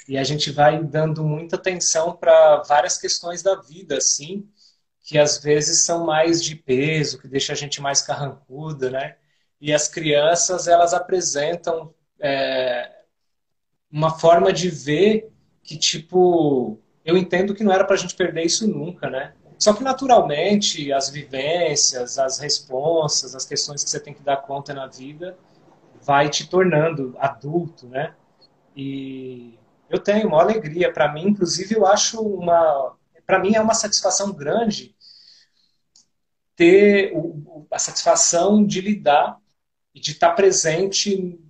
e 0.09 0.17
a 0.17 0.25
gente 0.25 0.51
vai 0.51 0.83
dando 0.83 1.23
muita 1.25 1.57
atenção 1.57 2.17
para 2.17 2.63
várias 2.63 2.97
questões 2.97 3.43
da 3.43 3.57
vida, 3.57 3.99
assim, 3.99 4.49
que 5.03 5.19
às 5.19 5.39
vezes 5.39 5.85
são 5.85 6.07
mais 6.07 6.43
de 6.43 6.57
peso, 6.57 7.19
que 7.19 7.29
deixa 7.29 7.53
a 7.53 7.57
gente 7.57 7.83
mais 7.83 8.01
carrancuda, 8.01 8.91
né? 8.91 9.17
E 9.61 9.75
as 9.75 9.89
crianças, 9.89 10.69
elas 10.69 10.95
apresentam 10.95 11.95
é, 12.19 12.91
uma 13.91 14.19
forma 14.19 14.53
de 14.55 14.71
ver 14.71 15.31
que, 15.63 15.77
tipo, 15.77 16.81
eu 17.09 17.17
entendo 17.17 17.55
que 17.55 17.65
não 17.65 17.73
era 17.73 17.85
para 17.85 17.95
a 17.95 17.99
gente 17.99 18.15
perder 18.15 18.45
isso 18.45 18.69
nunca, 18.69 19.09
né? 19.09 19.33
Só 19.59 19.73
que, 19.73 19.83
naturalmente, 19.83 20.93
as 20.93 21.09
vivências, 21.09 22.19
as 22.19 22.39
responsas, 22.39 23.35
as 23.35 23.47
questões 23.47 23.83
que 23.83 23.89
você 23.89 23.99
tem 23.99 24.13
que 24.13 24.23
dar 24.23 24.37
conta 24.37 24.75
na 24.75 24.87
vida, 24.87 25.39
vai 26.03 26.29
te 26.29 26.47
tornando 26.47 27.17
adulto, 27.19 27.89
né? 27.89 28.15
E 28.77 29.59
eu 29.89 29.99
tenho 29.99 30.29
uma 30.29 30.43
alegria. 30.43 30.93
Para 30.93 31.11
mim, 31.11 31.29
inclusive, 31.29 31.75
eu 31.75 31.87
acho 31.87 32.21
uma... 32.21 32.95
Para 33.27 33.39
mim 33.39 33.55
é 33.55 33.61
uma 33.63 33.75
satisfação 33.75 34.31
grande 34.31 34.95
ter 36.55 37.15
a 37.71 37.79
satisfação 37.79 38.67
de 38.67 38.83
lidar 38.83 39.39
e 39.95 40.01
de 40.01 40.11
estar 40.11 40.33
presente, 40.33 41.41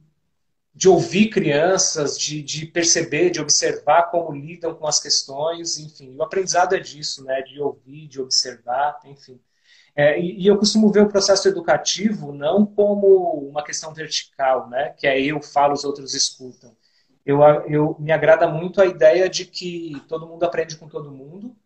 de 0.79 0.89
ouvir 0.89 1.29
crianças, 1.29 2.17
de, 2.17 2.41
de 2.41 2.65
perceber, 2.65 3.31
de 3.31 3.41
observar 3.41 4.13
como 4.13 4.31
lidam 4.33 4.73
com 4.77 4.87
as 4.87 5.01
questões, 5.01 5.77
enfim. 5.77 6.15
O 6.17 6.23
aprendizado 6.23 6.73
é 6.73 6.79
disso, 6.79 7.25
né? 7.25 7.43
De 7.43 7.61
ouvir, 7.61 8.07
de 8.07 8.21
observar, 8.21 8.97
enfim. 9.05 9.41
É, 9.97 10.21
e, 10.21 10.45
e, 10.45 10.47
eu 10.47 10.57
costumo 10.57 10.93
ver 10.93 11.03
o 11.03 11.09
processo 11.09 11.49
educativo 11.49 12.33
não 12.33 12.65
como 12.65 13.49
uma 13.51 13.65
questão 13.65 13.93
vertical, 13.93 14.69
né? 14.71 14.91
Que 14.91 15.09
é 15.09 15.21
eu 15.21 15.43
falo, 15.43 15.75
os 15.75 15.83
outros 15.83 16.15
escutam. 16.15 16.77
Eu, 17.27 17.43
eu 17.69 17.97
me 17.99 18.13
agrada 18.13 18.47
muito 18.47 18.81
a 18.81 18.87
ideia 18.87 19.29
de 19.29 19.47
que 19.47 20.01
todo 20.09 20.29
mundo 20.29 20.45
aprende 20.45 20.77
com 20.77 20.87
todo 20.87 21.11
mundo. 21.11 21.57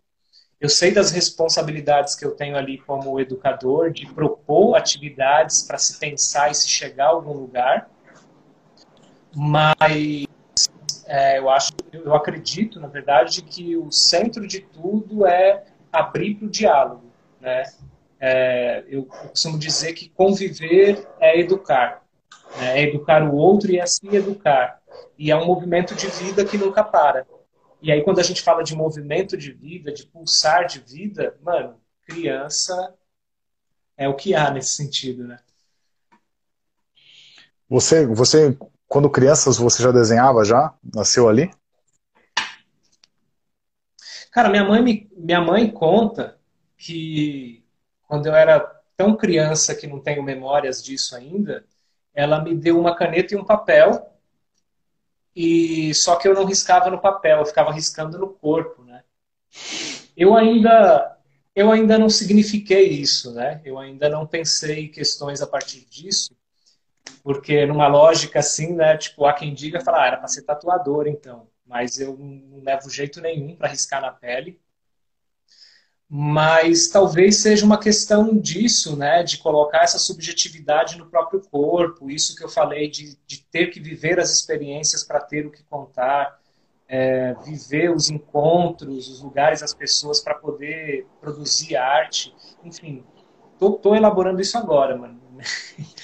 Eu 0.59 0.71
sei 0.71 0.91
das 0.91 1.11
responsabilidades 1.11 2.15
que 2.15 2.25
eu 2.25 2.31
tenho 2.31 2.57
ali 2.57 2.79
como 2.79 3.21
educador, 3.21 3.91
de 3.91 4.07
propor 4.07 4.75
atividades 4.75 5.61
para 5.61 5.77
se 5.77 5.99
pensar 5.99 6.51
e 6.51 6.55
se 6.55 6.67
chegar 6.67 7.09
a 7.09 7.11
algum 7.11 7.35
lugar. 7.35 7.91
Mas 9.35 10.27
é, 11.07 11.39
eu 11.39 11.51
acho, 11.51 11.73
eu 11.93 12.15
acredito, 12.15 12.81
na 12.81 12.89
verdade, 12.89 13.43
que 13.43 13.77
o 13.77 13.91
centro 13.91 14.47
de 14.47 14.61
tudo 14.61 15.27
é 15.27 15.65
abrir 15.93 16.37
para 16.37 16.47
o 16.47 16.51
diálogo, 16.51 17.05
né? 17.41 17.65
É, 18.19 18.85
eu 18.87 19.05
costumo 19.05 19.59
dizer 19.59 19.95
que 19.95 20.09
conviver 20.09 21.07
é 21.19 21.41
educar, 21.41 22.07
né? 22.57 22.79
é 22.79 22.83
educar 22.83 23.23
o 23.23 23.35
outro 23.35 23.73
e 23.73 23.81
assim 23.81 24.15
educar. 24.15 24.81
E 25.19 25.31
é 25.31 25.37
um 25.37 25.45
movimento 25.45 25.95
de 25.95 26.07
vida 26.07 26.45
que 26.45 26.57
nunca 26.57 26.85
para. 26.85 27.27
E 27.81 27.91
aí, 27.91 28.01
quando 28.03 28.21
a 28.21 28.23
gente 28.23 28.41
fala 28.41 28.63
de 28.63 28.77
movimento 28.77 29.37
de 29.37 29.53
vida, 29.53 29.93
de 29.93 30.07
pulsar 30.07 30.67
de 30.67 30.79
vida, 30.79 31.37
mano, 31.43 31.81
criança 32.07 32.95
é 33.97 34.09
o 34.09 34.15
que 34.15 34.35
há 34.35 34.51
nesse 34.53 34.77
sentido, 34.77 35.25
né? 35.25 35.41
Você, 37.69 38.07
você 38.07 38.57
quando 38.93 39.09
crianças, 39.09 39.57
você 39.57 39.83
já 39.83 39.91
desenhava 39.91 40.45
já? 40.45 40.75
Nasceu 40.95 41.27
ali? 41.27 41.51
Cara, 44.31 44.51
minha 44.51 44.65
mãe, 44.65 44.83
me, 44.83 45.11
minha 45.17 45.41
mãe 45.41 45.71
conta 45.71 46.39
que 46.77 47.65
quando 48.07 48.27
eu 48.27 48.35
era 48.35 48.61
tão 48.95 49.17
criança 49.17 49.75
que 49.75 49.87
não 49.87 49.99
tenho 49.99 50.23
memórias 50.23 50.85
disso 50.85 51.17
ainda, 51.17 51.65
ela 52.13 52.45
me 52.45 52.55
deu 52.55 52.79
uma 52.79 52.95
caneta 52.95 53.33
e 53.33 53.37
um 53.39 53.45
papel 53.47 54.15
e 55.35 55.95
só 55.95 56.17
que 56.17 56.29
eu 56.29 56.35
não 56.35 56.45
riscava 56.45 56.91
no 56.91 57.01
papel, 57.01 57.39
eu 57.39 57.47
ficava 57.47 57.73
riscando 57.73 58.19
no 58.19 58.29
corpo, 58.29 58.85
né? 58.85 59.03
Eu 60.15 60.37
ainda 60.37 61.19
eu 61.57 61.73
ainda 61.73 61.99
não 61.99 62.11
signifiquei 62.11 62.91
isso, 62.91 63.33
né? 63.33 63.63
Eu 63.65 63.79
ainda 63.79 64.11
não 64.11 64.27
pensei 64.27 64.89
questões 64.89 65.41
a 65.41 65.47
partir 65.47 65.87
disso, 65.87 66.37
porque 67.23 67.65
numa 67.67 67.87
lógica 67.87 68.41
assim, 68.41 68.75
né, 68.75 68.97
tipo, 68.97 69.25
há 69.25 69.33
quem 69.33 69.55
diga, 69.55 69.81
fala, 69.81 70.03
ah, 70.03 70.07
era 70.07 70.17
para 70.17 70.29
ser 70.29 70.43
tatuador 70.43 71.07
então, 71.07 71.49
mas 71.65 71.99
eu 71.99 72.17
não 72.17 72.63
levo 72.63 72.91
jeito 72.91 73.21
nenhum 73.21 73.57
para 73.57 73.69
riscar 73.69 74.01
na 74.01 74.11
pele. 74.11 74.61
Mas 76.15 76.89
talvez 76.89 77.39
seja 77.39 77.65
uma 77.65 77.79
questão 77.79 78.37
disso, 78.37 78.97
né, 78.97 79.23
de 79.23 79.39
colocar 79.39 79.83
essa 79.83 79.99
subjetividade 79.99 80.99
no 80.99 81.07
próprio 81.07 81.41
corpo, 81.41 82.11
isso 82.11 82.37
que 82.37 82.45
eu 82.45 82.51
falei 82.51 82.91
de, 82.91 83.17
de 83.27 83.43
ter 83.45 83.69
que 83.69 83.81
viver 83.81 84.21
as 84.21 84.31
experiências 84.31 85.03
para 85.03 85.21
ter 85.21 85.47
o 85.47 85.51
que 85.51 85.63
contar, 85.65 86.39
é, 86.87 87.33
viver 87.47 87.91
os 87.91 88.11
encontros, 88.11 89.09
os 89.09 89.23
lugares, 89.23 89.63
as 89.63 89.73
pessoas 89.73 90.21
para 90.21 90.35
poder 90.35 91.07
produzir 91.19 91.77
arte, 91.77 92.35
enfim, 92.63 93.03
tô, 93.59 93.73
tô 93.73 93.95
elaborando 93.95 94.43
isso 94.43 94.59
agora, 94.59 94.95
mano. 94.95 95.22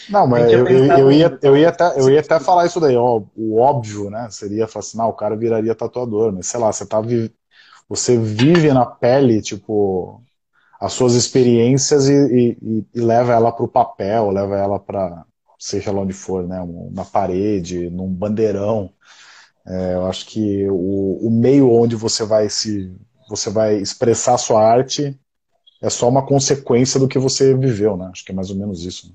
Não, 0.08 0.26
mas 0.26 0.50
eu, 0.50 0.66
eu, 0.66 0.84
eu, 0.86 1.12
ia, 1.12 1.38
eu, 1.42 1.56
ia 1.56 1.68
até, 1.68 2.00
eu 2.00 2.10
ia 2.10 2.20
até 2.20 2.40
falar 2.40 2.66
isso 2.66 2.80
daí, 2.80 2.96
ó, 2.96 3.22
o 3.36 3.58
óbvio, 3.58 4.08
né? 4.10 4.28
Seria 4.30 4.66
fascinar, 4.66 5.06
assim, 5.06 5.12
o 5.12 5.16
cara 5.16 5.36
viraria 5.36 5.74
tatuador, 5.74 6.32
mas 6.32 6.46
sei 6.46 6.58
lá, 6.58 6.72
você 6.72 6.86
tá 6.86 6.98
você 7.88 8.18
vive 8.18 8.72
na 8.72 8.86
pele, 8.86 9.40
tipo, 9.42 10.22
as 10.80 10.92
suas 10.92 11.14
experiências 11.14 12.08
e, 12.08 12.56
e, 12.62 12.86
e 12.94 13.00
leva 13.00 13.32
ela 13.32 13.52
para 13.52 13.64
o 13.64 13.68
papel, 13.68 14.30
leva 14.30 14.56
ela 14.56 14.78
para 14.78 15.24
seja 15.58 15.90
lá 15.90 16.02
onde 16.02 16.12
for, 16.12 16.46
né? 16.46 16.64
Na 16.92 17.04
parede, 17.04 17.90
num 17.90 18.08
bandeirão. 18.08 18.90
É, 19.66 19.94
eu 19.94 20.06
acho 20.06 20.26
que 20.26 20.66
o, 20.70 21.26
o 21.26 21.30
meio 21.30 21.70
onde 21.70 21.96
você 21.96 22.24
vai 22.24 22.48
se 22.48 22.94
você 23.28 23.50
vai 23.50 23.76
expressar 23.76 24.34
a 24.34 24.38
sua 24.38 24.62
arte 24.62 25.18
é 25.82 25.90
só 25.90 26.08
uma 26.08 26.24
consequência 26.24 26.98
do 26.98 27.08
que 27.08 27.18
você 27.18 27.54
viveu, 27.54 27.96
né? 27.96 28.08
Acho 28.12 28.24
que 28.24 28.32
é 28.32 28.34
mais 28.34 28.50
ou 28.50 28.56
menos 28.56 28.84
isso. 28.84 29.08
Né? 29.08 29.14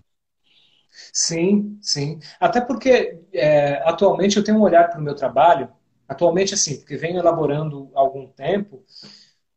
Sim, 1.14 1.78
sim. 1.82 2.20
Até 2.40 2.60
porque 2.60 3.20
é, 3.32 3.76
atualmente 3.88 4.38
eu 4.38 4.44
tenho 4.44 4.58
um 4.58 4.62
olhar 4.62 4.90
para 4.90 5.00
o 5.00 5.04
meu 5.04 5.16
trabalho, 5.16 5.72
atualmente 6.08 6.54
assim, 6.56 6.78
porque 6.78 6.98
venho 6.98 7.20
elaborando 7.20 7.92
há 7.96 8.00
algum 8.00 8.28
tempo, 8.28 8.84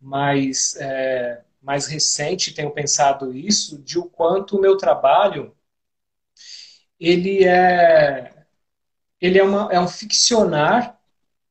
mas 0.01 0.77
é, 0.77 1.43
mais 1.63 1.87
recente 1.87 2.55
tenho 2.55 2.73
pensado 2.73 3.35
isso, 3.35 3.79
de 3.83 3.99
o 3.99 4.07
quanto 4.07 4.57
o 4.59 4.61
meu 4.61 4.77
trabalho 4.77 5.55
ele 6.99 7.45
é 7.45 8.33
ele 9.21 9.39
é, 9.39 9.45
uma, 9.45 9.69
é 9.73 9.81
um 9.81 9.89
ficcionar 9.89 11.01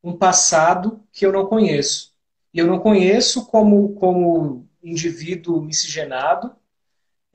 um 0.04 0.18
passado 0.18 1.04
que 1.12 1.26
eu 1.26 1.32
não 1.34 1.48
conheço. 1.48 2.14
E 2.54 2.60
eu 2.60 2.68
não 2.68 2.80
conheço 2.80 3.46
como, 3.48 3.96
como 3.96 4.68
indivíduo 4.84 5.62
miscigenado, 5.62 6.56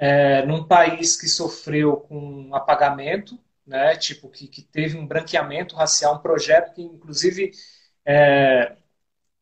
é, 0.01 0.47
num 0.47 0.65
país 0.65 1.15
que 1.15 1.29
sofreu 1.29 1.99
com 1.99 2.49
apagamento, 2.55 3.39
né, 3.67 3.95
tipo, 3.97 4.31
que, 4.31 4.49
que 4.49 4.63
teve 4.63 4.97
um 4.97 5.07
branqueamento 5.07 5.77
racial, 5.77 6.15
um 6.17 6.23
projeto 6.23 6.73
que, 6.73 6.81
inclusive, 6.83 7.53
é, 8.07 8.77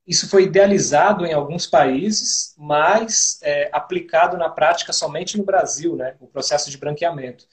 isso 0.05 0.29
foi 0.29 0.45
idealizado 0.45 1.25
em 1.25 1.33
alguns 1.33 1.65
países, 1.65 2.57
mas 2.59 3.39
é, 3.43 3.71
aplicado 3.73 4.37
na 4.37 4.49
prática 4.49 4.93
somente 4.93 5.39
no 5.39 5.45
Brasil, 5.45 5.95
né, 5.95 6.17
o 6.19 6.27
processo 6.27 6.71
de 6.71 6.77
branqueamento 6.77 7.47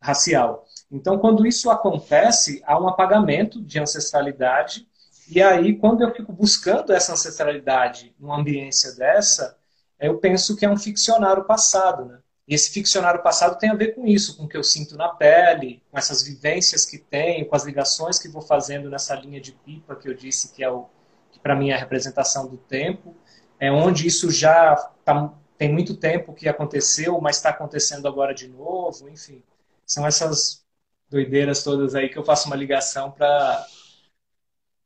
racial. 0.00 0.64
Então, 0.90 1.18
quando 1.18 1.46
isso 1.46 1.70
acontece, 1.70 2.62
há 2.64 2.80
um 2.80 2.88
apagamento 2.88 3.60
de 3.62 3.78
ancestralidade, 3.78 4.88
e 5.28 5.42
aí, 5.42 5.76
quando 5.76 6.02
eu 6.02 6.14
fico 6.14 6.32
buscando 6.32 6.92
essa 6.92 7.12
ancestralidade 7.12 8.14
numa 8.18 8.38
ambiência 8.38 8.94
dessa, 8.94 9.58
eu 10.00 10.18
penso 10.18 10.56
que 10.56 10.64
é 10.64 10.70
um 10.70 10.76
ficcionar 10.78 11.38
o 11.38 11.44
passado, 11.44 12.06
né? 12.06 12.18
E 12.48 12.54
esse 12.54 12.70
ficcionário 12.70 13.22
passado 13.22 13.58
tem 13.58 13.70
a 13.70 13.74
ver 13.74 13.94
com 13.94 14.06
isso, 14.06 14.36
com 14.36 14.44
o 14.44 14.48
que 14.48 14.56
eu 14.56 14.62
sinto 14.62 14.96
na 14.96 15.08
pele, 15.08 15.82
com 15.90 15.98
essas 15.98 16.22
vivências 16.22 16.84
que 16.84 16.98
tenho, 16.98 17.46
com 17.46 17.56
as 17.56 17.64
ligações 17.64 18.18
que 18.18 18.28
vou 18.28 18.42
fazendo 18.42 18.88
nessa 18.88 19.14
linha 19.16 19.40
de 19.40 19.52
pipa 19.52 19.96
que 19.96 20.08
eu 20.08 20.14
disse 20.14 20.52
que 20.54 20.62
é 20.62 20.70
o 20.70 20.86
que 21.32 21.40
para 21.40 21.56
mim 21.56 21.70
é 21.70 21.74
a 21.74 21.78
representação 21.78 22.46
do 22.46 22.56
tempo, 22.56 23.14
é 23.58 23.70
onde 23.70 24.06
isso 24.06 24.30
já 24.30 24.76
tá, 25.04 25.32
tem 25.58 25.72
muito 25.72 25.96
tempo 25.96 26.32
que 26.32 26.48
aconteceu, 26.48 27.20
mas 27.20 27.36
está 27.36 27.50
acontecendo 27.50 28.06
agora 28.06 28.32
de 28.34 28.48
novo, 28.48 29.08
enfim, 29.08 29.42
são 29.84 30.06
essas 30.06 30.64
doideiras 31.10 31.62
todas 31.64 31.94
aí 31.94 32.08
que 32.08 32.18
eu 32.18 32.24
faço 32.24 32.46
uma 32.46 32.56
ligação 32.56 33.10
para 33.10 33.66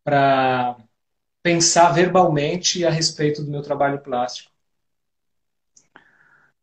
para 0.04 0.76
pensar 1.42 1.92
verbalmente 1.92 2.84
a 2.84 2.90
respeito 2.90 3.42
do 3.44 3.50
meu 3.50 3.62
trabalho 3.62 4.00
plástico. 4.00 4.49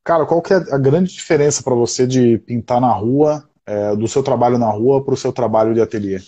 Cara, 0.07 0.25
qual 0.25 0.41
que 0.41 0.53
é 0.53 0.55
a 0.55 0.77
grande 0.77 1.11
diferença 1.11 1.61
para 1.61 1.75
você 1.75 2.07
de 2.07 2.37
pintar 2.37 2.79
na 2.79 2.93
rua, 2.93 3.43
é, 3.65 3.93
do 3.93 4.07
seu 4.07 4.23
trabalho 4.23 4.57
na 4.57 4.71
rua 4.71 5.03
para 5.03 5.13
o 5.13 5.17
seu 5.17 5.33
trabalho 5.33 5.73
de 5.73 5.81
ateliê? 5.81 6.21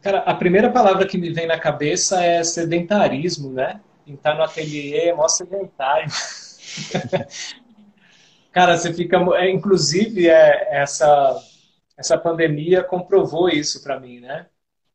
Cara, 0.00 0.20
a 0.20 0.34
primeira 0.34 0.72
palavra 0.72 1.06
que 1.06 1.18
me 1.18 1.30
vem 1.30 1.46
na 1.46 1.58
cabeça 1.60 2.24
é 2.24 2.42
sedentarismo, 2.42 3.52
né? 3.52 3.78
Pintar 4.06 4.38
no 4.38 4.42
ateliê 4.42 5.08
é 5.08 5.14
mó 5.14 5.28
sedentário. 5.28 6.10
Cara, 8.52 8.78
você 8.78 8.90
fica. 8.94 9.18
É, 9.34 9.50
inclusive, 9.50 10.30
é, 10.30 10.80
essa, 10.80 11.38
essa 11.94 12.16
pandemia 12.16 12.82
comprovou 12.82 13.50
isso 13.50 13.82
para 13.82 14.00
mim, 14.00 14.20
né? 14.20 14.46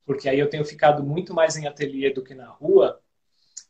Porque 0.03 0.27
aí 0.27 0.39
eu 0.39 0.49
tenho 0.49 0.65
ficado 0.65 1.03
muito 1.03 1.31
mais 1.31 1.55
em 1.55 1.67
ateliê 1.67 2.11
do 2.11 2.23
que 2.23 2.33
na 2.33 2.47
rua 2.47 2.99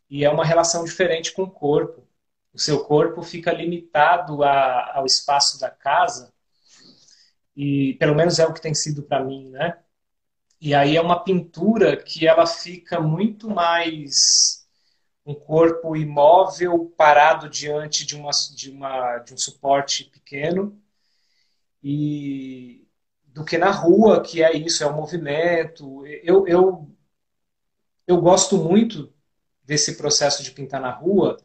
e 0.09 0.23
é 0.23 0.29
uma 0.29 0.45
relação 0.45 0.83
diferente 0.83 1.33
com 1.33 1.43
o 1.43 1.51
corpo. 1.51 2.07
O 2.53 2.59
seu 2.59 2.83
corpo 2.83 3.21
fica 3.21 3.51
limitado 3.51 4.43
a, 4.43 4.97
ao 4.97 5.05
espaço 5.05 5.59
da 5.59 5.69
casa, 5.69 6.33
e 7.55 7.95
pelo 7.95 8.15
menos 8.15 8.39
é 8.39 8.45
o 8.45 8.53
que 8.53 8.61
tem 8.61 8.73
sido 8.73 9.03
para 9.03 9.23
mim, 9.23 9.49
né? 9.49 9.77
E 10.59 10.73
aí 10.73 10.95
é 10.95 11.01
uma 11.01 11.23
pintura 11.23 11.97
que 11.97 12.27
ela 12.27 12.45
fica 12.47 12.99
muito 12.99 13.49
mais 13.49 14.67
um 15.25 15.35
corpo 15.35 15.95
imóvel 15.95 16.93
parado 16.97 17.49
diante 17.49 18.05
de, 18.05 18.15
uma, 18.15 18.31
de, 18.55 18.71
uma, 18.71 19.19
de 19.19 19.33
um 19.33 19.37
suporte 19.37 20.05
pequeno 20.05 20.81
e 21.83 22.87
do 23.25 23.43
que 23.45 23.57
na 23.57 23.69
rua, 23.69 24.23
que 24.23 24.41
é 24.41 24.55
isso, 24.55 24.83
é 24.83 24.87
o 24.87 24.95
movimento. 24.95 26.05
Eu, 26.07 26.47
eu, 26.47 26.89
eu 28.07 28.21
gosto 28.21 28.57
muito 28.57 29.13
desse 29.68 29.97
processo 29.97 30.43
de 30.43 30.51
pintar 30.51 30.82
na 30.82 30.91
rua 30.91 31.38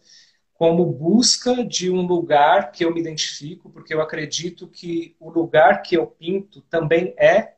como 0.55 0.87
busca 0.87 1.65
de 1.65 1.91
um 1.91 2.07
lugar 2.07 2.73
que 2.73 2.85
eu 2.85 2.95
me 2.95 3.01
identifico, 3.01 3.71
porque 3.71 3.93
eu 3.93 4.01
acredito 4.01 4.69
que 4.69 5.17
o 5.21 5.31
lugar 5.31 5.83
que 5.83 5.97
eu 5.97 6.07
pinto 6.07 6.63
também 6.63 7.15
é 7.19 7.57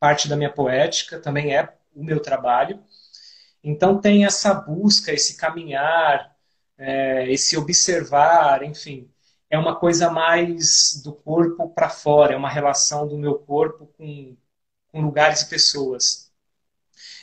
parte 0.00 0.28
da 0.28 0.36
minha 0.36 0.52
poética, 0.52 1.20
também 1.20 1.54
é 1.56 1.76
o 1.94 2.04
meu 2.04 2.20
trabalho. 2.20 2.82
Então 3.62 4.00
tem 4.00 4.24
essa 4.24 4.54
busca, 4.54 5.12
esse 5.12 5.36
caminhar, 5.36 6.36
é, 6.78 7.30
esse 7.32 7.56
observar, 7.56 8.62
enfim. 8.64 9.10
é 9.50 9.58
uma 9.58 9.76
coisa 9.78 10.10
mais 10.10 11.00
do 11.04 11.14
corpo 11.14 11.70
para 11.70 11.90
fora, 11.90 12.34
é 12.34 12.36
uma 12.36 12.50
relação 12.50 13.06
do 13.08 13.18
meu 13.18 13.36
corpo 13.38 13.86
com, 13.98 14.36
com 14.92 15.02
lugares 15.02 15.42
e 15.42 15.50
pessoas. 15.50 16.31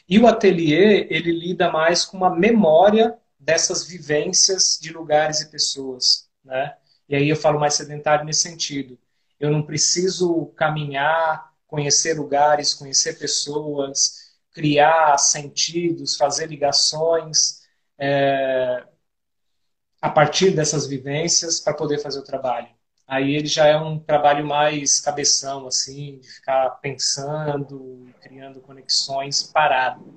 E 0.10 0.18
o 0.18 0.26
ateliê, 0.26 1.08
ele 1.12 1.32
lida 1.32 1.72
mais 1.72 2.04
com 2.04 2.18
uma 2.18 2.36
memória 2.36 3.16
dessas 3.40 3.86
vivências 3.86 4.80
de 4.82 4.92
lugares 4.92 5.40
e 5.42 5.52
pessoas, 5.52 6.28
né? 6.44 6.76
E 7.08 7.16
aí 7.16 7.30
eu 7.30 7.36
falo 7.36 7.60
mais 7.60 7.76
sedentário 7.76 8.26
nesse 8.26 8.42
sentido. 8.42 8.98
Eu 9.40 9.52
não 9.52 9.62
preciso 9.62 10.48
caminhar, 10.56 11.54
conhecer 11.68 12.14
lugares, 12.18 12.74
conhecer 12.74 13.20
pessoas, 13.20 14.34
criar 14.52 15.18
sentidos, 15.18 16.18
fazer 16.18 16.48
ligações 16.48 17.62
é, 17.98 18.84
a 20.02 20.10
partir 20.10 20.52
dessas 20.52 20.88
vivências 20.88 21.60
para 21.60 21.74
poder 21.74 22.00
fazer 22.00 22.20
o 22.20 22.24
trabalho. 22.24 22.79
Aí 23.10 23.36
ele 23.36 23.48
já 23.48 23.66
é 23.66 23.76
um 23.76 23.98
trabalho 23.98 24.46
mais 24.46 25.02
cabeção, 25.02 25.66
assim, 25.66 26.20
de 26.22 26.30
ficar 26.30 26.70
pensando, 26.80 28.06
criando 28.22 28.60
conexões 28.60 29.42
parado. 29.42 30.14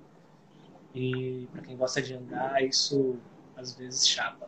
E 0.94 1.48
para 1.50 1.62
quem 1.62 1.74
gosta 1.74 2.02
de 2.02 2.12
andar, 2.12 2.62
isso 2.62 3.16
às 3.56 3.72
vezes 3.72 4.06
chapa. 4.06 4.46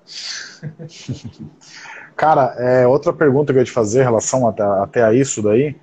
Cara, 2.14 2.54
é, 2.58 2.86
outra 2.86 3.14
pergunta 3.14 3.50
que 3.50 3.58
eu 3.58 3.62
ia 3.62 3.64
te 3.64 3.70
fazer 3.70 4.02
em 4.02 4.04
relação 4.04 4.46
até, 4.46 4.62
até 4.62 5.02
a 5.02 5.14
isso 5.14 5.40
daí. 5.40 5.74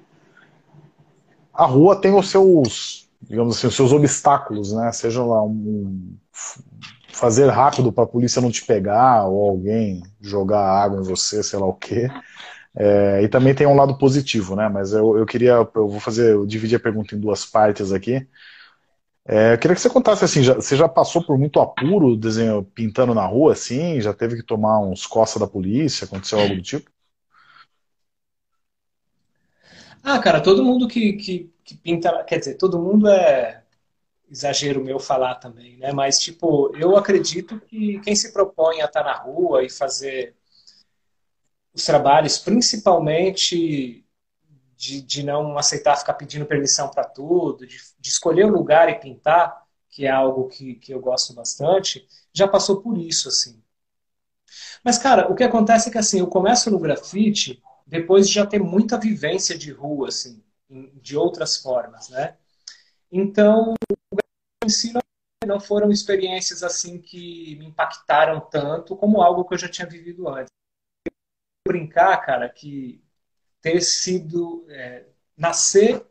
A 1.51 1.65
rua 1.65 1.99
tem 1.99 2.13
os 2.13 2.29
seus, 2.29 3.09
digamos 3.23 3.57
assim, 3.57 3.65
os 3.65 3.75
seus 3.75 3.91
obstáculos, 3.91 4.71
né? 4.71 4.91
Seja 4.91 5.23
lá 5.23 5.41
um 5.41 6.15
fazer 7.21 7.47
rápido 7.49 7.93
para 7.93 8.03
a 8.03 8.07
polícia 8.07 8.41
não 8.41 8.49
te 8.51 8.65
pegar 8.65 9.27
ou 9.27 9.47
alguém 9.51 10.01
jogar 10.19 10.59
água 10.59 10.99
em 10.99 11.03
você, 11.03 11.43
sei 11.43 11.59
lá 11.59 11.67
o 11.67 11.73
quê. 11.75 12.09
É, 12.75 13.21
e 13.23 13.27
também 13.29 13.53
tem 13.53 13.67
um 13.67 13.75
lado 13.75 13.97
positivo, 13.97 14.55
né? 14.55 14.67
Mas 14.67 14.91
eu, 14.91 15.17
eu 15.17 15.25
queria, 15.25 15.51
eu 15.51 15.87
vou 15.87 15.99
fazer, 15.99 16.33
eu 16.33 16.47
dividi 16.47 16.75
a 16.75 16.79
pergunta 16.79 17.15
em 17.15 17.19
duas 17.19 17.45
partes 17.45 17.91
aqui. 17.93 18.27
É, 19.27 19.53
eu 19.53 19.57
queria 19.59 19.75
que 19.75 19.81
você 19.81 19.89
contasse 19.89 20.25
assim, 20.25 20.41
já, 20.41 20.55
você 20.55 20.75
já 20.75 20.89
passou 20.89 21.23
por 21.23 21.37
muito 21.37 21.59
apuro 21.59 22.17
desenho 22.17 22.63
pintando 22.63 23.13
na 23.13 23.25
rua, 23.25 23.53
assim? 23.53 24.01
Já 24.01 24.13
teve 24.13 24.35
que 24.37 24.43
tomar 24.43 24.79
uns 24.79 25.05
coça 25.05 25.39
da 25.39 25.47
polícia? 25.47 26.05
Aconteceu 26.05 26.39
algo 26.39 26.55
do 26.55 26.61
tipo? 26.61 26.89
Ah, 30.03 30.19
cara, 30.19 30.41
todo 30.41 30.63
mundo 30.63 30.87
que, 30.87 31.13
que, 31.13 31.53
que 31.63 31.75
pinta, 31.77 32.23
quer 32.23 32.39
dizer, 32.39 32.55
todo 32.55 32.79
mundo 32.79 33.07
é 33.07 33.60
exagero 34.31 34.83
meu 34.83 34.97
falar 34.99 35.35
também, 35.35 35.77
né? 35.77 35.91
Mas 35.91 36.17
tipo, 36.17 36.73
eu 36.77 36.95
acredito 36.95 37.59
que 37.59 37.99
quem 37.99 38.15
se 38.15 38.31
propõe 38.31 38.81
a 38.81 38.85
estar 38.85 39.03
na 39.03 39.13
rua 39.13 39.63
e 39.63 39.69
fazer 39.69 40.35
os 41.73 41.85
trabalhos, 41.85 42.37
principalmente 42.37 44.05
de, 44.75 45.01
de 45.01 45.23
não 45.23 45.57
aceitar 45.57 45.97
ficar 45.97 46.13
pedindo 46.13 46.45
permissão 46.45 46.89
para 46.89 47.03
tudo, 47.03 47.67
de, 47.67 47.77
de, 47.99 48.09
escolher 48.09 48.45
o 48.45 48.51
lugar 48.51 48.89
e 48.89 48.99
pintar, 48.99 49.63
que 49.89 50.05
é 50.05 50.09
algo 50.09 50.47
que, 50.47 50.75
que 50.75 50.93
eu 50.93 50.99
gosto 50.99 51.33
bastante, 51.33 52.07
já 52.33 52.47
passou 52.47 52.81
por 52.81 52.97
isso, 52.97 53.27
assim. 53.27 53.61
Mas, 54.83 54.97
cara, 54.97 55.31
o 55.31 55.35
que 55.35 55.43
acontece 55.43 55.89
é 55.89 55.91
que, 55.91 55.97
assim, 55.97 56.19
eu 56.19 56.27
começo 56.27 56.71
no 56.71 56.79
grafite 56.79 57.61
depois 57.85 58.27
de 58.27 58.33
já 58.33 58.45
ter 58.45 58.59
muita 58.59 58.97
vivência 58.97 59.57
de 59.57 59.71
rua, 59.71 60.07
assim, 60.07 60.41
de 61.01 61.15
outras 61.17 61.57
formas, 61.57 62.09
né? 62.09 62.35
Então, 63.11 63.75
o 64.71 64.79
grafite 64.79 64.87
em 64.87 64.91
si 64.91 64.93
não, 65.45 65.59
foram 65.59 65.91
experiências, 65.91 66.63
assim, 66.63 66.99
que 66.99 67.55
me 67.57 67.65
impactaram 67.65 68.39
tanto 68.39 68.95
como 68.95 69.21
algo 69.21 69.43
que 69.45 69.53
eu 69.53 69.57
já 69.57 69.67
tinha 69.67 69.87
vivido 69.87 70.29
antes. 70.29 70.51
Brincar, 71.67 72.17
cara, 72.17 72.49
que 72.49 73.03
ter 73.61 73.81
sido, 73.81 74.65
é, 74.69 75.05
nascer 75.37 76.05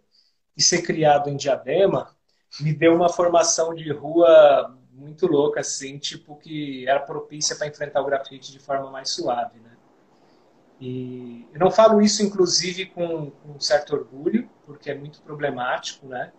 e 0.57 0.63
ser 0.63 0.83
criado 0.83 1.29
em 1.29 1.37
Diadema 1.37 2.17
me 2.61 2.73
deu 2.73 2.95
uma 2.95 3.09
formação 3.09 3.75
de 3.75 3.91
rua 3.93 4.77
muito 4.93 5.27
louca, 5.27 5.61
assim, 5.61 5.99
tipo 5.99 6.37
que 6.37 6.87
era 6.87 7.01
propícia 7.01 7.57
para 7.57 7.69
enfrentar 7.69 8.01
o 8.03 8.07
grafite 8.07 8.53
de 8.53 8.59
forma 8.59 8.91
mais 8.91 9.11
suave, 9.11 9.59
né? 9.61 9.77
E 10.81 11.47
eu 11.53 11.61
não 11.61 11.71
falo 11.71 12.01
isso, 12.01 12.23
inclusive, 12.23 12.87
com, 12.87 13.31
com 13.31 13.53
um 13.53 13.61
certo 13.61 13.95
orgulho, 13.95 14.49
porque 14.65 14.91
é 14.91 14.95
muito 14.95 15.21
problemático, 15.23 16.07
né? 16.07 16.33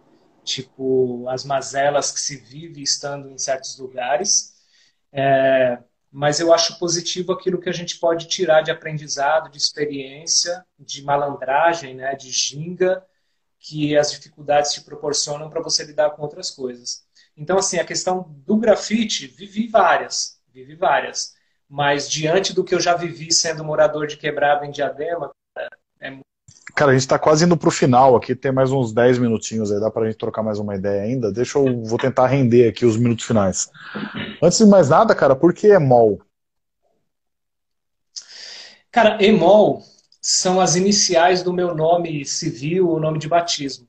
Tipo, 0.44 1.28
as 1.30 1.46
mazelas 1.46 2.12
que 2.12 2.20
se 2.20 2.38
vive 2.38 2.82
estando 2.82 3.30
em 3.30 3.38
certos 3.38 3.78
lugares. 3.78 4.54
É, 5.12 5.78
mas 6.12 6.40
eu 6.40 6.54
acho 6.54 6.78
positivo 6.78 7.32
aquilo 7.32 7.60
que 7.60 7.70
a 7.70 7.74
gente 7.74 7.98
pode 7.98 8.28
tirar 8.28 8.62
de 8.62 8.72
aprendizado, 8.72 9.50
de 9.50 9.58
experiência, 9.58 10.66
de 10.78 11.04
malandragem, 11.04 11.96
né, 11.96 12.16
de 12.16 12.30
ginga, 12.30 13.06
que 13.58 13.96
as 13.96 14.12
dificuldades 14.12 14.74
te 14.74 14.82
proporcionam 14.82 15.50
para 15.50 15.62
você 15.62 15.84
lidar 15.86 16.12
com 16.12 16.22
outras 16.24 16.52
coisas. 16.52 17.06
Então, 17.38 17.58
assim, 17.58 17.78
a 17.80 17.86
questão 17.86 18.26
do 18.46 18.58
grafite, 18.58 19.28
vivi 19.28 19.68
várias, 19.68 20.42
vivi 20.52 20.76
várias, 20.76 21.34
mas 21.70 22.10
diante 22.10 22.54
do 22.54 22.64
que 22.64 22.76
eu 22.76 22.80
já 22.80 22.96
vivi 22.96 23.32
sendo 23.32 23.64
morador 23.64 24.06
de 24.08 24.18
quebrada 24.18 24.66
em 24.66 24.72
Diadema, 24.72 25.32
Cara, 26.76 26.92
a 26.92 26.94
gente 26.94 27.02
está 27.02 27.18
quase 27.18 27.44
indo 27.46 27.58
para 27.58 27.68
o 27.68 27.72
final 27.72 28.16
aqui, 28.16 28.36
tem 28.36 28.52
mais 28.52 28.72
uns 28.72 28.94
10 28.94 29.18
minutinhos 29.18 29.72
aí, 29.72 29.80
dá 29.80 29.90
para 29.90 30.04
a 30.04 30.06
gente 30.06 30.18
trocar 30.18 30.44
mais 30.44 30.60
uma 30.60 30.76
ideia 30.76 31.02
ainda. 31.02 31.32
Deixa 31.32 31.58
eu, 31.58 31.84
vou 31.84 31.98
tentar 31.98 32.28
render 32.28 32.70
aqui 32.70 32.86
os 32.86 32.98
minutos 32.98 33.26
finais. 33.26 33.70
Antes 34.42 34.60
de 34.60 34.66
mais 34.66 34.90
nada, 34.90 35.16
cara, 35.16 35.36
por 35.36 35.54
que 35.54 35.68
EMOL? 35.68 36.22
Cara, 38.92 39.22
EMOL 39.24 39.82
são 40.22 40.62
as 40.62 40.76
iniciais 40.76 41.42
do 41.42 41.52
meu 41.52 41.74
nome 41.74 42.24
civil, 42.26 42.90
o 42.90 43.00
nome 43.00 43.18
de 43.18 43.28
batismo, 43.28 43.88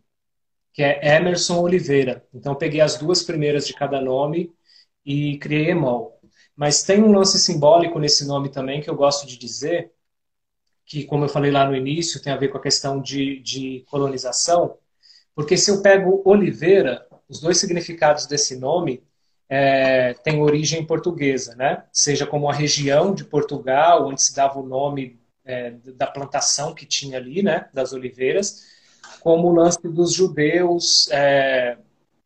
que 0.72 0.82
é 0.82 1.16
Emerson 1.16 1.60
Oliveira. 1.60 2.24
Então 2.32 2.54
peguei 2.54 2.80
as 2.80 2.96
duas 2.96 3.22
primeiras 3.22 3.66
de 3.66 3.74
cada 3.74 4.00
nome 4.00 4.50
e 5.04 5.38
criei 5.38 5.70
EMOL. 5.70 6.18
Mas 6.56 6.82
tem 6.82 7.02
um 7.02 7.12
lance 7.12 7.38
simbólico 7.38 7.98
nesse 7.98 8.26
nome 8.26 8.48
também 8.48 8.80
que 8.80 8.88
eu 8.88 8.96
gosto 8.96 9.26
de 9.26 9.38
dizer, 9.38 9.92
que, 10.84 11.04
como 11.04 11.24
eu 11.24 11.28
falei 11.28 11.50
lá 11.50 11.66
no 11.66 11.76
início, 11.76 12.20
tem 12.22 12.32
a 12.32 12.36
ver 12.36 12.48
com 12.48 12.58
a 12.58 12.62
questão 12.62 13.00
de, 13.00 13.40
de 13.40 13.84
colonização, 13.90 14.76
porque 15.34 15.56
se 15.56 15.70
eu 15.70 15.80
pego 15.80 16.22
Oliveira, 16.24 17.06
os 17.28 17.40
dois 17.40 17.58
significados 17.58 18.26
desse 18.26 18.58
nome 18.58 19.02
é, 19.48 20.14
têm 20.14 20.40
origem 20.40 20.84
portuguesa, 20.84 21.54
né? 21.54 21.84
Seja 21.92 22.26
como 22.26 22.48
a 22.48 22.52
região 22.52 23.14
de 23.14 23.24
Portugal, 23.24 24.06
onde 24.06 24.22
se 24.22 24.34
dava 24.34 24.58
o 24.58 24.66
nome 24.66 25.18
é, 25.44 25.72
da 25.94 26.06
plantação 26.06 26.74
que 26.74 26.86
tinha 26.86 27.18
ali, 27.18 27.42
né? 27.42 27.68
Das 27.72 27.92
oliveiras, 27.92 28.62
como 29.20 29.48
o 29.48 29.54
lance 29.54 29.80
dos 29.88 30.12
judeus 30.12 31.08
é, 31.10 31.78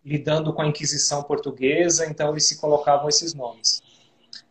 lidando 0.04 0.52
com 0.52 0.62
a 0.62 0.66
Inquisição 0.66 1.22
portuguesa, 1.22 2.06
então 2.06 2.30
eles 2.30 2.46
se 2.46 2.60
colocavam 2.60 3.08
esses 3.08 3.34
nomes. 3.34 3.82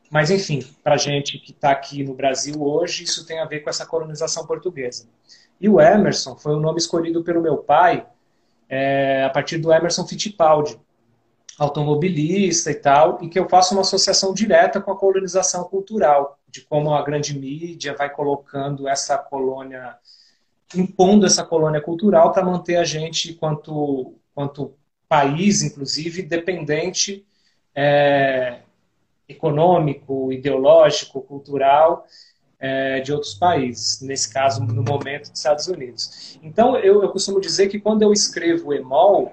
Mas, 0.10 0.30
enfim, 0.30 0.64
para 0.84 0.96
a 0.96 0.98
gente 0.98 1.40
que 1.40 1.52
está 1.52 1.72
aqui 1.72 2.04
no 2.04 2.14
Brasil 2.14 2.62
hoje, 2.62 3.04
isso 3.04 3.26
tem 3.26 3.40
a 3.40 3.46
ver 3.46 3.62
com 3.62 3.70
essa 3.70 3.86
colonização 3.86 4.46
portuguesa. 4.46 5.08
E 5.60 5.68
o 5.68 5.80
Emerson 5.80 6.36
foi 6.36 6.54
o 6.54 6.60
nome 6.60 6.78
escolhido 6.78 7.24
pelo 7.24 7.42
meu 7.42 7.58
pai 7.58 8.06
é, 8.70 9.24
a 9.24 9.30
partir 9.30 9.58
do 9.58 9.72
Emerson 9.72 10.06
Fittipaldi, 10.06 10.80
automobilista 11.58 12.70
e 12.70 12.76
tal, 12.76 13.20
e 13.22 13.30
que 13.30 13.40
eu 13.40 13.48
faço 13.48 13.74
uma 13.74 13.82
associação 13.82 14.34
direta 14.34 14.82
com 14.82 14.92
a 14.92 14.98
colonização 14.98 15.64
cultural, 15.64 16.38
de 16.50 16.62
como 16.62 16.94
a 16.94 17.02
grande 17.02 17.38
mídia 17.38 17.96
vai 17.96 18.10
colocando 18.10 18.88
essa 18.88 19.18
colônia, 19.18 19.96
impondo 20.76 21.26
essa 21.26 21.44
colônia 21.44 21.82
cultural 21.82 22.34
para 22.34 22.44
manter 22.44 22.76
a 22.76 22.84
gente, 22.84 23.34
quanto, 23.34 24.16
quanto 24.34 24.74
país, 25.08 25.62
inclusive, 25.62 26.22
dependente 26.24 27.26
é, 27.74 28.60
econômico, 29.28 30.32
ideológico, 30.32 31.22
cultural 31.22 32.06
é, 32.60 33.00
de 33.00 33.12
outros 33.14 33.34
países, 33.34 34.02
nesse 34.02 34.32
caso, 34.32 34.64
no 34.64 34.84
momento, 34.84 35.30
dos 35.30 35.40
Estados 35.40 35.68
Unidos. 35.68 36.40
Então, 36.42 36.78
eu, 36.78 37.04
eu 37.04 37.10
costumo 37.10 37.40
dizer 37.40 37.68
que 37.68 37.80
quando 37.80 38.02
eu 38.02 38.14
escrevo 38.14 38.74
EMOL, 38.74 39.32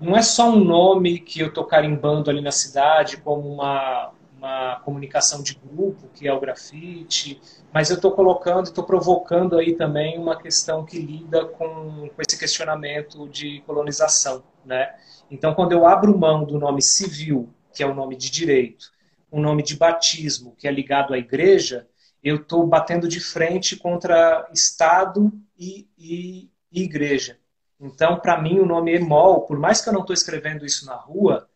não 0.00 0.16
é 0.16 0.22
só 0.22 0.50
um 0.50 0.62
nome 0.62 1.18
que 1.18 1.40
eu 1.40 1.48
estou 1.48 1.64
carimbando 1.64 2.30
ali 2.30 2.40
na 2.40 2.52
cidade 2.52 3.16
como 3.16 3.48
uma, 3.52 4.12
uma 4.36 4.80
comunicação 4.84 5.42
de 5.42 5.54
grupo, 5.54 6.08
que 6.14 6.28
é 6.28 6.32
o 6.32 6.40
grafite, 6.40 7.40
mas 7.72 7.90
eu 7.90 7.96
estou 7.96 8.12
colocando, 8.12 8.66
estou 8.66 8.84
provocando 8.84 9.58
aí 9.58 9.74
também 9.74 10.18
uma 10.18 10.36
questão 10.36 10.84
que 10.84 10.98
lida 10.98 11.46
com, 11.46 12.08
com 12.08 12.22
esse 12.26 12.38
questionamento 12.38 13.28
de 13.28 13.62
colonização, 13.66 14.42
né? 14.64 14.94
Então, 15.30 15.54
quando 15.54 15.72
eu 15.72 15.86
abro 15.86 16.16
mão 16.16 16.44
do 16.44 16.58
nome 16.58 16.80
civil, 16.80 17.48
que 17.72 17.82
é 17.82 17.86
o 17.86 17.94
nome 17.94 18.16
de 18.16 18.30
direito, 18.30 18.92
um 19.30 19.40
nome 19.40 19.62
de 19.62 19.76
batismo 19.76 20.54
que 20.56 20.68
é 20.68 20.70
ligado 20.70 21.12
à 21.12 21.18
igreja, 21.18 21.88
eu 22.22 22.36
estou 22.36 22.66
batendo 22.66 23.08
de 23.08 23.20
frente 23.20 23.76
contra 23.76 24.48
Estado 24.52 25.32
e, 25.58 25.88
e, 25.96 26.50
e 26.72 26.82
igreja. 26.82 27.38
Então, 27.78 28.18
para 28.18 28.40
mim, 28.40 28.58
o 28.58 28.66
nome 28.66 28.94
Emol, 28.94 29.42
por 29.42 29.58
mais 29.58 29.80
que 29.80 29.88
eu 29.88 29.92
não 29.92 30.00
estou 30.00 30.14
escrevendo 30.14 30.64
isso 30.64 30.86
na 30.86 30.94
rua, 30.94 31.48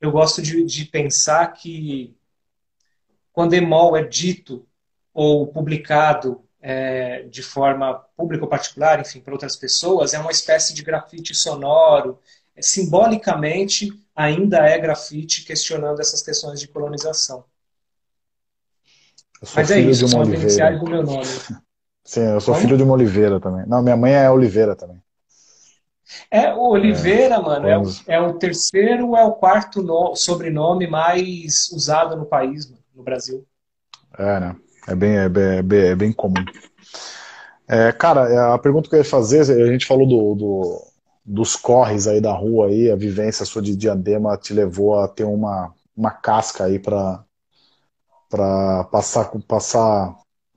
eu 0.00 0.10
gosto 0.10 0.42
de, 0.42 0.62
de 0.64 0.84
pensar 0.84 1.46
que 1.52 2.16
quando 3.32 3.54
Emol 3.54 3.96
é 3.96 4.04
dito 4.04 4.66
ou 5.14 5.46
publicado 5.46 6.44
é, 6.60 7.22
de 7.22 7.42
forma 7.42 7.94
pública 8.16 8.44
ou 8.44 8.50
particular, 8.50 9.00
enfim, 9.00 9.20
para 9.20 9.32
outras 9.32 9.56
pessoas, 9.56 10.14
é 10.14 10.18
uma 10.18 10.30
espécie 10.30 10.74
de 10.74 10.82
grafite 10.82 11.34
sonoro. 11.34 12.20
Simbolicamente, 12.60 13.90
ainda 14.14 14.58
é 14.58 14.78
grafite 14.78 15.44
questionando 15.44 16.00
essas 16.00 16.22
questões 16.22 16.60
de 16.60 16.68
colonização. 16.68 17.44
Mas 19.54 19.70
é 19.70 19.80
isso, 19.80 20.06
são 20.06 20.20
as 20.20 20.28
iniciais 20.28 20.78
do 20.78 20.88
meu 20.88 21.02
nome. 21.02 21.26
Sim, 22.04 22.20
eu 22.20 22.40
sou 22.40 22.54
Como? 22.54 22.66
filho 22.66 22.76
de 22.76 22.82
uma 22.82 22.94
Oliveira 22.94 23.40
também. 23.40 23.66
Não, 23.66 23.82
minha 23.82 23.96
mãe 23.96 24.12
é 24.12 24.30
Oliveira 24.30 24.76
também. 24.76 25.02
É, 26.30 26.52
o 26.52 26.68
Oliveira, 26.68 27.36
é, 27.36 27.38
mano, 27.38 27.68
é 27.68 27.78
o, 27.78 27.82
é 28.06 28.20
o, 28.20 28.34
terceiro 28.34 29.08
ou 29.08 29.16
é 29.16 29.24
o 29.24 29.32
quarto 29.32 29.82
no, 29.82 30.14
sobrenome 30.14 30.86
mais 30.86 31.70
usado 31.72 32.16
no 32.16 32.26
país, 32.26 32.68
mano, 32.68 32.82
no 32.94 33.02
Brasil. 33.02 33.46
É, 34.18 34.40
né? 34.40 34.56
É 34.86 34.94
bem, 34.94 35.16
é 35.16 35.28
bem, 35.28 35.44
é 35.44 35.62
bem, 35.62 35.80
é 35.80 35.94
bem 35.94 36.12
comum. 36.12 36.44
É, 37.68 37.92
cara, 37.92 38.28
é, 38.28 38.54
a 38.54 38.58
pergunta 38.58 38.88
que 38.88 38.94
eu 38.94 38.98
ia 38.98 39.04
fazer, 39.04 39.40
a 39.40 39.72
gente 39.72 39.86
falou 39.86 40.06
do, 40.06 40.34
do, 40.34 40.91
dos 41.24 41.56
corres 41.56 42.06
aí 42.06 42.20
da 42.20 42.32
rua 42.32 42.66
aí, 42.68 42.90
a 42.90 42.96
vivência 42.96 43.46
sua 43.46 43.62
de 43.62 43.76
diadema 43.76 44.36
te 44.36 44.52
levou 44.52 44.98
a 44.98 45.08
ter 45.08 45.24
uma, 45.24 45.72
uma 45.96 46.10
casca 46.10 46.64
aí 46.64 46.78
para 46.78 47.24
para 48.28 48.84
passar, 48.84 49.30
passar 49.46 50.16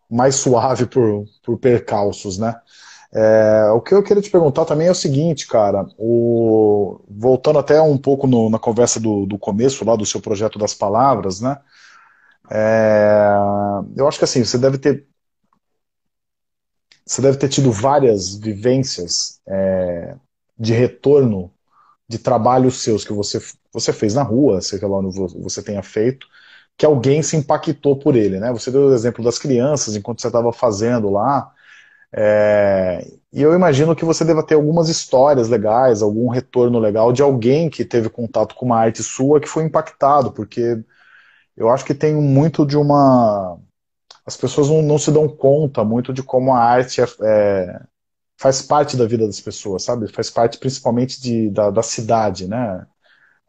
mais 0.09 0.35
suave 0.35 0.85
por, 0.85 1.25
por 1.43 1.57
percalços, 1.59 2.37
né? 2.37 2.55
É, 3.13 3.69
o 3.71 3.81
que 3.81 3.93
eu 3.93 4.03
queria 4.03 4.21
te 4.21 4.29
perguntar 4.29 4.65
também 4.65 4.87
é 4.87 4.91
o 4.91 4.95
seguinte, 4.95 5.47
cara, 5.47 5.85
o, 5.97 7.01
voltando 7.09 7.59
até 7.59 7.81
um 7.81 7.97
pouco 7.97 8.27
no, 8.27 8.49
na 8.49 8.59
conversa 8.59 8.99
do, 8.99 9.25
do 9.25 9.37
começo 9.37 9.85
lá 9.85 9.95
do 9.95 10.05
seu 10.05 10.21
projeto 10.21 10.59
das 10.59 10.73
palavras, 10.73 11.39
né? 11.41 11.57
É, 12.51 13.35
eu 13.97 14.07
acho 14.07 14.17
que 14.19 14.25
assim, 14.25 14.43
você 14.43 14.57
deve 14.57 14.77
ter 14.77 15.07
você 17.05 17.21
deve 17.21 17.37
ter 17.37 17.49
tido 17.49 17.71
várias 17.71 18.35
vivências 18.35 19.39
é, 19.47 20.15
de 20.57 20.73
retorno 20.73 21.51
de 22.07 22.19
trabalhos 22.19 22.81
seus 22.81 23.03
que 23.03 23.13
você, 23.13 23.41
você 23.73 23.91
fez 23.93 24.13
na 24.13 24.23
rua, 24.23 24.61
sei 24.61 24.79
lá 24.79 24.99
onde 24.99 25.17
você 25.39 25.61
tenha 25.63 25.81
feito, 25.83 26.27
que 26.77 26.85
alguém 26.85 27.23
se 27.23 27.35
impactou 27.37 27.97
por 27.97 28.15
ele, 28.15 28.39
né? 28.39 28.51
Você 28.51 28.71
deu 28.71 28.89
o 28.89 28.93
exemplo 28.93 29.23
das 29.23 29.39
crianças 29.39 29.95
enquanto 29.95 30.21
você 30.21 30.27
estava 30.27 30.53
fazendo 30.53 31.09
lá, 31.09 31.51
é, 32.17 33.05
e 33.33 33.41
eu 33.41 33.53
imagino 33.53 33.95
que 33.95 34.05
você 34.05 34.23
deva 34.23 34.41
ter 34.41 34.55
algumas 34.55 34.87
histórias 34.87 35.49
legais, 35.49 36.01
algum 36.01 36.29
retorno 36.29 36.79
legal 36.79 37.11
de 37.11 37.21
alguém 37.21 37.69
que 37.69 37.83
teve 37.83 38.09
contato 38.09 38.55
com 38.55 38.65
uma 38.65 38.79
arte 38.79 39.03
sua 39.03 39.41
que 39.41 39.47
foi 39.49 39.63
impactado, 39.65 40.31
porque 40.31 40.81
eu 41.57 41.69
acho 41.69 41.85
que 41.85 41.93
tem 41.93 42.15
muito 42.15 42.65
de 42.65 42.77
uma. 42.77 43.59
As 44.25 44.37
pessoas 44.37 44.69
não, 44.69 44.81
não 44.81 44.97
se 44.99 45.11
dão 45.11 45.27
conta 45.27 45.83
muito 45.83 46.13
de 46.13 46.23
como 46.23 46.53
a 46.53 46.59
arte 46.59 47.01
é, 47.01 47.05
é, 47.23 47.81
faz 48.37 48.61
parte 48.61 48.97
da 48.97 49.05
vida 49.05 49.25
das 49.25 49.39
pessoas, 49.41 49.83
sabe? 49.83 50.11
Faz 50.11 50.29
parte 50.29 50.57
principalmente 50.57 51.21
de, 51.21 51.49
da, 51.49 51.69
da 51.69 51.83
cidade, 51.83 52.47
né? 52.47 52.85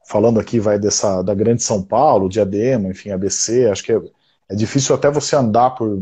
falando 0.06 0.38
aqui 0.38 0.60
vai 0.60 0.78
dessa 0.78 1.20
da 1.22 1.34
grande 1.34 1.62
São 1.62 1.82
Paulo, 1.82 2.28
Diadema, 2.28 2.88
enfim, 2.88 3.10
ABC, 3.10 3.68
acho 3.68 3.82
que 3.82 3.92
é, 3.92 4.00
é, 4.50 4.54
difícil 4.54 4.94
até 4.94 5.10
você 5.10 5.36
andar 5.36 5.70
por, 5.70 6.00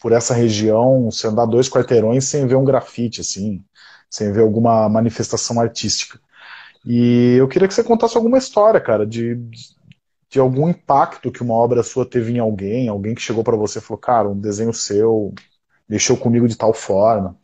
por 0.00 0.12
essa 0.12 0.34
região, 0.34 1.10
você 1.10 1.28
andar 1.28 1.46
dois 1.46 1.68
quarteirões 1.68 2.24
sem 2.24 2.46
ver 2.46 2.56
um 2.56 2.64
grafite, 2.64 3.20
assim, 3.20 3.64
sem 4.10 4.32
ver 4.32 4.42
alguma 4.42 4.88
manifestação 4.88 5.60
artística. 5.60 6.20
E 6.84 7.36
eu 7.38 7.48
queria 7.48 7.68
que 7.68 7.74
você 7.74 7.84
contasse 7.84 8.16
alguma 8.16 8.38
história, 8.38 8.80
cara, 8.80 9.06
de, 9.06 9.36
de 10.28 10.40
algum 10.40 10.68
impacto 10.68 11.30
que 11.30 11.42
uma 11.42 11.54
obra 11.54 11.82
sua 11.82 12.04
teve 12.04 12.32
em 12.32 12.38
alguém, 12.38 12.88
alguém 12.88 13.14
que 13.14 13.22
chegou 13.22 13.44
para 13.44 13.56
você 13.56 13.78
e 13.78 13.82
falou, 13.82 13.98
cara, 13.98 14.28
um 14.28 14.38
desenho 14.38 14.74
seu 14.74 15.32
mexeu 15.88 16.16
comigo 16.16 16.48
de 16.48 16.56
tal 16.56 16.74
forma. 16.74 17.38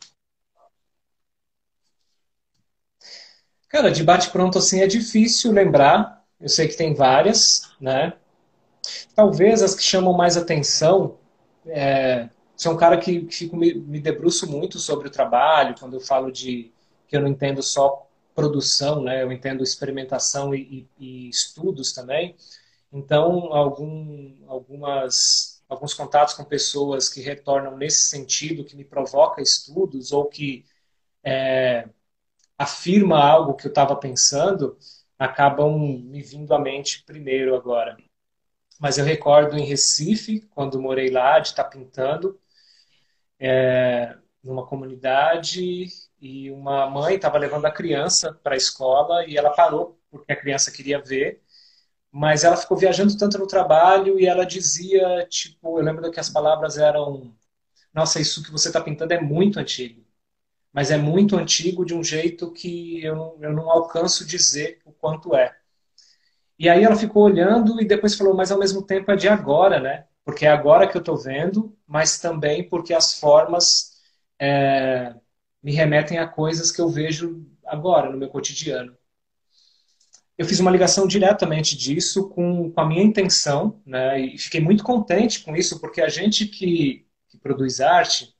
Cara, 3.71 3.89
de 3.91 4.03
bate-pronto 4.03 4.57
assim 4.57 4.81
é 4.81 4.87
difícil 4.87 5.51
lembrar. 5.51 6.23
Eu 6.39 6.49
sei 6.49 6.67
que 6.67 6.75
tem 6.75 6.93
várias, 6.93 7.71
né? 7.79 8.13
Talvez 9.15 9.61
as 9.61 9.75
que 9.75 9.83
chamam 9.83 10.13
mais 10.13 10.37
atenção. 10.37 11.17
É, 11.67 12.29
um 12.67 12.77
cara 12.77 12.97
que, 12.97 13.25
que 13.25 13.35
fico, 13.35 13.55
me, 13.57 13.73
me 13.73 13.99
debruço 13.99 14.49
muito 14.49 14.79
sobre 14.79 15.07
o 15.07 15.11
trabalho, 15.11 15.75
quando 15.79 15.95
eu 15.95 16.01
falo 16.01 16.31
de 16.31 16.71
que 17.07 17.15
eu 17.17 17.21
não 17.21 17.27
entendo 17.27 17.61
só 17.63 18.07
produção, 18.35 19.01
né? 19.03 19.23
Eu 19.23 19.31
entendo 19.31 19.63
experimentação 19.63 20.55
e, 20.55 20.87
e, 20.99 21.27
e 21.27 21.29
estudos 21.29 21.93
também. 21.93 22.35
Então, 22.91 23.53
algum, 23.53 24.33
algumas, 24.47 25.63
alguns 25.69 25.93
contatos 25.93 26.33
com 26.35 26.43
pessoas 26.43 27.09
que 27.09 27.21
retornam 27.21 27.77
nesse 27.77 28.05
sentido, 28.09 28.65
que 28.65 28.75
me 28.75 28.85
provoca 28.85 29.41
estudos 29.41 30.11
ou 30.11 30.25
que 30.25 30.65
é, 31.23 31.87
afirma 32.61 33.17
algo 33.17 33.55
que 33.55 33.65
eu 33.67 33.69
estava 33.69 33.95
pensando, 33.95 34.77
acabam 35.17 35.77
me 35.77 36.21
vindo 36.21 36.53
à 36.53 36.59
mente 36.59 37.03
primeiro 37.05 37.55
agora. 37.55 37.97
Mas 38.79 38.97
eu 38.97 39.05
recordo 39.05 39.57
em 39.57 39.65
Recife, 39.65 40.41
quando 40.51 40.81
morei 40.81 41.09
lá, 41.09 41.39
de 41.39 41.49
estar 41.49 41.63
tá 41.63 41.69
pintando, 41.69 42.39
é, 43.39 44.15
numa 44.43 44.65
comunidade, 44.65 45.87
e 46.19 46.51
uma 46.51 46.89
mãe 46.89 47.15
estava 47.15 47.37
levando 47.37 47.65
a 47.65 47.71
criança 47.71 48.33
para 48.43 48.53
a 48.53 48.57
escola 48.57 49.25
e 49.25 49.37
ela 49.37 49.51
parou 49.51 49.99
porque 50.09 50.31
a 50.31 50.35
criança 50.35 50.71
queria 50.71 51.01
ver, 51.01 51.41
mas 52.11 52.43
ela 52.43 52.57
ficou 52.57 52.77
viajando 52.77 53.17
tanto 53.17 53.37
no 53.39 53.47
trabalho 53.47 54.19
e 54.19 54.27
ela 54.27 54.45
dizia, 54.45 55.25
tipo, 55.29 55.79
eu 55.79 55.83
lembro 55.83 56.11
que 56.11 56.19
as 56.19 56.29
palavras 56.29 56.77
eram: 56.77 57.35
Nossa, 57.93 58.19
isso 58.21 58.43
que 58.43 58.51
você 58.51 58.69
está 58.69 58.81
pintando 58.81 59.13
é 59.13 59.21
muito 59.21 59.59
antigo 59.59 60.05
mas 60.73 60.91
é 60.91 60.97
muito 60.97 61.37
antigo 61.37 61.85
de 61.85 61.93
um 61.93 62.03
jeito 62.03 62.51
que 62.51 63.03
eu 63.03 63.37
eu 63.41 63.53
não 63.53 63.69
alcanço 63.69 64.25
dizer 64.25 64.79
o 64.85 64.91
quanto 64.91 65.35
é. 65.35 65.55
E 66.57 66.69
aí 66.69 66.83
ela 66.83 66.95
ficou 66.95 67.23
olhando 67.23 67.81
e 67.81 67.85
depois 67.85 68.15
falou, 68.15 68.35
mas 68.35 68.51
ao 68.51 68.59
mesmo 68.59 68.83
tempo 68.83 69.11
é 69.11 69.15
de 69.15 69.27
agora, 69.27 69.79
né? 69.79 70.05
Porque 70.23 70.45
é 70.45 70.49
agora 70.49 70.87
que 70.87 70.95
eu 70.95 70.99
estou 70.99 71.17
vendo, 71.17 71.75
mas 71.87 72.19
também 72.19 72.67
porque 72.69 72.93
as 72.93 73.19
formas 73.19 73.93
é, 74.39 75.15
me 75.63 75.73
remetem 75.73 76.19
a 76.19 76.27
coisas 76.27 76.71
que 76.71 76.79
eu 76.79 76.87
vejo 76.89 77.43
agora, 77.65 78.11
no 78.11 78.17
meu 78.17 78.29
cotidiano. 78.29 78.95
Eu 80.37 80.45
fiz 80.45 80.59
uma 80.59 80.71
ligação 80.71 81.07
diretamente 81.07 81.77
disso 81.77 82.29
com, 82.29 82.71
com 82.71 82.81
a 82.81 82.85
minha 82.85 83.03
intenção, 83.03 83.81
né? 83.85 84.19
E 84.19 84.37
fiquei 84.37 84.61
muito 84.61 84.83
contente 84.83 85.43
com 85.43 85.55
isso, 85.55 85.79
porque 85.79 86.01
a 86.01 86.09
gente 86.09 86.45
que, 86.45 87.05
que 87.29 87.37
produz 87.37 87.81
arte, 87.81 88.35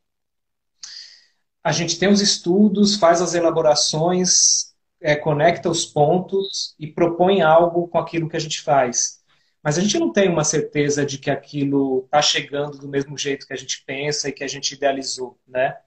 a 1.63 1.71
gente 1.71 1.99
tem 1.99 2.09
os 2.09 2.21
estudos, 2.21 2.95
faz 2.95 3.21
as 3.21 3.33
elaborações, 3.33 4.73
é, 4.99 5.15
conecta 5.15 5.69
os 5.69 5.85
pontos 5.85 6.75
e 6.79 6.87
propõe 6.87 7.41
algo 7.41 7.87
com 7.87 7.97
aquilo 7.97 8.29
que 8.29 8.37
a 8.37 8.39
gente 8.39 8.61
faz. 8.61 9.21
Mas 9.63 9.77
a 9.77 9.81
gente 9.81 9.99
não 9.99 10.11
tem 10.11 10.27
uma 10.29 10.43
certeza 10.43 11.05
de 11.05 11.17
que 11.19 11.29
aquilo 11.29 12.03
está 12.05 12.21
chegando 12.21 12.77
do 12.77 12.87
mesmo 12.87 13.17
jeito 13.17 13.45
que 13.45 13.53
a 13.53 13.57
gente 13.57 13.83
pensa 13.85 14.29
e 14.29 14.31
que 14.31 14.43
a 14.43 14.47
gente 14.47 14.73
idealizou, 14.73 15.39
né? 15.47 15.77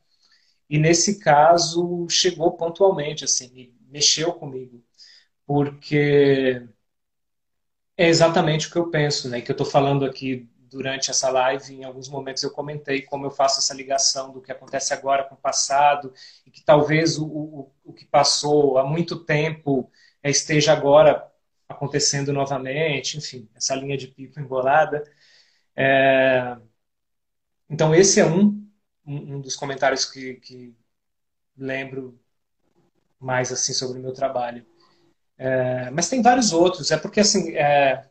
E 0.70 0.78
nesse 0.78 1.18
caso 1.18 2.06
chegou 2.08 2.52
pontualmente, 2.52 3.24
assim, 3.24 3.72
mexeu 3.88 4.32
comigo, 4.32 4.82
porque 5.46 6.66
é 7.96 8.08
exatamente 8.08 8.68
o 8.68 8.70
que 8.70 8.78
eu 8.78 8.90
penso, 8.90 9.28
né? 9.28 9.40
Que 9.40 9.50
eu 9.50 9.54
estou 9.54 9.66
falando 9.66 10.04
aqui 10.04 10.48
durante 10.74 11.08
essa 11.08 11.30
live, 11.30 11.72
em 11.72 11.84
alguns 11.84 12.08
momentos 12.08 12.42
eu 12.42 12.50
comentei 12.50 13.00
como 13.02 13.24
eu 13.24 13.30
faço 13.30 13.60
essa 13.60 13.72
ligação 13.72 14.32
do 14.32 14.42
que 14.42 14.50
acontece 14.50 14.92
agora 14.92 15.22
com 15.22 15.36
o 15.36 15.38
passado 15.38 16.12
e 16.44 16.50
que 16.50 16.64
talvez 16.64 17.16
o, 17.16 17.26
o, 17.26 17.72
o 17.84 17.92
que 17.92 18.04
passou 18.04 18.76
há 18.76 18.84
muito 18.84 19.24
tempo 19.24 19.88
é, 20.20 20.28
esteja 20.30 20.72
agora 20.72 21.30
acontecendo 21.68 22.32
novamente, 22.32 23.16
enfim, 23.16 23.48
essa 23.54 23.74
linha 23.76 23.96
de 23.96 24.08
pipo 24.08 24.40
embolada. 24.40 25.04
É... 25.76 26.56
Então 27.70 27.94
esse 27.94 28.18
é 28.18 28.26
um, 28.26 28.68
um 29.06 29.40
dos 29.40 29.54
comentários 29.54 30.04
que, 30.04 30.34
que 30.34 30.74
lembro 31.56 32.18
mais 33.20 33.52
assim 33.52 33.72
sobre 33.72 34.00
o 34.00 34.02
meu 34.02 34.12
trabalho. 34.12 34.66
É... 35.38 35.88
Mas 35.90 36.08
tem 36.08 36.20
vários 36.20 36.52
outros, 36.52 36.90
é 36.90 36.96
porque 36.96 37.20
assim, 37.20 37.54
é... 37.56 38.04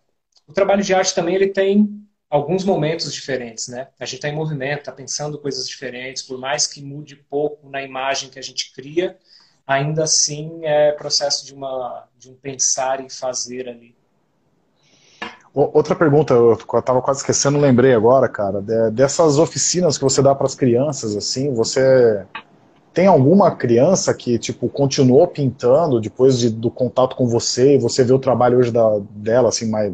o 0.48 0.54
trabalho 0.54 0.82
de 0.82 0.94
arte 0.94 1.14
também 1.14 1.36
ele 1.36 1.50
tem 1.50 2.03
alguns 2.34 2.66
momentos 2.66 3.14
diferentes, 3.14 3.68
né? 3.68 3.90
A 4.00 4.06
gente 4.06 4.16
está 4.16 4.28
em 4.28 4.34
movimento, 4.36 4.80
está 4.80 4.92
pensando 4.92 5.38
coisas 5.38 5.68
diferentes, 5.68 6.24
por 6.24 6.40
mais 6.40 6.66
que 6.66 6.82
mude 6.82 7.16
pouco 7.16 7.70
na 7.70 7.84
imagem 7.84 8.28
que 8.28 8.40
a 8.40 8.42
gente 8.42 8.74
cria, 8.74 9.16
ainda 9.68 10.06
assim 10.06 10.62
é 10.64 10.92
processo 10.94 11.46
de, 11.46 11.54
uma, 11.54 12.06
de 12.18 12.32
um 12.32 12.34
pensar 12.34 13.06
e 13.06 13.08
fazer 13.08 13.70
ali. 13.70 13.96
Outra 15.54 15.96
pergunta, 15.96 16.34
eu 16.34 16.54
estava 16.54 17.04
quase 17.04 17.20
esquecendo, 17.20 17.60
lembrei 17.60 17.94
agora, 17.94 18.28
cara, 18.28 18.60
dessas 18.90 19.38
oficinas 19.38 20.00
que 20.00 20.04
você 20.04 20.20
dá 20.20 20.34
para 20.34 20.48
as 20.48 20.56
crianças, 20.56 21.16
assim, 21.16 21.54
você 21.54 22.26
tem 22.92 23.06
alguma 23.06 23.56
criança 23.56 24.12
que, 24.12 24.40
tipo, 24.40 24.68
continuou 24.68 25.28
pintando 25.28 26.02
depois 26.02 26.40
de, 26.40 26.50
do 26.50 26.72
contato 26.72 27.16
com 27.16 27.28
você 27.28 27.76
e 27.76 27.78
você 27.78 28.04
vê 28.04 28.12
o 28.12 28.18
trabalho 28.18 28.58
hoje 28.58 28.72
da, 28.72 29.00
dela, 29.12 29.50
assim, 29.50 29.70
mais 29.70 29.94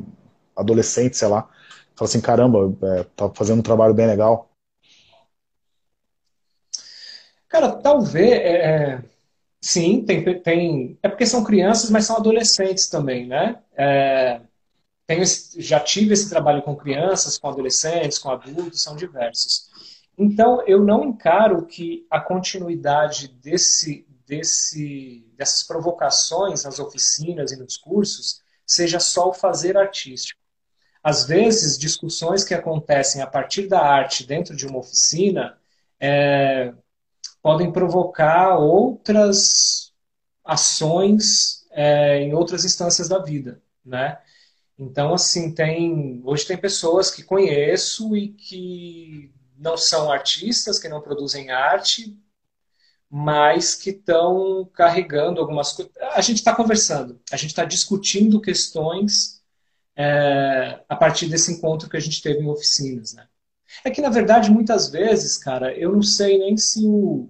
adolescente, 0.56 1.18
sei 1.18 1.28
lá, 1.28 1.46
fala 2.00 2.10
assim, 2.10 2.22
caramba, 2.22 2.78
é, 2.82 3.04
tá 3.16 3.30
fazendo 3.32 3.60
um 3.60 3.64
trabalho 3.64 3.94
bem 3.94 4.08
legal. 4.08 4.50
Cara, 7.50 7.72
talvez. 7.74 8.32
É, 8.32 8.94
é, 8.94 9.04
sim, 9.60 10.04
tem, 10.06 10.42
tem. 10.42 10.98
É 11.04 11.10
porque 11.10 11.26
são 11.26 11.44
crianças, 11.44 11.90
mas 11.90 12.06
são 12.06 12.16
adolescentes 12.16 12.88
também, 12.88 13.28
né? 13.28 13.62
É, 13.76 14.40
tenho, 15.06 15.24
já 15.58 15.80
tive 15.80 16.14
esse 16.14 16.30
trabalho 16.30 16.62
com 16.62 16.76
crianças, 16.76 17.38
com 17.38 17.50
adolescentes, 17.50 18.18
com 18.18 18.30
adultos, 18.30 18.82
são 18.82 18.96
diversos. 18.96 19.70
Então, 20.18 20.64
eu 20.68 20.84
não 20.84 21.04
encaro 21.04 21.66
que 21.66 22.06
a 22.10 22.20
continuidade 22.20 23.30
desse, 23.42 24.06
desse, 24.26 25.26
dessas 25.36 25.64
provocações 25.64 26.64
nas 26.64 26.80
oficinas 26.80 27.52
e 27.52 27.58
nos 27.58 27.78
cursos 27.78 28.42
seja 28.66 29.00
só 29.00 29.30
o 29.30 29.34
fazer 29.34 29.78
artístico. 29.78 30.39
Às 31.04 31.26
vezes, 31.26 31.78
discussões 31.78 32.44
que 32.44 32.54
acontecem 32.54 33.22
a 33.22 33.28
partir 33.28 33.68
da 33.68 33.80
arte 33.82 34.26
dentro 34.26 34.56
de 34.56 34.68
uma 34.68 34.80
oficina 34.80 35.58
é, 36.00 36.74
podem 37.42 37.72
provocar 37.72 38.58
outras 38.58 39.94
ações 40.44 41.66
é, 41.72 42.22
em 42.22 42.34
outras 42.34 42.66
instâncias 42.66 43.08
da 43.08 43.20
vida, 43.20 43.62
né? 43.86 44.20
Então, 44.78 45.14
assim, 45.14 45.54
tem 45.54 46.22
hoje 46.26 46.46
tem 46.46 46.58
pessoas 46.58 47.12
que 47.12 47.24
conheço 47.24 48.16
e 48.16 48.30
que 48.30 49.34
não 49.58 49.76
são 49.78 50.12
artistas, 50.12 50.80
que 50.80 50.88
não 50.88 51.02
produzem 51.02 51.52
arte, 51.52 52.18
mas 53.10 53.76
que 53.76 53.90
estão 53.90 54.70
carregando 54.74 55.42
algumas 55.42 55.74
coisas. 55.74 55.94
A 56.14 56.22
gente 56.22 56.38
está 56.38 56.56
conversando, 56.56 57.20
a 57.32 57.36
gente 57.38 57.50
está 57.50 57.66
discutindo 57.66 58.40
questões 58.42 59.39
é, 60.00 60.82
a 60.88 60.96
partir 60.96 61.28
desse 61.28 61.52
encontro 61.52 61.90
que 61.90 61.98
a 61.98 62.00
gente 62.00 62.22
teve 62.22 62.40
em 62.40 62.48
oficinas, 62.48 63.14
né? 63.14 63.28
É 63.84 63.92
que, 63.92 64.02
na 64.02 64.10
verdade, 64.10 64.50
muitas 64.50 64.90
vezes, 64.90 65.38
cara, 65.38 65.78
eu 65.78 65.92
não 65.92 66.02
sei 66.02 66.38
nem 66.40 66.56
se 66.56 66.88
o 66.88 67.30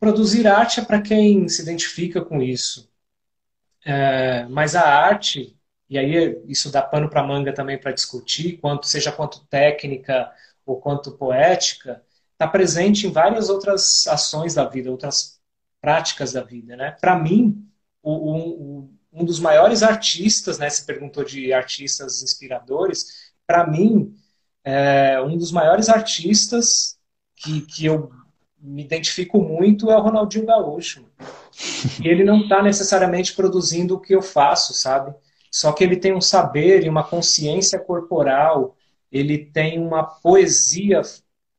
produzir 0.00 0.48
arte 0.48 0.80
é 0.80 0.84
para 0.84 1.00
quem 1.00 1.48
se 1.48 1.62
identifica 1.62 2.20
com 2.20 2.42
isso. 2.42 2.90
É, 3.84 4.44
mas 4.46 4.74
a 4.74 4.82
arte, 4.82 5.56
e 5.88 5.96
aí 5.96 6.42
isso 6.48 6.70
dá 6.70 6.82
pano 6.82 7.08
para 7.08 7.22
manga 7.22 7.54
também 7.54 7.78
para 7.78 7.92
discutir, 7.92 8.58
quanto 8.58 8.86
seja 8.86 9.12
quanto 9.12 9.46
técnica 9.46 10.32
ou 10.66 10.80
quanto 10.80 11.16
poética, 11.16 12.04
está 12.32 12.48
presente 12.48 13.06
em 13.06 13.12
várias 13.12 13.48
outras 13.48 14.06
ações 14.08 14.54
da 14.54 14.64
vida, 14.64 14.90
outras 14.90 15.40
práticas 15.80 16.32
da 16.32 16.42
vida. 16.42 16.76
Né? 16.76 16.90
Para 17.00 17.16
mim, 17.16 17.70
o, 18.02 18.12
o, 18.82 18.90
um 19.12 19.24
dos 19.24 19.40
maiores 19.40 19.82
artistas, 19.82 20.58
né, 20.58 20.70
se 20.70 20.84
perguntou 20.84 21.24
de 21.24 21.52
artistas 21.52 22.22
inspiradores, 22.22 23.32
para 23.46 23.66
mim, 23.66 24.14
é, 24.62 25.20
um 25.20 25.36
dos 25.36 25.50
maiores 25.50 25.88
artistas 25.88 26.98
que, 27.34 27.62
que 27.62 27.86
eu 27.86 28.10
me 28.60 28.82
identifico 28.84 29.40
muito 29.40 29.90
é 29.90 29.96
o 29.96 30.02
Ronaldinho 30.02 30.46
Gaúcho. 30.46 31.04
E 32.02 32.08
ele 32.08 32.24
não 32.24 32.42
está 32.42 32.62
necessariamente 32.62 33.34
produzindo 33.34 33.94
o 33.94 34.00
que 34.00 34.14
eu 34.14 34.22
faço, 34.22 34.74
sabe? 34.74 35.14
Só 35.50 35.72
que 35.72 35.82
ele 35.82 35.96
tem 35.96 36.14
um 36.14 36.20
saber 36.20 36.84
e 36.84 36.88
uma 36.88 37.02
consciência 37.02 37.78
corporal 37.78 38.76
ele 39.10 39.38
tem 39.38 39.78
uma 39.78 40.04
poesia 40.04 41.02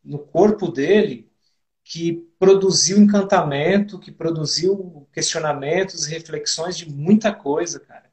no 0.04 0.20
corpo 0.20 0.72
dele 0.72 1.30
que 1.92 2.26
produziu 2.40 2.98
encantamento, 2.98 4.00
que 4.00 4.14
produziu 4.14 5.06
questionamentos 5.12 6.06
reflexões 6.06 6.78
de 6.78 6.90
muita 6.90 7.34
coisa, 7.34 7.82
cara. 7.82 8.10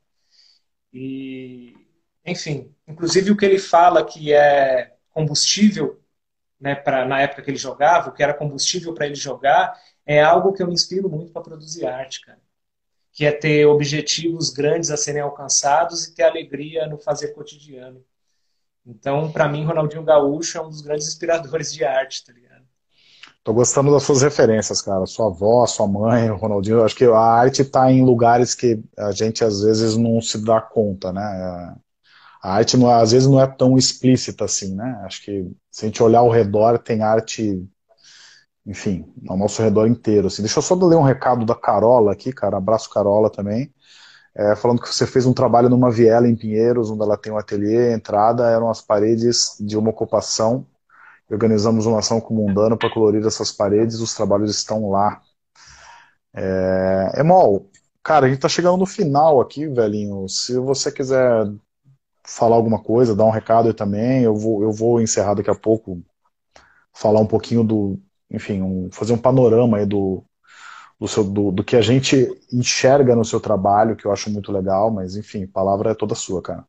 E, 0.93 1.77
enfim, 2.27 2.75
inclusive 2.89 3.31
o 3.31 3.37
que 3.37 3.45
ele 3.45 3.61
fala 3.61 4.05
que 4.05 4.33
é 4.33 4.97
combustível, 5.11 6.03
né, 6.59 6.75
pra, 6.75 7.07
na 7.07 7.21
época 7.21 7.41
que 7.41 7.53
ele 7.53 7.57
jogava, 7.57 8.11
o 8.11 8.13
que 8.13 8.21
era 8.21 8.35
combustível 8.35 8.93
para 8.95 9.07
ele 9.07 9.15
jogar, 9.15 9.81
é 10.05 10.21
algo 10.21 10.53
que 10.53 10.61
eu 10.61 10.67
me 10.67 10.75
inspiro 10.75 11.09
muito 11.09 11.31
para 11.31 11.43
produzir 11.43 11.87
arte, 11.87 12.23
cara. 12.23 12.41
Que 13.13 13.27
é 13.27 13.31
ter 13.31 13.65
objetivos 13.65 14.51
grandes 14.51 14.91
a 14.91 14.97
serem 14.97 15.23
alcançados 15.23 16.05
e 16.05 16.15
ter 16.17 16.25
alegria 16.25 16.89
no 16.89 16.99
fazer 16.99 17.29
cotidiano. 17.29 18.05
Então, 18.85 19.31
para 19.31 19.49
mim, 19.49 19.65
Ronaldinho 19.65 20.03
Gaúcho 20.03 20.59
é 20.59 20.63
um 20.63 20.69
dos 20.69 20.81
grandes 20.81 21.07
inspiradores 21.07 21.73
de 21.73 21.85
arte, 21.85 22.25
tá 22.25 22.33
ligado? 22.33 22.48
Tô 23.49 23.55
gostando 23.55 23.91
das 23.91 24.03
suas 24.03 24.21
referências, 24.21 24.83
cara. 24.83 25.07
Sua 25.07 25.29
avó, 25.29 25.65
sua 25.65 25.89
mãe, 25.89 26.31
o 26.31 26.37
Ronaldinho. 26.37 26.85
Acho 26.85 26.95
que 26.95 27.07
a 27.07 27.19
arte 27.19 27.63
está 27.63 27.91
em 27.91 28.05
lugares 28.05 28.55
que 28.55 28.79
a 28.95 29.11
gente 29.11 29.43
às 29.43 29.63
vezes 29.63 29.97
não 29.97 30.21
se 30.21 30.37
dá 30.45 30.61
conta, 30.61 31.15
né? 31.15 31.23
A 32.43 32.53
arte 32.53 32.77
não, 32.77 32.91
às 32.91 33.13
vezes 33.13 33.27
não 33.27 33.41
é 33.41 33.47
tão 33.47 33.79
explícita 33.79 34.45
assim, 34.45 34.75
né? 34.75 35.01
Acho 35.03 35.25
que 35.25 35.51
se 35.71 35.87
a 35.87 35.89
gente 35.89 36.03
olhar 36.03 36.19
ao 36.19 36.29
redor, 36.29 36.79
tem 36.79 37.01
arte, 37.03 37.67
enfim, 38.67 39.11
ao 39.27 39.39
nosso 39.39 39.63
redor 39.63 39.87
inteiro. 39.87 40.27
Assim. 40.27 40.43
Deixa 40.43 40.59
eu 40.59 40.63
só 40.63 40.75
ler 40.75 40.97
um 40.97 41.03
recado 41.03 41.47
da 41.47 41.55
Carola 41.55 42.13
aqui, 42.13 42.35
cara. 42.35 42.59
Abraço 42.59 42.91
Carola 42.91 43.31
também 43.31 43.73
é, 44.39 44.55
falando 44.55 44.83
que 44.83 44.95
você 44.95 45.07
fez 45.07 45.25
um 45.25 45.33
trabalho 45.33 45.71
numa 45.71 45.91
viela 45.91 46.29
em 46.29 46.37
Pinheiros, 46.37 46.91
onde 46.91 47.03
ela 47.03 47.17
tem 47.17 47.33
um 47.33 47.39
ateliê, 47.39 47.93
a 47.93 47.97
entrada 47.97 48.49
eram 48.51 48.69
as 48.71 48.83
paredes 48.83 49.57
de 49.59 49.77
uma 49.77 49.91
ocupação. 49.91 50.67
Organizamos 51.31 51.87
uma 51.87 51.99
ação 51.99 52.21
com 52.21 52.35
o 52.35 52.37
Mundano 52.37 52.77
para 52.77 52.91
colorir 52.91 53.25
essas 53.27 53.53
paredes, 53.53 54.01
os 54.01 54.15
trabalhos 54.15 54.51
estão 54.51 54.91
lá. 54.91 55.21
É, 56.35 57.21
Emol, 57.21 57.71
cara, 58.03 58.27
a 58.27 58.29
gente 58.29 58.39
está 58.39 58.49
chegando 58.49 58.79
no 58.79 58.87
final 58.87 59.41
aqui, 59.41 59.67
velhinho. 59.67 60.29
Se 60.29 60.59
você 60.59 60.91
quiser 60.91 61.51
falar 62.25 62.57
alguma 62.57 62.83
coisa, 62.83 63.17
dar 63.17 63.25
um 63.25 63.31
recado 63.31 63.69
aí 63.69 63.75
também, 63.75 64.23
eu 64.23 64.35
vou, 64.35 64.63
eu 64.63 64.73
vou 64.73 65.01
encerrar 65.01 65.35
daqui 65.35 65.51
a 65.51 65.55
pouco, 65.55 66.03
falar 66.93 67.21
um 67.21 67.27
pouquinho 67.27 67.65
do, 67.65 67.99
enfim, 68.31 68.63
um, 68.63 68.89
fazer 68.93 69.13
um 69.13 69.19
panorama 69.19 69.79
aí 69.79 69.87
do, 69.87 70.23
do, 71.01 71.09
seu, 71.09 71.25
do, 71.25 71.51
do, 71.51 71.65
que 71.65 71.77
a 71.77 71.81
gente 71.81 72.29
enxerga 72.53 73.17
no 73.17 73.25
seu 73.25 73.41
trabalho, 73.41 73.97
que 73.97 74.05
eu 74.05 74.13
acho 74.13 74.31
muito 74.31 74.53
legal, 74.53 74.91
mas 74.91 75.17
enfim, 75.17 75.45
a 75.45 75.49
palavra 75.49 75.93
é 75.93 75.95
toda 75.95 76.15
sua, 76.15 76.43
cara. 76.43 76.65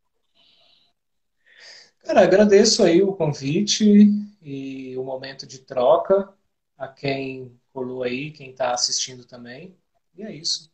Cara, 2.09 2.23
agradeço 2.23 2.81
aí 2.83 3.03
o 3.03 3.13
convite 3.13 4.11
e 4.41 4.97
o 4.97 5.03
momento 5.03 5.45
de 5.45 5.59
troca 5.59 6.27
a 6.75 6.87
quem 6.87 7.55
colou 7.71 8.01
aí, 8.01 8.31
quem 8.31 8.49
está 8.49 8.73
assistindo 8.73 9.25
também. 9.25 9.77
E 10.17 10.23
é 10.23 10.33
isso. 10.33 10.71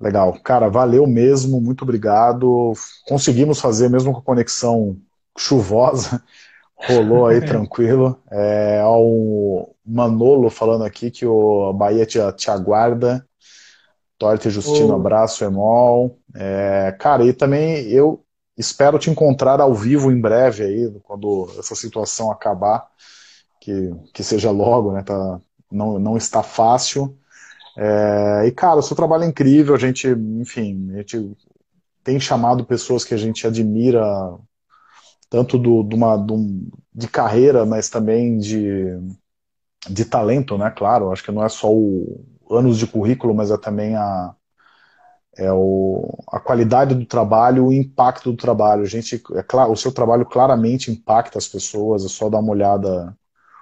Legal. 0.00 0.40
Cara, 0.40 0.70
valeu 0.70 1.06
mesmo, 1.06 1.60
muito 1.60 1.82
obrigado. 1.82 2.72
Conseguimos 3.06 3.60
fazer 3.60 3.90
mesmo 3.90 4.14
com 4.14 4.20
a 4.20 4.22
conexão 4.22 4.96
chuvosa. 5.36 6.24
Rolou 6.74 7.26
aí 7.26 7.44
tranquilo. 7.44 8.18
É, 8.30 8.82
o 8.82 9.74
Manolo 9.84 10.48
falando 10.48 10.84
aqui 10.84 11.10
que 11.10 11.26
o 11.26 11.70
Bahia 11.74 12.06
te, 12.06 12.18
te 12.32 12.50
aguarda. 12.50 13.28
Torte 14.16 14.48
Justino, 14.48 14.94
oh. 14.94 14.96
abraço, 14.96 15.44
Emol. 15.44 16.18
É, 16.34 16.96
cara, 16.98 17.26
e 17.26 17.34
também 17.34 17.86
eu 17.88 18.25
espero 18.56 18.98
te 18.98 19.10
encontrar 19.10 19.60
ao 19.60 19.74
vivo 19.74 20.10
em 20.10 20.20
breve 20.20 20.64
aí, 20.64 21.00
quando 21.02 21.48
essa 21.58 21.74
situação 21.74 22.30
acabar, 22.30 22.88
que, 23.60 23.94
que 24.14 24.22
seja 24.22 24.50
logo, 24.50 24.92
né? 24.92 25.02
Tá, 25.02 25.40
não, 25.70 25.98
não 25.98 26.16
está 26.16 26.42
fácil. 26.42 27.16
É, 27.76 28.46
e, 28.46 28.52
cara, 28.52 28.78
o 28.78 28.82
seu 28.82 28.96
trabalho 28.96 29.24
é 29.24 29.26
incrível, 29.26 29.74
a 29.74 29.78
gente, 29.78 30.08
enfim, 30.08 30.90
a 30.94 30.98
gente 30.98 31.36
tem 32.02 32.18
chamado 32.18 32.64
pessoas 32.64 33.04
que 33.04 33.12
a 33.12 33.16
gente 33.16 33.46
admira 33.46 34.02
tanto 35.28 35.58
do, 35.58 35.82
de, 35.82 35.94
uma, 35.94 36.16
de 36.94 37.08
carreira, 37.08 37.66
mas 37.66 37.90
também 37.90 38.38
de, 38.38 38.84
de 39.88 40.04
talento, 40.04 40.56
né? 40.56 40.70
Claro, 40.70 41.12
acho 41.12 41.22
que 41.22 41.32
não 41.32 41.44
é 41.44 41.48
só 41.48 41.70
o 41.70 42.24
anos 42.50 42.78
de 42.78 42.86
currículo, 42.86 43.34
mas 43.34 43.50
é 43.50 43.58
também 43.58 43.96
a, 43.96 44.34
é 45.36 45.52
o, 45.52 46.24
a 46.28 46.40
qualidade 46.40 46.94
do 46.94 47.04
trabalho, 47.06 47.66
o 47.66 47.72
impacto 47.72 48.30
do 48.32 48.36
trabalho. 48.36 48.86
Gente, 48.86 49.22
é 49.34 49.42
claro, 49.42 49.72
o 49.72 49.76
seu 49.76 49.92
trabalho 49.92 50.26
claramente 50.26 50.90
impacta 50.90 51.38
as 51.38 51.48
pessoas. 51.48 52.04
É 52.04 52.08
só 52.08 52.28
dar 52.28 52.38
uma 52.40 52.52
olhada 52.52 53.16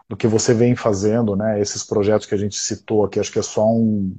no 0.08 0.16
que 0.16 0.26
você 0.26 0.54
vem 0.54 0.76
fazendo, 0.76 1.36
né? 1.36 1.60
Esses 1.60 1.84
projetos 1.84 2.26
que 2.26 2.34
a 2.34 2.38
gente 2.38 2.56
citou 2.56 3.04
aqui, 3.04 3.20
acho 3.20 3.32
que 3.32 3.38
é 3.38 3.42
só 3.42 3.66
um, 3.66 4.16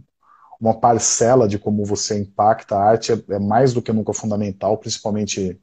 uma 0.60 0.80
parcela 0.80 1.48
de 1.48 1.60
como 1.60 1.86
você 1.86 2.20
impacta. 2.20 2.76
A 2.76 2.84
arte 2.84 3.14
é, 3.14 3.24
é 3.36 3.40
mais 3.40 3.74
do 3.74 3.82
que 3.82 3.94
nunca 3.94 4.14
fundamental, 4.14 4.78
principalmente 4.78 5.60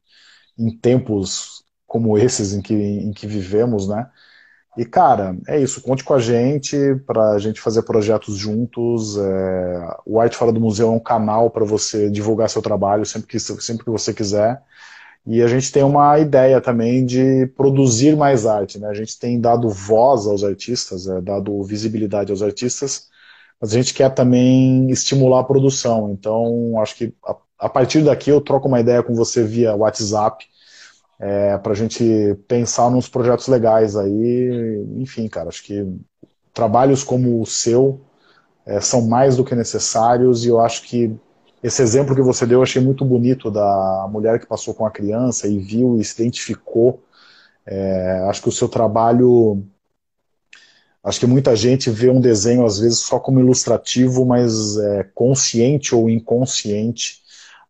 em 0.57 0.77
tempos 0.77 1.63
como 1.87 2.17
esses 2.17 2.53
em 2.53 2.61
que, 2.61 2.73
em 2.73 3.11
que 3.11 3.27
vivemos, 3.27 3.87
né? 3.87 4.09
E, 4.75 4.85
cara, 4.85 5.37
é 5.47 5.59
isso. 5.59 5.81
Conte 5.81 6.03
com 6.03 6.13
a 6.13 6.19
gente 6.19 6.75
para 7.05 7.31
a 7.31 7.39
gente 7.39 7.61
fazer 7.61 7.83
projetos 7.83 8.35
juntos. 8.35 9.17
É... 9.17 9.97
O 10.05 10.19
Arte 10.19 10.35
Fora 10.35 10.51
do 10.51 10.59
Museu 10.59 10.87
é 10.87 10.91
um 10.91 10.99
canal 10.99 11.49
para 11.49 11.63
você 11.63 12.09
divulgar 12.09 12.49
seu 12.49 12.61
trabalho 12.61 13.05
sempre 13.05 13.27
que, 13.27 13.39
sempre 13.39 13.83
que 13.85 13.91
você 13.91 14.13
quiser. 14.13 14.61
E 15.25 15.41
a 15.41 15.47
gente 15.47 15.71
tem 15.71 15.83
uma 15.83 16.19
ideia 16.19 16.59
também 16.59 17.05
de 17.05 17.47
produzir 17.55 18.15
mais 18.15 18.45
arte. 18.45 18.79
Né? 18.79 18.87
A 18.89 18.93
gente 18.93 19.17
tem 19.17 19.39
dado 19.39 19.69
voz 19.69 20.25
aos 20.27 20.43
artistas, 20.43 21.07
é, 21.07 21.21
dado 21.21 21.63
visibilidade 21.63 22.31
aos 22.31 22.41
artistas, 22.41 23.07
mas 23.61 23.71
a 23.71 23.77
gente 23.77 23.93
quer 23.93 24.09
também 24.13 24.89
estimular 24.89 25.41
a 25.41 25.43
produção. 25.43 26.11
Então, 26.11 26.79
acho 26.81 26.95
que 26.95 27.13
a, 27.25 27.35
a 27.59 27.69
partir 27.69 28.03
daqui 28.03 28.29
eu 28.31 28.41
troco 28.41 28.67
uma 28.67 28.79
ideia 28.79 29.03
com 29.03 29.13
você 29.13 29.43
via 29.43 29.75
WhatsApp 29.75 30.45
é, 31.19 31.57
para 31.57 31.73
a 31.73 31.75
gente 31.75 32.35
pensar 32.47 32.89
nos 32.89 33.07
projetos 33.07 33.47
legais 33.47 33.95
aí. 33.95 34.85
Enfim, 34.97 35.27
cara, 35.27 35.49
acho 35.49 35.63
que 35.63 35.85
trabalhos 36.53 37.03
como 37.03 37.41
o 37.41 37.45
seu 37.45 38.01
é, 38.65 38.79
são 38.79 39.01
mais 39.01 39.35
do 39.37 39.43
que 39.43 39.55
necessários 39.55 40.45
e 40.45 40.49
eu 40.49 40.59
acho 40.59 40.83
que 40.83 41.15
esse 41.63 41.81
exemplo 41.81 42.13
que 42.13 42.21
você 42.21 42.45
deu 42.45 42.59
eu 42.59 42.63
achei 42.63 42.81
muito 42.81 43.05
bonito 43.05 43.49
da 43.49 44.05
mulher 44.11 44.37
que 44.37 44.45
passou 44.45 44.73
com 44.73 44.85
a 44.85 44.91
criança 44.91 45.47
e 45.47 45.57
viu 45.57 45.97
e 45.97 46.03
se 46.03 46.21
identificou. 46.21 47.01
É, 47.65 48.25
acho 48.29 48.41
que 48.41 48.49
o 48.49 48.51
seu 48.51 48.67
trabalho. 48.67 49.63
Acho 51.01 51.21
que 51.21 51.25
muita 51.25 51.55
gente 51.55 51.89
vê 51.89 52.09
um 52.09 52.19
desenho, 52.19 52.65
às 52.65 52.79
vezes, 52.79 52.99
só 52.99 53.19
como 53.19 53.39
ilustrativo, 53.39 54.25
mas 54.25 54.77
é, 54.77 55.03
consciente 55.15 55.95
ou 55.95 56.09
inconsciente. 56.09 57.22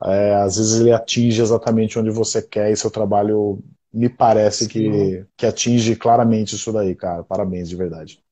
É, 0.03 0.35
às 0.35 0.57
vezes 0.57 0.79
ele 0.79 0.91
atinge 0.91 1.41
exatamente 1.41 1.97
onde 1.97 2.09
você 2.09 2.41
quer 2.41 2.71
e 2.71 2.75
seu 2.75 2.91
trabalho 2.91 3.63
me 3.93 4.09
parece 4.09 4.67
que, 4.67 5.25
que 5.37 5.45
atinge 5.45 5.95
claramente 5.95 6.55
isso 6.55 6.71
daí, 6.71 6.95
cara. 6.95 7.23
Parabéns, 7.23 7.69
de 7.69 7.75
verdade. 7.75 8.23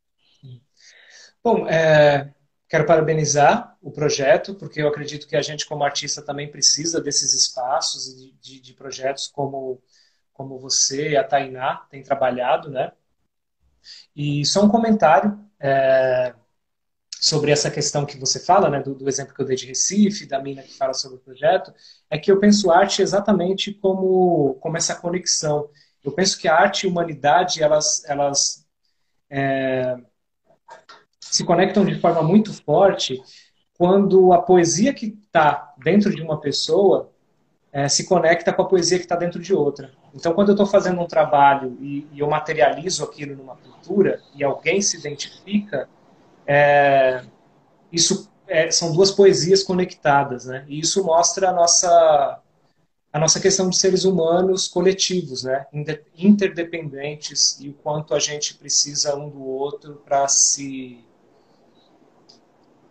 Bom, 1.44 1.68
é, 1.68 2.32
Quero 2.72 2.86
parabenizar 2.86 3.76
o 3.82 3.92
projeto, 3.92 4.56
porque 4.56 4.82
eu 4.82 4.88
acredito 4.88 5.28
que 5.28 5.36
a 5.36 5.42
gente, 5.42 5.66
como 5.66 5.84
artista, 5.84 6.22
também 6.22 6.50
precisa 6.50 7.02
desses 7.02 7.34
espaços 7.34 8.16
de, 8.16 8.32
de, 8.40 8.62
de 8.62 8.74
projetos 8.74 9.28
como, 9.28 9.84
como 10.32 10.58
você 10.58 11.10
e 11.10 11.18
a 11.18 11.24
Tainá 11.26 11.86
têm 11.90 12.02
trabalhado, 12.02 12.70
né? 12.70 12.94
E 14.16 14.46
só 14.46 14.64
um 14.64 14.70
comentário 14.70 15.38
é, 15.60 16.34
sobre 17.22 17.52
essa 17.52 17.70
questão 17.70 18.04
que 18.04 18.18
você 18.18 18.40
fala, 18.40 18.68
né, 18.68 18.82
do, 18.82 18.96
do, 18.96 19.08
exemplo 19.08 19.36
que 19.36 19.40
eu 19.40 19.46
dei 19.46 19.56
de 19.56 19.68
Recife, 19.68 20.26
da 20.26 20.42
mina 20.42 20.64
que 20.64 20.76
fala 20.76 20.92
sobre 20.92 21.18
o 21.18 21.22
projeto, 21.22 21.72
é 22.10 22.18
que 22.18 22.32
eu 22.32 22.40
penso 22.40 22.72
arte 22.72 23.04
exatamente 23.04 23.72
como, 23.76 24.56
como 24.56 24.76
essa 24.76 24.96
conexão. 24.96 25.70
Eu 26.04 26.12
penso 26.12 26.40
que 26.40 26.48
a 26.48 26.56
arte 26.56 26.84
e 26.84 26.88
a 26.88 26.92
humanidade, 26.92 27.62
elas, 27.62 28.04
elas 28.06 28.66
é, 29.30 29.96
se 31.20 31.46
conectam 31.46 31.86
de 31.86 32.00
forma 32.00 32.24
muito 32.24 32.52
forte 32.64 33.22
quando 33.78 34.34
a 34.34 34.42
poesia 34.42 34.92
que 34.92 35.06
está 35.24 35.76
dentro 35.78 36.16
de 36.16 36.24
uma 36.24 36.42
pessoa 36.42 37.12
é, 37.72 37.88
se 37.88 38.08
conecta 38.08 38.52
com 38.52 38.64
a 38.64 38.68
poesia 38.68 38.98
que 38.98 39.06
está 39.06 39.16
dentro 39.16 39.40
de 39.40 39.54
outra. 39.54 39.92
Então, 40.12 40.34
quando 40.34 40.50
eu 40.50 40.54
estou 40.54 40.66
fazendo 40.66 41.00
um 41.00 41.08
trabalho 41.08 41.78
e, 41.80 42.08
e, 42.12 42.20
eu 42.20 42.28
materializo 42.28 43.04
aquilo 43.04 43.36
numa 43.36 43.56
pintura 43.56 44.20
e 44.34 44.44
alguém 44.44 44.82
se 44.82 44.98
identifica, 44.98 45.88
é, 46.54 47.24
isso 47.94 48.30
é, 48.46 48.70
são 48.70 48.92
duas 48.92 49.10
poesias 49.10 49.64
conectadas, 49.64 50.46
né? 50.46 50.66
E 50.68 50.82
isso 50.82 51.02
mostra 51.02 51.50
a 51.50 51.54
nossa 51.54 52.42
a 53.14 53.20
nossa 53.20 53.40
questão 53.42 53.70
de 53.70 53.78
seres 53.78 54.04
humanos 54.04 54.68
coletivos, 54.68 55.44
né? 55.44 55.66
Interdependentes 56.18 57.58
e 57.62 57.70
o 57.70 57.74
quanto 57.74 58.14
a 58.14 58.20
gente 58.20 58.56
precisa 58.56 59.16
um 59.16 59.30
do 59.30 59.42
outro 59.42 60.02
para 60.06 60.28
se 60.28 61.00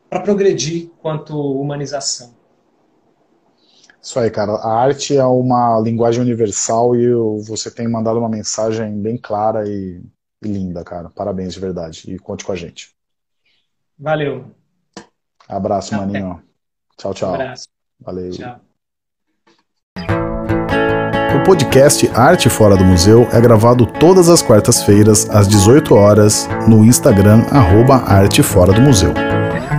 para 0.09 0.21
progredir 0.21 0.91
quanto 1.03 1.39
humanização. 1.39 2.35
Isso 4.03 4.19
aí, 4.19 4.31
cara. 4.31 4.53
A 4.53 4.73
arte 4.73 5.17
é 5.17 5.25
uma 5.25 5.79
linguagem 5.81 6.23
universal 6.23 6.97
e 6.97 7.13
você 7.43 7.71
tem 7.71 7.87
mandado 7.87 8.19
uma 8.19 8.29
mensagem 8.29 8.99
bem 9.01 9.19
clara 9.19 9.69
e, 9.69 10.03
e 10.43 10.49
linda, 10.49 10.83
cara. 10.83 11.11
Parabéns 11.11 11.53
de 11.53 11.61
verdade. 11.61 12.11
E 12.11 12.19
conte 12.19 12.45
com 12.45 12.53
a 12.53 12.57
gente. 12.57 12.99
Valeu. 14.01 14.47
Abraço, 15.49 15.95
Até. 15.95 16.07
maninho. 16.07 16.43
Tchau, 16.97 17.13
tchau. 17.13 17.33
Um 17.33 17.35
abraço. 17.35 17.69
Valeu. 18.01 18.31
Tchau. 18.31 18.57
O 21.37 21.45
podcast 21.45 22.09
Arte 22.15 22.49
Fora 22.49 22.77
do 22.77 22.85
Museu 22.85 23.29
é 23.33 23.41
gravado 23.41 23.87
todas 23.87 24.29
as 24.29 24.43
quartas-feiras, 24.43 25.29
às 25.31 25.47
18 25.47 25.95
horas, 25.95 26.49
no 26.69 26.85
Instagram, 26.85 27.45
arroba 27.51 27.97
Arte 27.97 28.43
Fora 28.43 28.73
do 28.73 28.81
Museu. 28.81 29.13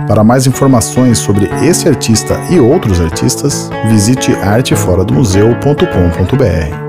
Para 0.06 0.24
mais 0.24 0.46
informações 0.46 1.18
sobre 1.18 1.46
esse 1.66 1.88
artista 1.88 2.34
e 2.50 2.60
outros 2.60 3.00
artistas, 3.00 3.70
visite 3.88 4.32
arteforadomuseu.com.br. 4.32 6.81